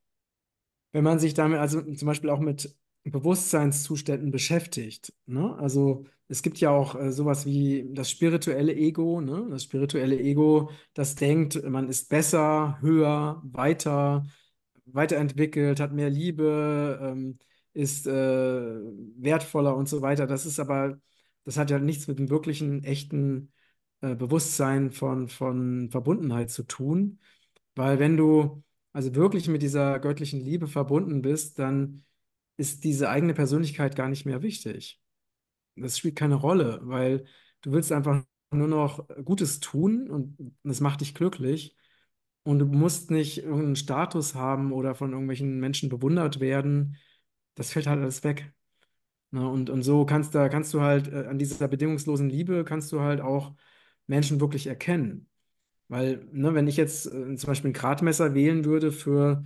wenn 0.92 1.04
man 1.04 1.18
sich 1.18 1.34
damit, 1.34 1.58
also 1.58 1.80
zum 1.94 2.06
Beispiel 2.06 2.30
auch 2.30 2.40
mit 2.40 2.74
Bewusstseinszuständen 3.04 4.30
beschäftigt, 4.30 5.12
ne? 5.26 5.56
Also 5.58 6.04
es 6.30 6.42
gibt 6.42 6.58
ja 6.60 6.70
auch 6.70 6.94
äh, 6.94 7.12
sowas 7.12 7.44
wie 7.44 7.86
das 7.92 8.10
spirituelle 8.10 8.74
Ego, 8.74 9.20
ne? 9.20 9.48
Das 9.50 9.64
spirituelle 9.64 10.18
Ego, 10.18 10.70
das 10.94 11.16
denkt, 11.16 11.62
man 11.68 11.88
ist 11.88 12.08
besser, 12.08 12.78
höher, 12.80 13.42
weiter, 13.44 14.24
weiterentwickelt, 14.86 15.80
hat 15.80 15.92
mehr 15.92 16.08
Liebe, 16.10 16.98
ähm, 17.02 17.38
ist 17.72 18.06
äh, 18.06 18.12
wertvoller 18.12 19.76
und 19.76 19.88
so 19.88 20.02
weiter. 20.02 20.26
Das 20.26 20.46
ist 20.46 20.60
aber, 20.60 21.00
das 21.44 21.56
hat 21.56 21.70
ja 21.70 21.78
nichts 21.80 22.06
mit 22.06 22.18
dem 22.18 22.30
wirklichen, 22.30 22.84
echten 22.84 23.52
äh, 24.00 24.14
Bewusstsein 24.14 24.92
von, 24.92 25.28
von 25.28 25.90
Verbundenheit 25.90 26.50
zu 26.50 26.62
tun. 26.64 27.20
Weil 27.74 27.98
wenn 27.98 28.16
du 28.16 28.62
also 28.92 29.14
wirklich 29.14 29.48
mit 29.48 29.62
dieser 29.62 29.98
göttlichen 30.00 30.40
Liebe 30.40 30.68
verbunden 30.68 31.22
bist, 31.22 31.58
dann 31.58 32.04
ist 32.56 32.84
diese 32.84 33.08
eigene 33.10 33.34
Persönlichkeit 33.34 33.96
gar 33.96 34.08
nicht 34.08 34.26
mehr 34.26 34.42
wichtig. 34.42 35.00
Das 35.76 35.98
spielt 35.98 36.16
keine 36.16 36.34
Rolle, 36.36 36.80
weil 36.82 37.24
du 37.62 37.72
willst 37.72 37.92
einfach 37.92 38.24
nur 38.50 38.68
noch 38.68 39.06
Gutes 39.24 39.60
tun 39.60 40.10
und 40.10 40.54
das 40.64 40.80
macht 40.80 41.00
dich 41.00 41.14
glücklich. 41.14 41.76
Und 42.42 42.58
du 42.58 42.66
musst 42.66 43.10
nicht 43.10 43.38
irgendeinen 43.44 43.76
Status 43.76 44.34
haben 44.34 44.72
oder 44.72 44.94
von 44.94 45.12
irgendwelchen 45.12 45.60
Menschen 45.60 45.88
bewundert 45.90 46.40
werden. 46.40 46.96
Das 47.54 47.72
fällt 47.72 47.86
halt 47.86 48.00
alles 48.00 48.24
weg. 48.24 48.52
Ne? 49.30 49.48
Und, 49.48 49.70
und 49.70 49.82
so 49.82 50.04
kannst, 50.06 50.34
da, 50.34 50.48
kannst 50.48 50.74
du 50.74 50.80
halt 50.80 51.08
äh, 51.08 51.26
an 51.26 51.38
dieser 51.38 51.68
bedingungslosen 51.68 52.28
Liebe 52.30 52.64
kannst 52.64 52.92
du 52.92 53.00
halt 53.00 53.20
auch 53.20 53.54
Menschen 54.06 54.40
wirklich 54.40 54.66
erkennen. 54.66 55.28
Weil, 55.88 56.26
ne, 56.32 56.54
wenn 56.54 56.68
ich 56.68 56.76
jetzt 56.76 57.06
äh, 57.06 57.36
zum 57.36 57.46
Beispiel 57.48 57.70
ein 57.70 57.74
Gradmesser 57.74 58.34
wählen 58.34 58.64
würde 58.64 58.92
für 58.92 59.44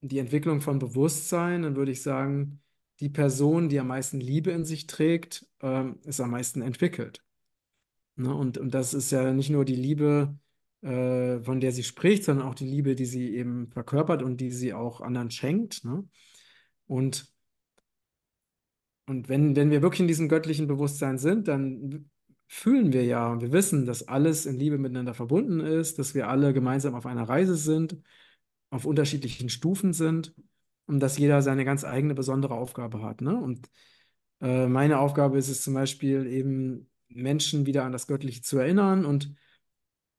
die 0.00 0.18
Entwicklung 0.18 0.60
von 0.60 0.78
Bewusstsein, 0.78 1.62
dann 1.62 1.76
würde 1.76 1.92
ich 1.92 2.02
sagen, 2.02 2.60
die 3.00 3.08
Person, 3.08 3.68
die 3.68 3.78
am 3.78 3.88
meisten 3.88 4.20
Liebe 4.20 4.50
in 4.50 4.64
sich 4.64 4.86
trägt, 4.86 5.46
ähm, 5.60 5.98
ist 6.04 6.20
am 6.20 6.30
meisten 6.30 6.62
entwickelt. 6.62 7.22
Ne? 8.16 8.34
Und, 8.34 8.58
und 8.58 8.74
das 8.74 8.94
ist 8.94 9.10
ja 9.10 9.32
nicht 9.32 9.50
nur 9.50 9.64
die 9.64 9.76
Liebe, 9.76 10.36
äh, 10.82 11.40
von 11.40 11.60
der 11.60 11.72
sie 11.72 11.84
spricht, 11.84 12.24
sondern 12.24 12.46
auch 12.46 12.54
die 12.54 12.66
Liebe, 12.66 12.94
die 12.94 13.06
sie 13.06 13.34
eben 13.36 13.70
verkörpert 13.70 14.22
und 14.22 14.40
die 14.40 14.50
sie 14.50 14.74
auch 14.74 15.00
anderen 15.00 15.30
schenkt. 15.30 15.84
Ne? 15.84 16.08
Und, 16.86 17.32
und 19.06 19.28
wenn, 19.28 19.54
wenn 19.54 19.70
wir 19.70 19.82
wirklich 19.82 20.00
in 20.00 20.08
diesem 20.08 20.28
göttlichen 20.28 20.66
Bewusstsein 20.66 21.18
sind, 21.18 21.48
dann 21.48 22.10
fühlen 22.48 22.92
wir 22.92 23.04
ja, 23.04 23.40
wir 23.40 23.52
wissen, 23.52 23.86
dass 23.86 24.08
alles 24.08 24.46
in 24.46 24.58
Liebe 24.58 24.78
miteinander 24.78 25.14
verbunden 25.14 25.60
ist, 25.60 25.98
dass 25.98 26.14
wir 26.14 26.28
alle 26.28 26.52
gemeinsam 26.52 26.94
auf 26.94 27.06
einer 27.06 27.28
Reise 27.28 27.56
sind, 27.56 27.98
auf 28.70 28.84
unterschiedlichen 28.86 29.50
Stufen 29.50 29.92
sind 29.92 30.34
und 30.88 31.00
dass 31.00 31.18
jeder 31.18 31.42
seine 31.42 31.64
ganz 31.64 31.84
eigene 31.84 32.14
besondere 32.14 32.54
Aufgabe 32.54 33.02
hat. 33.02 33.20
Ne? 33.20 33.36
Und 33.36 33.70
äh, 34.40 34.66
meine 34.66 34.98
Aufgabe 34.98 35.38
ist 35.38 35.48
es 35.48 35.62
zum 35.62 35.74
Beispiel 35.74 36.26
eben, 36.26 36.90
Menschen 37.10 37.66
wieder 37.66 37.84
an 37.84 37.92
das 37.92 38.06
Göttliche 38.06 38.42
zu 38.42 38.58
erinnern 38.58 39.06
und 39.06 39.34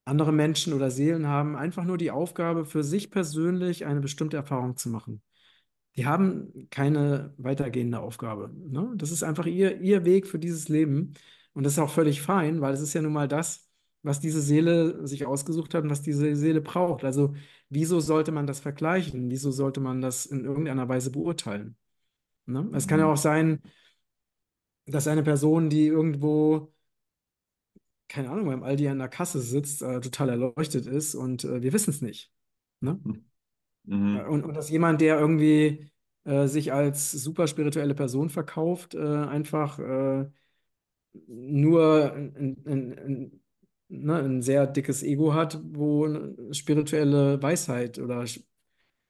andere 0.05 0.31
Menschen 0.31 0.73
oder 0.73 0.89
Seelen 0.89 1.27
haben 1.27 1.55
einfach 1.55 1.83
nur 1.83 1.97
die 1.97 2.11
Aufgabe, 2.11 2.65
für 2.65 2.83
sich 2.83 3.11
persönlich 3.11 3.85
eine 3.85 4.01
bestimmte 4.01 4.37
Erfahrung 4.37 4.75
zu 4.75 4.89
machen. 4.89 5.21
Die 5.95 6.05
haben 6.05 6.67
keine 6.71 7.33
weitergehende 7.37 7.99
Aufgabe. 7.99 8.51
Ne? 8.55 8.93
Das 8.95 9.11
ist 9.11 9.23
einfach 9.23 9.45
ihr, 9.45 9.79
ihr 9.81 10.05
Weg 10.05 10.27
für 10.27 10.39
dieses 10.39 10.67
Leben. 10.67 11.13
Und 11.53 11.63
das 11.63 11.73
ist 11.73 11.79
auch 11.79 11.91
völlig 11.91 12.21
fein, 12.21 12.61
weil 12.61 12.73
es 12.73 12.81
ist 12.81 12.93
ja 12.93 13.01
nun 13.01 13.13
mal 13.13 13.27
das, 13.27 13.68
was 14.01 14.19
diese 14.19 14.41
Seele 14.41 15.05
sich 15.07 15.25
ausgesucht 15.25 15.73
hat 15.73 15.83
und 15.83 15.89
was 15.89 16.01
diese 16.01 16.35
Seele 16.35 16.61
braucht. 16.61 17.03
Also 17.03 17.35
wieso 17.69 17.99
sollte 17.99 18.31
man 18.31 18.47
das 18.47 18.59
vergleichen? 18.59 19.29
Wieso 19.29 19.51
sollte 19.51 19.79
man 19.79 20.01
das 20.01 20.25
in 20.25 20.45
irgendeiner 20.45 20.87
Weise 20.87 21.11
beurteilen? 21.11 21.75
Ne? 22.45 22.69
Es 22.73 22.87
kann 22.87 22.99
ja 22.99 23.05
mhm. 23.05 23.11
auch 23.13 23.17
sein, 23.17 23.61
dass 24.85 25.07
eine 25.07 25.23
Person, 25.23 25.69
die 25.69 25.87
irgendwo 25.87 26.73
keine 28.07 28.31
Ahnung, 28.31 28.47
beim 28.47 28.63
Aldi 28.63 28.87
an 28.87 28.97
der 28.97 29.07
Kasse 29.07 29.39
sitzt, 29.39 29.83
äh, 29.83 30.01
total 30.01 30.29
erleuchtet 30.29 30.87
ist 30.87 31.13
und 31.13 31.43
äh, 31.43 31.61
wir 31.61 31.73
wissen 31.73 31.91
es 31.91 32.01
nicht. 32.01 32.31
Ne? 32.79 32.99
Äh, 33.05 33.19
Mhm. 33.89 34.19
Und, 34.29 34.45
und 34.45 34.53
dass 34.55 34.69
jemand, 34.69 35.01
der 35.01 35.19
irgendwie 35.19 35.89
äh, 36.23 36.47
sich 36.47 36.73
als 36.73 37.11
super 37.11 37.47
spirituelle 37.47 37.95
Person 37.95 38.29
verkauft, 38.29 38.93
äh, 38.95 38.99
einfach 38.99 39.79
äh, 39.79 40.29
nur 41.27 42.13
ein, 42.13 42.63
ein, 42.65 42.99
ein, 42.99 43.38
ne, 43.89 44.15
ein 44.15 44.41
sehr 44.41 44.67
dickes 44.67 45.03
Ego 45.03 45.33
hat, 45.33 45.59
wo 45.63 46.07
spirituelle 46.53 47.41
Weisheit 47.41 47.99
oder 47.99 48.25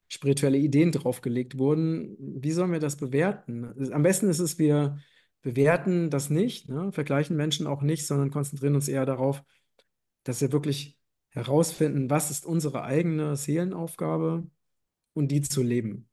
spirituelle 0.07 0.57
Ideen 0.57 0.91
draufgelegt 0.91 1.57
wurden. 1.57 2.15
Wie 2.19 2.51
sollen 2.51 2.71
wir 2.71 2.79
das 2.79 2.97
bewerten? 2.97 3.91
Am 3.93 4.03
besten 4.03 4.29
ist 4.29 4.39
es, 4.39 4.57
wir 4.57 4.97
bewerten 5.41 6.09
das 6.09 6.29
nicht, 6.29 6.69
ne? 6.69 6.91
Vergleichen 6.91 7.37
Menschen 7.37 7.67
auch 7.67 7.81
nicht, 7.81 8.07
sondern 8.07 8.31
konzentrieren 8.31 8.75
uns 8.75 8.87
eher 8.87 9.05
darauf, 9.05 9.43
dass 10.23 10.41
wir 10.41 10.51
wirklich 10.51 10.97
herausfinden, 11.29 12.09
was 12.09 12.31
ist 12.31 12.45
unsere 12.45 12.83
eigene 12.83 13.35
Seelenaufgabe 13.35 14.47
und 15.13 15.31
die 15.31 15.41
zu 15.41 15.61
leben. 15.63 16.09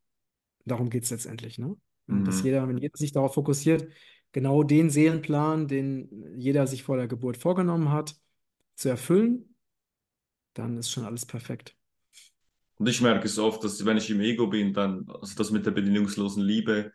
Darum 0.64 0.90
geht 0.90 1.04
es 1.04 1.10
letztendlich, 1.10 1.58
ne? 1.58 1.76
Und 2.08 2.24
dass 2.28 2.42
Mhm. 2.42 2.46
jeder, 2.46 2.68
wenn 2.68 2.78
jeder 2.78 2.96
sich 2.96 3.12
darauf 3.12 3.34
fokussiert, 3.34 3.88
genau 4.32 4.62
den 4.62 4.90
Seelenplan, 4.90 5.68
den 5.68 6.36
jeder 6.36 6.66
sich 6.66 6.82
vor 6.82 6.96
der 6.96 7.08
Geburt 7.08 7.36
vorgenommen 7.36 7.90
hat, 7.90 8.16
zu 8.76 8.88
erfüllen, 8.88 9.56
dann 10.54 10.76
ist 10.76 10.90
schon 10.90 11.04
alles 11.04 11.26
perfekt. 11.26 11.76
Und 12.78 12.88
ich 12.88 13.00
merke 13.00 13.26
es 13.26 13.38
oft, 13.38 13.64
dass 13.64 13.84
wenn 13.84 13.96
ich 13.96 14.10
im 14.10 14.20
Ego 14.20 14.46
bin, 14.46 14.72
dann, 14.72 15.08
also 15.08 15.34
das 15.36 15.50
mit 15.50 15.64
der 15.66 15.70
bedingungslosen 15.70 16.42
Liebe, 16.42 16.92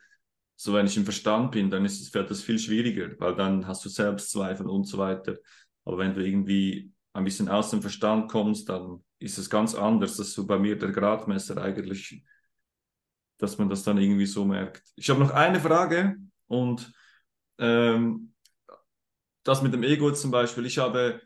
so 0.56 0.74
wenn 0.74 0.86
ich 0.86 0.96
im 0.96 1.06
Verstand 1.06 1.52
bin, 1.52 1.72
dann 1.72 1.86
ist 1.86 2.00
es, 2.00 2.10
fällt 2.10 2.30
das 2.30 2.44
viel 2.44 2.60
schwieriger, 2.60 3.20
weil 3.20 3.36
dann 3.36 3.66
hast 3.66 3.84
du 3.84 3.90
Selbstzweifel 3.90 4.68
und 4.68 4.86
so 4.86 5.00
weiter. 5.00 5.38
Aber 5.84 5.98
wenn 5.98 6.14
du 6.14 6.24
irgendwie 6.24 6.92
ein 7.14 7.24
bisschen 7.24 7.50
aus 7.50 7.72
dem 7.72 7.82
Verstand 7.82 8.32
kommst, 8.32 8.70
dann 8.70 9.04
ist 9.18 9.40
es 9.40 9.50
ganz 9.50 9.74
anders. 9.74 10.18
Das 10.18 10.28
ist 10.28 10.34
so 10.34 10.46
bei 10.46 10.60
mir 10.60 10.78
der 10.78 10.92
Gradmesser 10.92 11.58
eigentlich, 11.58 12.24
dass 13.40 13.58
man 13.58 13.70
das 13.70 13.84
dann 13.84 13.98
irgendwie 13.98 14.28
so 14.28 14.46
merkt. 14.46 14.84
Ich 14.96 15.10
habe 15.10 15.20
noch 15.20 15.32
eine 15.32 15.60
Frage 15.60 16.18
und 16.46 16.94
ähm, 17.58 18.34
das 19.44 19.64
mit 19.64 19.74
dem 19.74 19.84
Ego 19.84 20.12
zum 20.12 20.30
Beispiel. 20.30 20.66
Ich 20.68 20.78
habe, 20.78 21.22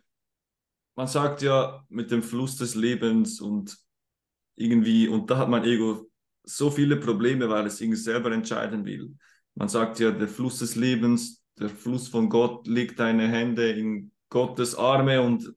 man 0.95 1.07
sagt 1.07 1.41
ja 1.41 1.85
mit 1.89 2.11
dem 2.11 2.23
Fluss 2.23 2.57
des 2.57 2.75
Lebens 2.75 3.41
und 3.41 3.77
irgendwie, 4.55 5.07
und 5.07 5.29
da 5.29 5.37
hat 5.37 5.49
mein 5.49 5.65
Ego 5.65 6.09
so 6.43 6.71
viele 6.71 6.97
Probleme, 6.97 7.49
weil 7.49 7.65
es 7.65 7.81
irgendwie 7.81 7.99
selber 7.99 8.31
entscheiden 8.31 8.85
will. 8.85 9.13
Man 9.55 9.67
sagt 9.67 9.99
ja, 9.99 10.11
der 10.11 10.27
Fluss 10.27 10.59
des 10.59 10.75
Lebens, 10.75 11.43
der 11.59 11.69
Fluss 11.69 12.07
von 12.07 12.29
Gott, 12.29 12.67
leg 12.67 12.95
deine 12.95 13.27
Hände 13.27 13.71
in 13.71 14.11
Gottes 14.29 14.75
Arme 14.75 15.21
und 15.21 15.53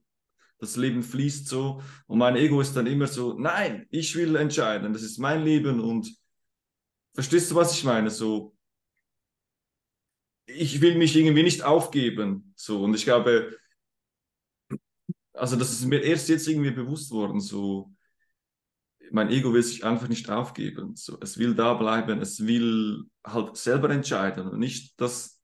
das 0.59 0.75
Leben 0.75 1.03
fließt 1.03 1.47
so. 1.47 1.81
Und 2.07 2.17
mein 2.17 2.35
Ego 2.35 2.59
ist 2.59 2.75
dann 2.75 2.87
immer 2.87 3.07
so, 3.07 3.37
nein, 3.37 3.87
ich 3.91 4.15
will 4.15 4.35
entscheiden, 4.35 4.93
das 4.93 5.03
ist 5.03 5.19
mein 5.19 5.43
Leben 5.43 5.79
und 5.79 6.13
verstehst 7.13 7.51
du, 7.51 7.55
was 7.55 7.73
ich 7.73 7.83
meine? 7.83 8.09
So, 8.09 8.55
ich 10.45 10.81
will 10.81 10.97
mich 10.97 11.15
irgendwie 11.15 11.43
nicht 11.43 11.63
aufgeben. 11.63 12.53
So, 12.55 12.83
und 12.83 12.93
ich 12.95 13.03
glaube, 13.03 13.55
also 15.39 15.55
das 15.55 15.71
ist 15.71 15.85
mir 15.85 16.01
erst 16.01 16.29
jetzt 16.29 16.47
irgendwie 16.47 16.71
bewusst 16.71 17.11
worden, 17.11 17.39
so, 17.39 17.93
mein 19.11 19.29
Ego 19.29 19.53
will 19.53 19.63
sich 19.63 19.83
einfach 19.83 20.07
nicht 20.07 20.29
aufgeben. 20.29 20.95
So, 20.95 21.17
es 21.21 21.37
will 21.37 21.55
da 21.55 21.73
bleiben, 21.73 22.21
es 22.21 22.45
will 22.45 23.05
halt 23.25 23.57
selber 23.57 23.89
entscheiden 23.89 24.47
und 24.47 24.59
nicht, 24.59 24.99
dass 25.01 25.41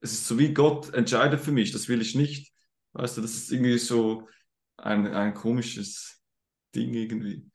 es 0.00 0.12
ist 0.12 0.26
so 0.26 0.38
wie 0.38 0.52
Gott 0.52 0.92
entscheidet 0.94 1.40
für 1.40 1.52
mich, 1.52 1.70
das 1.72 1.88
will 1.88 2.00
ich 2.00 2.14
nicht. 2.14 2.52
Weißt 2.92 3.16
du, 3.16 3.20
das 3.22 3.34
ist 3.34 3.52
irgendwie 3.52 3.78
so 3.78 4.28
ein, 4.76 5.06
ein 5.06 5.32
komisches 5.32 6.20
Ding 6.74 6.92
irgendwie. 6.92 7.48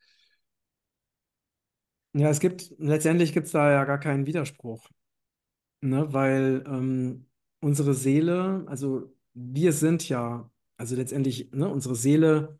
Ja, 2.14 2.30
es 2.30 2.40
gibt, 2.40 2.74
letztendlich 2.78 3.32
gibt 3.32 3.46
es 3.46 3.52
da 3.52 3.70
ja 3.70 3.84
gar 3.84 4.00
keinen 4.00 4.26
Widerspruch, 4.26 4.88
ne? 5.82 6.12
Weil 6.12 6.64
ähm, 6.66 7.26
unsere 7.60 7.94
Seele, 7.94 8.64
also 8.66 9.14
wir 9.34 9.72
sind 9.72 10.08
ja, 10.08 10.50
also 10.78 10.96
letztendlich, 10.96 11.50
ne, 11.52 11.68
unsere 11.68 11.94
Seele 11.94 12.58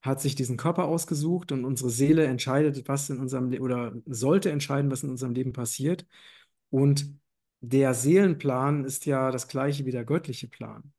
hat 0.00 0.20
sich 0.20 0.34
diesen 0.34 0.56
Körper 0.56 0.86
ausgesucht 0.86 1.52
und 1.52 1.64
unsere 1.64 1.90
Seele 1.90 2.24
entscheidet, 2.26 2.88
was 2.88 3.10
in 3.10 3.18
unserem 3.18 3.50
Leben 3.50 3.64
oder 3.64 3.92
sollte 4.06 4.50
entscheiden, 4.50 4.90
was 4.90 5.02
in 5.02 5.10
unserem 5.10 5.34
Leben 5.34 5.52
passiert. 5.52 6.06
Und 6.70 7.18
der 7.60 7.94
Seelenplan 7.94 8.84
ist 8.84 9.06
ja 9.06 9.30
das 9.30 9.48
gleiche 9.48 9.84
wie 9.84 9.90
der 9.90 10.04
göttliche 10.04 10.48
Plan. 10.48 10.92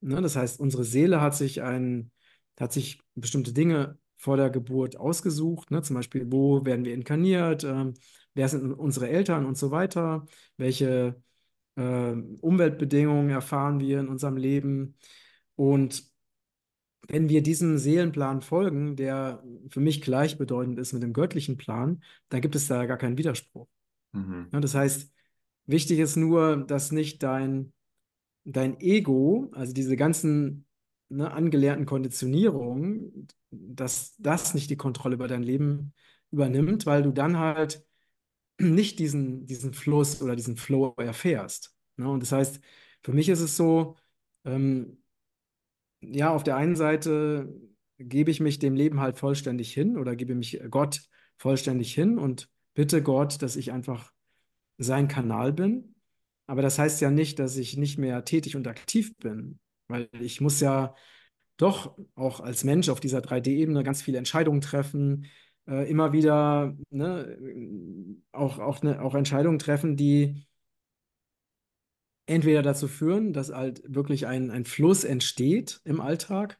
Ne? 0.00 0.20
Das 0.20 0.36
heißt, 0.36 0.58
unsere 0.60 0.84
Seele 0.84 1.20
hat 1.20 1.36
sich 1.36 1.62
ein, 1.62 2.10
hat 2.58 2.72
sich 2.72 3.00
bestimmte 3.14 3.52
Dinge 3.52 3.98
vor 4.16 4.36
der 4.36 4.50
Geburt 4.50 4.96
ausgesucht, 4.96 5.70
ne? 5.72 5.82
Zum 5.82 5.96
Beispiel, 5.96 6.30
wo 6.30 6.64
werden 6.64 6.84
wir 6.84 6.94
inkarniert, 6.94 7.64
ähm, 7.64 7.94
wer 8.34 8.48
sind 8.48 8.72
unsere 8.72 9.08
Eltern 9.08 9.46
und 9.46 9.58
so 9.58 9.72
weiter, 9.72 10.26
welche 10.56 11.20
äh, 11.76 12.12
Umweltbedingungen 12.40 13.30
erfahren 13.30 13.80
wir 13.80 14.00
in 14.00 14.08
unserem 14.08 14.36
Leben. 14.36 14.96
Und 15.62 16.10
wenn 17.06 17.28
wir 17.28 17.40
diesem 17.40 17.78
Seelenplan 17.78 18.40
folgen, 18.40 18.96
der 18.96 19.44
für 19.68 19.78
mich 19.78 20.02
gleichbedeutend 20.02 20.76
ist 20.80 20.92
mit 20.92 21.04
dem 21.04 21.12
göttlichen 21.12 21.56
Plan, 21.56 22.02
dann 22.30 22.40
gibt 22.40 22.56
es 22.56 22.66
da 22.66 22.84
gar 22.86 22.96
keinen 22.96 23.16
Widerspruch. 23.16 23.68
Mhm. 24.10 24.48
Ja, 24.52 24.58
das 24.58 24.74
heißt, 24.74 25.12
wichtig 25.66 26.00
ist 26.00 26.16
nur, 26.16 26.56
dass 26.56 26.90
nicht 26.90 27.22
dein, 27.22 27.72
dein 28.42 28.80
Ego, 28.80 29.52
also 29.52 29.72
diese 29.72 29.94
ganzen 29.94 30.66
ne, 31.10 31.30
angelernten 31.30 31.86
Konditionierungen, 31.86 33.28
dass 33.52 34.16
das 34.18 34.54
nicht 34.54 34.68
die 34.68 34.76
Kontrolle 34.76 35.14
über 35.14 35.28
dein 35.28 35.44
Leben 35.44 35.92
übernimmt, 36.32 36.86
weil 36.86 37.04
du 37.04 37.12
dann 37.12 37.38
halt 37.38 37.86
nicht 38.58 38.98
diesen, 38.98 39.46
diesen 39.46 39.74
Fluss 39.74 40.22
oder 40.22 40.34
diesen 40.34 40.56
Flow 40.56 40.92
erfährst. 40.96 41.72
Ne? 41.98 42.08
Und 42.08 42.20
das 42.20 42.32
heißt, 42.32 42.60
für 43.04 43.12
mich 43.12 43.28
ist 43.28 43.40
es 43.40 43.56
so, 43.56 43.94
ähm, 44.44 44.98
ja, 46.02 46.30
auf 46.30 46.42
der 46.44 46.56
einen 46.56 46.76
Seite 46.76 47.52
gebe 47.98 48.30
ich 48.30 48.40
mich 48.40 48.58
dem 48.58 48.74
Leben 48.74 49.00
halt 49.00 49.18
vollständig 49.18 49.72
hin 49.72 49.96
oder 49.96 50.16
gebe 50.16 50.34
mich 50.34 50.60
Gott 50.70 51.02
vollständig 51.38 51.94
hin 51.94 52.18
und 52.18 52.48
bitte 52.74 53.02
Gott, 53.02 53.42
dass 53.42 53.56
ich 53.56 53.72
einfach 53.72 54.12
sein 54.78 55.08
Kanal 55.08 55.52
bin. 55.52 55.94
Aber 56.46 56.62
das 56.62 56.78
heißt 56.78 57.00
ja 57.00 57.10
nicht, 57.10 57.38
dass 57.38 57.56
ich 57.56 57.76
nicht 57.76 57.98
mehr 57.98 58.24
tätig 58.24 58.56
und 58.56 58.66
aktiv 58.66 59.16
bin, 59.18 59.60
weil 59.88 60.08
ich 60.20 60.40
muss 60.40 60.60
ja 60.60 60.94
doch 61.56 61.96
auch 62.14 62.40
als 62.40 62.64
Mensch 62.64 62.88
auf 62.88 63.00
dieser 63.00 63.20
3D-Ebene 63.20 63.84
ganz 63.84 64.02
viele 64.02 64.18
Entscheidungen 64.18 64.60
treffen, 64.60 65.26
äh, 65.68 65.88
immer 65.88 66.12
wieder 66.12 66.76
ne, 66.90 68.18
auch, 68.32 68.58
auch, 68.58 68.82
ne, 68.82 69.00
auch 69.00 69.14
Entscheidungen 69.14 69.58
treffen, 69.58 69.96
die 69.96 70.46
entweder 72.26 72.62
dazu 72.62 72.88
führen, 72.88 73.32
dass 73.32 73.50
halt 73.50 73.82
wirklich 73.86 74.26
ein, 74.26 74.50
ein 74.50 74.64
Fluss 74.64 75.04
entsteht 75.04 75.80
im 75.84 76.00
Alltag, 76.00 76.58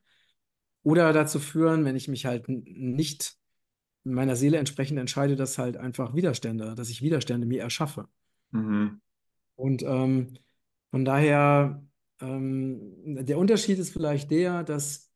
oder 0.82 1.12
dazu 1.12 1.38
führen, 1.38 1.84
wenn 1.84 1.96
ich 1.96 2.08
mich 2.08 2.26
halt 2.26 2.48
nicht 2.48 3.36
meiner 4.04 4.34
Seele 4.36 4.58
entsprechend 4.58 4.98
entscheide, 4.98 5.36
dass 5.36 5.58
halt 5.58 5.76
einfach 5.76 6.14
Widerstände, 6.14 6.74
dass 6.74 6.90
ich 6.90 7.02
Widerstände 7.02 7.46
mir 7.46 7.62
erschaffe. 7.62 8.08
Mhm. 8.50 9.00
Und 9.54 9.82
ähm, 9.84 10.38
von 10.90 11.04
daher, 11.04 11.86
ähm, 12.20 13.24
der 13.24 13.38
Unterschied 13.38 13.78
ist 13.78 13.92
vielleicht 13.92 14.30
der, 14.30 14.64
dass 14.64 15.10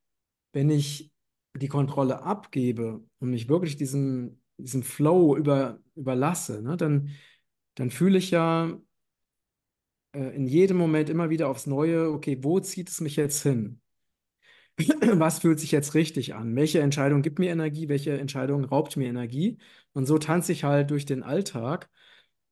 wenn 0.53 0.71
ich 0.71 1.13
die 1.57 1.69
Kontrolle 1.69 2.23
abgebe 2.23 3.05
und 3.19 3.31
mich 3.31 3.49
wirklich 3.49 3.77
diesem, 3.77 4.41
diesem 4.59 4.83
Flow 4.83 5.37
über, 5.37 5.81
überlasse, 5.97 6.63
ne, 6.63 6.77
dann, 6.77 7.11
dann 7.75 7.91
fühle 7.91 8.19
ich 8.19 8.31
ja 8.31 8.79
äh, 10.17 10.35
in 10.35 10.47
jedem 10.47 10.77
Moment 10.79 11.11
immer 11.11 11.31
wieder 11.31 11.49
aufs 11.49 11.67
Neue, 11.67 12.11
okay, 12.11 12.39
wo 12.43 12.59
zieht 12.61 12.89
es 12.89 13.01
mich 13.01 13.17
jetzt 13.17 13.43
hin? 13.43 13.81
Was 14.79 15.41
fühlt 15.41 15.61
sich 15.61 15.73
jetzt 15.73 15.95
richtig 15.95 16.35
an? 16.35 16.55
Welche 16.57 16.81
Entscheidung 16.81 17.23
gibt 17.23 17.39
mir 17.39 17.51
Energie? 17.51 17.89
Welche 17.89 18.19
Entscheidung 18.19 18.65
raubt 18.65 18.97
mir 18.97 19.09
Energie? 19.09 19.59
Und 19.93 20.07
so 20.07 20.19
tanze 20.19 20.53
ich 20.53 20.65
halt 20.65 20.91
durch 20.91 21.07
den 21.07 21.23
Alltag 21.23 21.91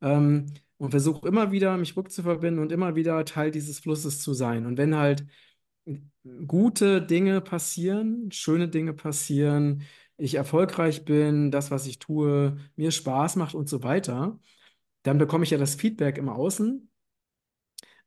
ähm, 0.02 0.46
und 0.78 0.90
versuche 0.90 1.26
immer 1.28 1.52
wieder, 1.52 1.76
mich 1.76 1.96
rückzuverbinden 1.96 2.62
und 2.62 2.72
immer 2.72 2.96
wieder 2.96 3.24
Teil 3.24 3.50
dieses 3.50 3.80
Flusses 3.80 4.20
zu 4.20 4.34
sein. 4.34 4.66
Und 4.66 4.78
wenn 4.78 4.96
halt 4.96 5.26
gute 6.46 7.02
Dinge 7.02 7.40
passieren, 7.40 8.30
schöne 8.32 8.68
Dinge 8.68 8.94
passieren, 8.94 9.82
ich 10.16 10.34
erfolgreich 10.34 11.04
bin, 11.04 11.50
das, 11.50 11.70
was 11.70 11.86
ich 11.86 11.98
tue, 11.98 12.56
mir 12.76 12.90
Spaß 12.90 13.36
macht 13.36 13.54
und 13.54 13.68
so 13.68 13.82
weiter, 13.82 14.38
dann 15.02 15.18
bekomme 15.18 15.44
ich 15.44 15.50
ja 15.50 15.58
das 15.58 15.74
Feedback 15.74 16.18
im 16.18 16.28
Außen, 16.28 16.88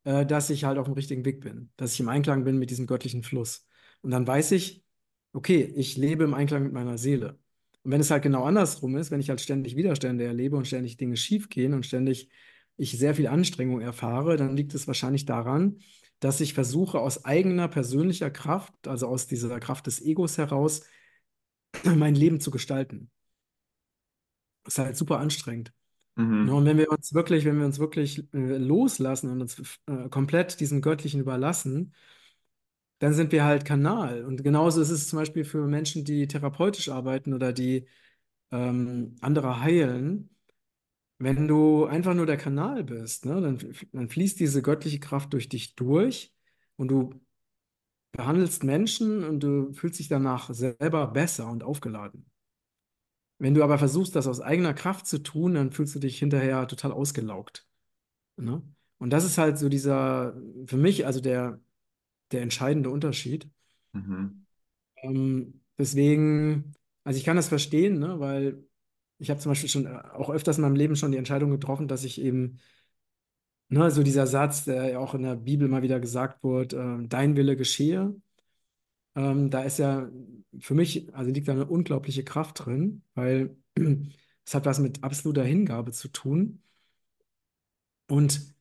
äh, 0.07 0.25
dass 0.25 0.49
ich 0.49 0.63
halt 0.63 0.77
auf 0.77 0.85
dem 0.85 0.93
richtigen 0.93 1.25
Weg 1.25 1.41
bin, 1.41 1.69
dass 1.75 1.93
ich 1.93 1.99
im 1.99 2.07
Einklang 2.07 2.45
bin 2.45 2.57
mit 2.57 2.69
diesem 2.69 2.87
göttlichen 2.87 3.23
Fluss. 3.23 3.67
Und 4.01 4.11
dann 4.11 4.25
weiß 4.25 4.51
ich, 4.53 4.85
okay, 5.33 5.63
ich 5.75 5.97
lebe 5.97 6.23
im 6.23 6.33
Einklang 6.33 6.63
mit 6.63 6.71
meiner 6.71 6.97
Seele. 6.97 7.37
Und 7.83 7.91
wenn 7.91 7.99
es 7.99 8.09
halt 8.09 8.23
genau 8.23 8.45
andersrum 8.45 8.95
ist, 8.95 9.11
wenn 9.11 9.19
ich 9.19 9.29
halt 9.29 9.41
ständig 9.41 9.75
Widerstände 9.75 10.23
erlebe 10.23 10.55
und 10.55 10.65
ständig 10.65 10.95
Dinge 10.95 11.17
schief 11.17 11.49
gehen 11.49 11.73
und 11.73 11.85
ständig 11.85 12.29
ich 12.77 12.97
sehr 12.97 13.15
viel 13.15 13.27
Anstrengung 13.27 13.81
erfahre, 13.81 14.37
dann 14.37 14.55
liegt 14.55 14.73
es 14.75 14.87
wahrscheinlich 14.87 15.25
daran, 15.25 15.79
dass 16.21 16.39
ich 16.39 16.53
versuche, 16.53 16.99
aus 17.01 17.25
eigener 17.25 17.67
persönlicher 17.67 18.31
Kraft, 18.31 18.87
also 18.87 19.07
aus 19.07 19.27
dieser 19.27 19.59
Kraft 19.59 19.87
des 19.87 20.01
Egos 20.01 20.37
heraus, 20.37 20.83
mein 21.83 22.15
Leben 22.15 22.39
zu 22.39 22.49
gestalten. 22.51 23.11
Das 24.63 24.75
ist 24.75 24.79
halt 24.79 24.95
super 24.97 25.19
anstrengend. 25.19 25.73
Mhm. 26.17 26.45
Ne, 26.45 26.53
und 26.55 26.65
wenn 26.65 26.77
wir 26.77 26.91
uns 26.91 27.13
wirklich, 27.13 27.45
wenn 27.45 27.59
wir 27.59 27.65
uns 27.65 27.79
wirklich 27.79 28.23
loslassen 28.33 29.29
und 29.31 29.41
uns 29.41 29.59
äh, 29.87 30.09
komplett 30.09 30.59
diesem 30.59 30.81
Göttlichen 30.81 31.21
überlassen, 31.21 31.93
dann 32.99 33.13
sind 33.13 33.31
wir 33.31 33.43
halt 33.45 33.65
Kanal. 33.65 34.25
Und 34.25 34.43
genauso 34.43 34.81
ist 34.81 34.89
es 34.89 35.07
zum 35.09 35.19
Beispiel 35.19 35.45
für 35.45 35.67
Menschen, 35.67 36.03
die 36.05 36.27
therapeutisch 36.27 36.89
arbeiten 36.89 37.33
oder 37.33 37.53
die 37.53 37.87
ähm, 38.51 39.15
andere 39.21 39.61
heilen. 39.61 40.29
Wenn 41.19 41.47
du 41.47 41.85
einfach 41.85 42.15
nur 42.15 42.27
der 42.27 42.37
Kanal 42.37 42.83
bist, 42.85 43.25
ne, 43.25 43.41
dann, 43.41 43.59
dann 43.93 44.09
fließt 44.09 44.39
diese 44.39 44.61
göttliche 44.63 44.99
Kraft 45.01 45.33
durch 45.33 45.49
dich 45.49 45.75
durch 45.75 46.33
und 46.77 46.89
du 46.89 47.11
behandelst 48.13 48.63
Menschen 48.65 49.23
und 49.23 49.41
du 49.41 49.73
fühlst 49.73 49.99
dich 49.99 50.09
danach 50.09 50.53
selber 50.53 51.07
besser 51.07 51.47
und 51.49 51.63
aufgeladen. 51.63 52.25
Wenn 53.39 53.53
du 53.53 53.63
aber 53.63 53.77
versuchst, 53.77 54.15
das 54.15 54.27
aus 54.27 54.41
eigener 54.41 54.73
Kraft 54.73 55.05
zu 55.05 55.19
tun, 55.19 55.53
dann 55.53 55.71
fühlst 55.71 55.93
du 55.93 55.99
dich 55.99 56.17
hinterher 56.17 56.67
total 56.67 56.91
ausgelaugt. 56.91 57.67
Ne? 58.37 58.61
Und 58.97 59.11
das 59.11 59.25
ist 59.25 59.37
halt 59.37 59.57
so 59.57 59.69
dieser, 59.69 60.35
für 60.65 60.77
mich, 60.77 61.05
also 61.05 61.21
der, 61.21 61.59
der 62.31 62.41
entscheidende 62.41 62.89
Unterschied. 62.89 63.49
Mhm. 63.93 64.45
Ähm, 65.03 65.61
deswegen, 65.77 66.73
also 67.03 67.17
ich 67.17 67.25
kann 67.25 67.35
das 67.37 67.47
verstehen, 67.47 67.99
ne, 67.99 68.19
weil 68.19 68.63
ich 69.19 69.29
habe 69.29 69.39
zum 69.39 69.51
Beispiel 69.51 69.69
schon 69.69 69.85
äh, 69.85 70.01
auch 70.13 70.29
öfters 70.29 70.57
in 70.57 70.63
meinem 70.63 70.75
Leben 70.75 70.95
schon 70.95 71.11
die 71.11 71.17
Entscheidung 71.17 71.51
getroffen, 71.51 71.87
dass 71.87 72.03
ich 72.03 72.19
eben, 72.19 72.59
ne, 73.69 73.91
so 73.91 74.03
dieser 74.03 74.27
Satz, 74.27 74.65
der 74.65 74.89
ja 74.89 74.99
auch 74.99 75.13
in 75.13 75.23
der 75.23 75.35
Bibel 75.35 75.67
mal 75.67 75.83
wieder 75.83 75.99
gesagt 75.99 76.43
wird, 76.43 76.73
äh, 76.73 77.07
dein 77.07 77.35
Wille 77.35 77.55
geschehe, 77.55 78.15
ähm, 79.17 79.51
da 79.51 79.63
ist 79.63 79.79
ja 79.79 80.09
für 80.61 80.75
mich, 80.75 81.13
also 81.15 81.31
liegt 81.31 81.49
da 81.49 81.53
eine 81.53 81.67
unglaubliche 81.67 82.25
Kraft 82.25 82.65
drin, 82.65 83.03
weil 83.15 83.57
es 84.45 84.55
hat 84.55 84.65
was 84.67 84.79
mit 84.79 85.03
absoluter 85.03 85.43
Hingabe 85.45 85.93
zu 85.93 86.09
tun. 86.09 86.63
Und 88.09 88.55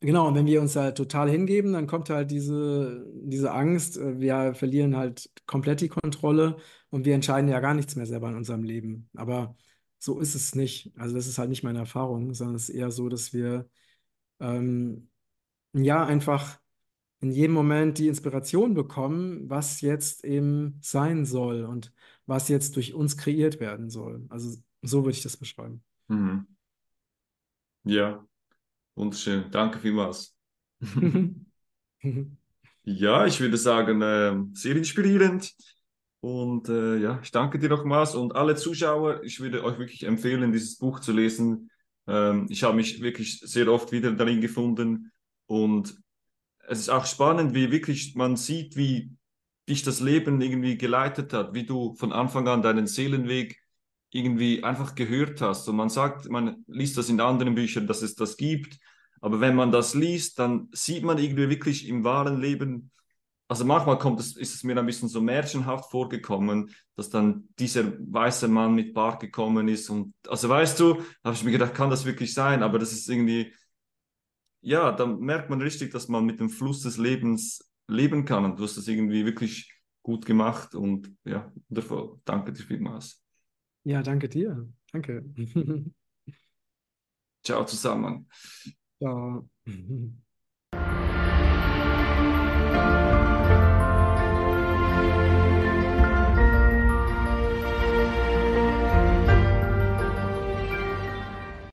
Genau, 0.00 0.34
wenn 0.34 0.46
wir 0.46 0.60
uns 0.60 0.72
da 0.72 0.90
total 0.90 1.30
hingeben, 1.30 1.72
dann 1.74 1.86
kommt 1.86 2.10
halt 2.10 2.32
diese, 2.32 3.06
diese 3.22 3.52
Angst, 3.52 3.96
äh, 3.98 4.18
wir 4.18 4.52
verlieren 4.54 4.96
halt 4.96 5.30
komplett 5.46 5.80
die 5.80 5.88
Kontrolle 5.88 6.56
und 6.90 7.04
wir 7.04 7.14
entscheiden 7.14 7.48
ja 7.48 7.60
gar 7.60 7.72
nichts 7.74 7.94
mehr 7.94 8.06
selber 8.06 8.28
in 8.28 8.34
unserem 8.36 8.64
Leben. 8.64 9.08
Aber 9.14 9.56
so 10.00 10.18
ist 10.18 10.34
es 10.34 10.56
nicht. 10.56 10.92
Also 10.98 11.14
das 11.14 11.28
ist 11.28 11.38
halt 11.38 11.50
nicht 11.50 11.62
meine 11.62 11.78
Erfahrung, 11.78 12.34
sondern 12.34 12.56
es 12.56 12.68
ist 12.68 12.74
eher 12.74 12.90
so, 12.90 13.08
dass 13.08 13.32
wir 13.32 13.68
ähm, 14.40 15.10
ja 15.74 16.04
einfach 16.06 16.60
in 17.22 17.30
jedem 17.30 17.54
Moment 17.54 17.98
die 17.98 18.08
Inspiration 18.08 18.74
bekommen, 18.74 19.48
was 19.48 19.80
jetzt 19.80 20.24
eben 20.24 20.78
sein 20.82 21.24
soll 21.24 21.64
und 21.64 21.92
was 22.26 22.48
jetzt 22.48 22.74
durch 22.76 22.94
uns 22.94 23.16
kreiert 23.16 23.60
werden 23.60 23.90
soll. 23.90 24.26
Also 24.28 24.58
so 24.82 25.04
würde 25.04 25.16
ich 25.16 25.22
das 25.22 25.36
beschreiben. 25.36 25.82
Mhm. 26.08 26.46
Ja, 27.84 28.26
wunderschön. 28.96 29.50
Danke 29.50 29.78
vielmals. 29.78 30.36
Ja, 32.84 33.26
ich 33.26 33.38
würde 33.38 33.56
sagen, 33.56 34.02
äh, 34.02 34.34
sehr 34.54 34.74
inspirierend. 34.74 35.54
Und 36.20 36.68
äh, 36.68 36.96
ja, 36.98 37.20
ich 37.22 37.30
danke 37.30 37.58
dir 37.60 37.68
nochmals 37.68 38.16
und 38.16 38.34
alle 38.34 38.56
Zuschauer, 38.56 39.22
ich 39.22 39.38
würde 39.38 39.62
euch 39.62 39.78
wirklich 39.78 40.04
empfehlen, 40.04 40.50
dieses 40.50 40.78
Buch 40.78 40.98
zu 40.98 41.12
lesen. 41.12 41.70
Ähm, 42.08 42.46
ich 42.48 42.64
habe 42.64 42.74
mich 42.74 43.00
wirklich 43.00 43.38
sehr 43.40 43.68
oft 43.68 43.92
wieder 43.92 44.10
darin 44.12 44.40
gefunden 44.40 45.12
und 45.46 45.96
es 46.68 46.80
ist 46.80 46.88
auch 46.88 47.06
spannend, 47.06 47.54
wie 47.54 47.70
wirklich 47.70 48.14
man 48.14 48.36
sieht, 48.36 48.76
wie 48.76 49.12
dich 49.68 49.82
das 49.82 50.00
Leben 50.00 50.40
irgendwie 50.40 50.76
geleitet 50.76 51.32
hat, 51.32 51.54
wie 51.54 51.64
du 51.64 51.94
von 51.94 52.12
Anfang 52.12 52.48
an 52.48 52.62
deinen 52.62 52.86
Seelenweg 52.86 53.58
irgendwie 54.10 54.62
einfach 54.62 54.94
gehört 54.94 55.40
hast. 55.40 55.68
Und 55.68 55.76
man 55.76 55.88
sagt, 55.88 56.28
man 56.28 56.64
liest 56.66 56.98
das 56.98 57.08
in 57.08 57.20
anderen 57.20 57.54
Büchern, 57.54 57.86
dass 57.86 58.02
es 58.02 58.14
das 58.14 58.36
gibt, 58.36 58.78
aber 59.20 59.40
wenn 59.40 59.54
man 59.54 59.70
das 59.70 59.94
liest, 59.94 60.38
dann 60.38 60.68
sieht 60.72 61.04
man 61.04 61.18
irgendwie 61.18 61.48
wirklich 61.48 61.88
im 61.88 62.02
wahren 62.04 62.40
Leben, 62.40 62.90
also 63.46 63.64
manchmal 63.64 63.98
kommt 63.98 64.18
es, 64.18 64.36
ist 64.36 64.54
es 64.54 64.64
mir 64.64 64.76
ein 64.78 64.86
bisschen 64.86 65.08
so 65.08 65.20
märchenhaft 65.20 65.90
vorgekommen, 65.90 66.74
dass 66.96 67.10
dann 67.10 67.48
dieser 67.58 67.92
weiße 67.98 68.48
Mann 68.48 68.74
mit 68.74 68.94
Bart 68.94 69.20
gekommen 69.20 69.68
ist 69.68 69.90
und 69.90 70.14
also 70.26 70.48
weißt 70.48 70.80
du, 70.80 71.02
habe 71.22 71.36
ich 71.36 71.44
mir 71.44 71.52
gedacht, 71.52 71.74
kann 71.74 71.90
das 71.90 72.04
wirklich 72.04 72.34
sein? 72.34 72.62
Aber 72.62 72.78
das 72.78 72.92
ist 72.92 73.08
irgendwie, 73.08 73.52
ja, 74.62 74.92
dann 74.92 75.18
merkt 75.20 75.50
man 75.50 75.60
richtig, 75.60 75.92
dass 75.92 76.08
man 76.08 76.24
mit 76.24 76.40
dem 76.40 76.48
Fluss 76.48 76.82
des 76.82 76.96
Lebens 76.96 77.70
leben 77.88 78.24
kann 78.24 78.44
und 78.44 78.58
du 78.58 78.62
hast 78.64 78.76
das 78.76 78.88
irgendwie 78.88 79.26
wirklich 79.26 79.70
gut 80.02 80.24
gemacht 80.24 80.74
und 80.74 81.14
ja, 81.24 81.52
wundervoll. 81.68 82.20
Danke 82.24 82.52
dir 82.52 82.62
vielmals. 82.62 83.22
Ja, 83.84 84.02
danke 84.02 84.28
dir. 84.28 84.68
Danke. 84.92 85.24
Ciao 87.44 87.64
zusammen. 87.64 88.28
Ciao. 88.98 89.48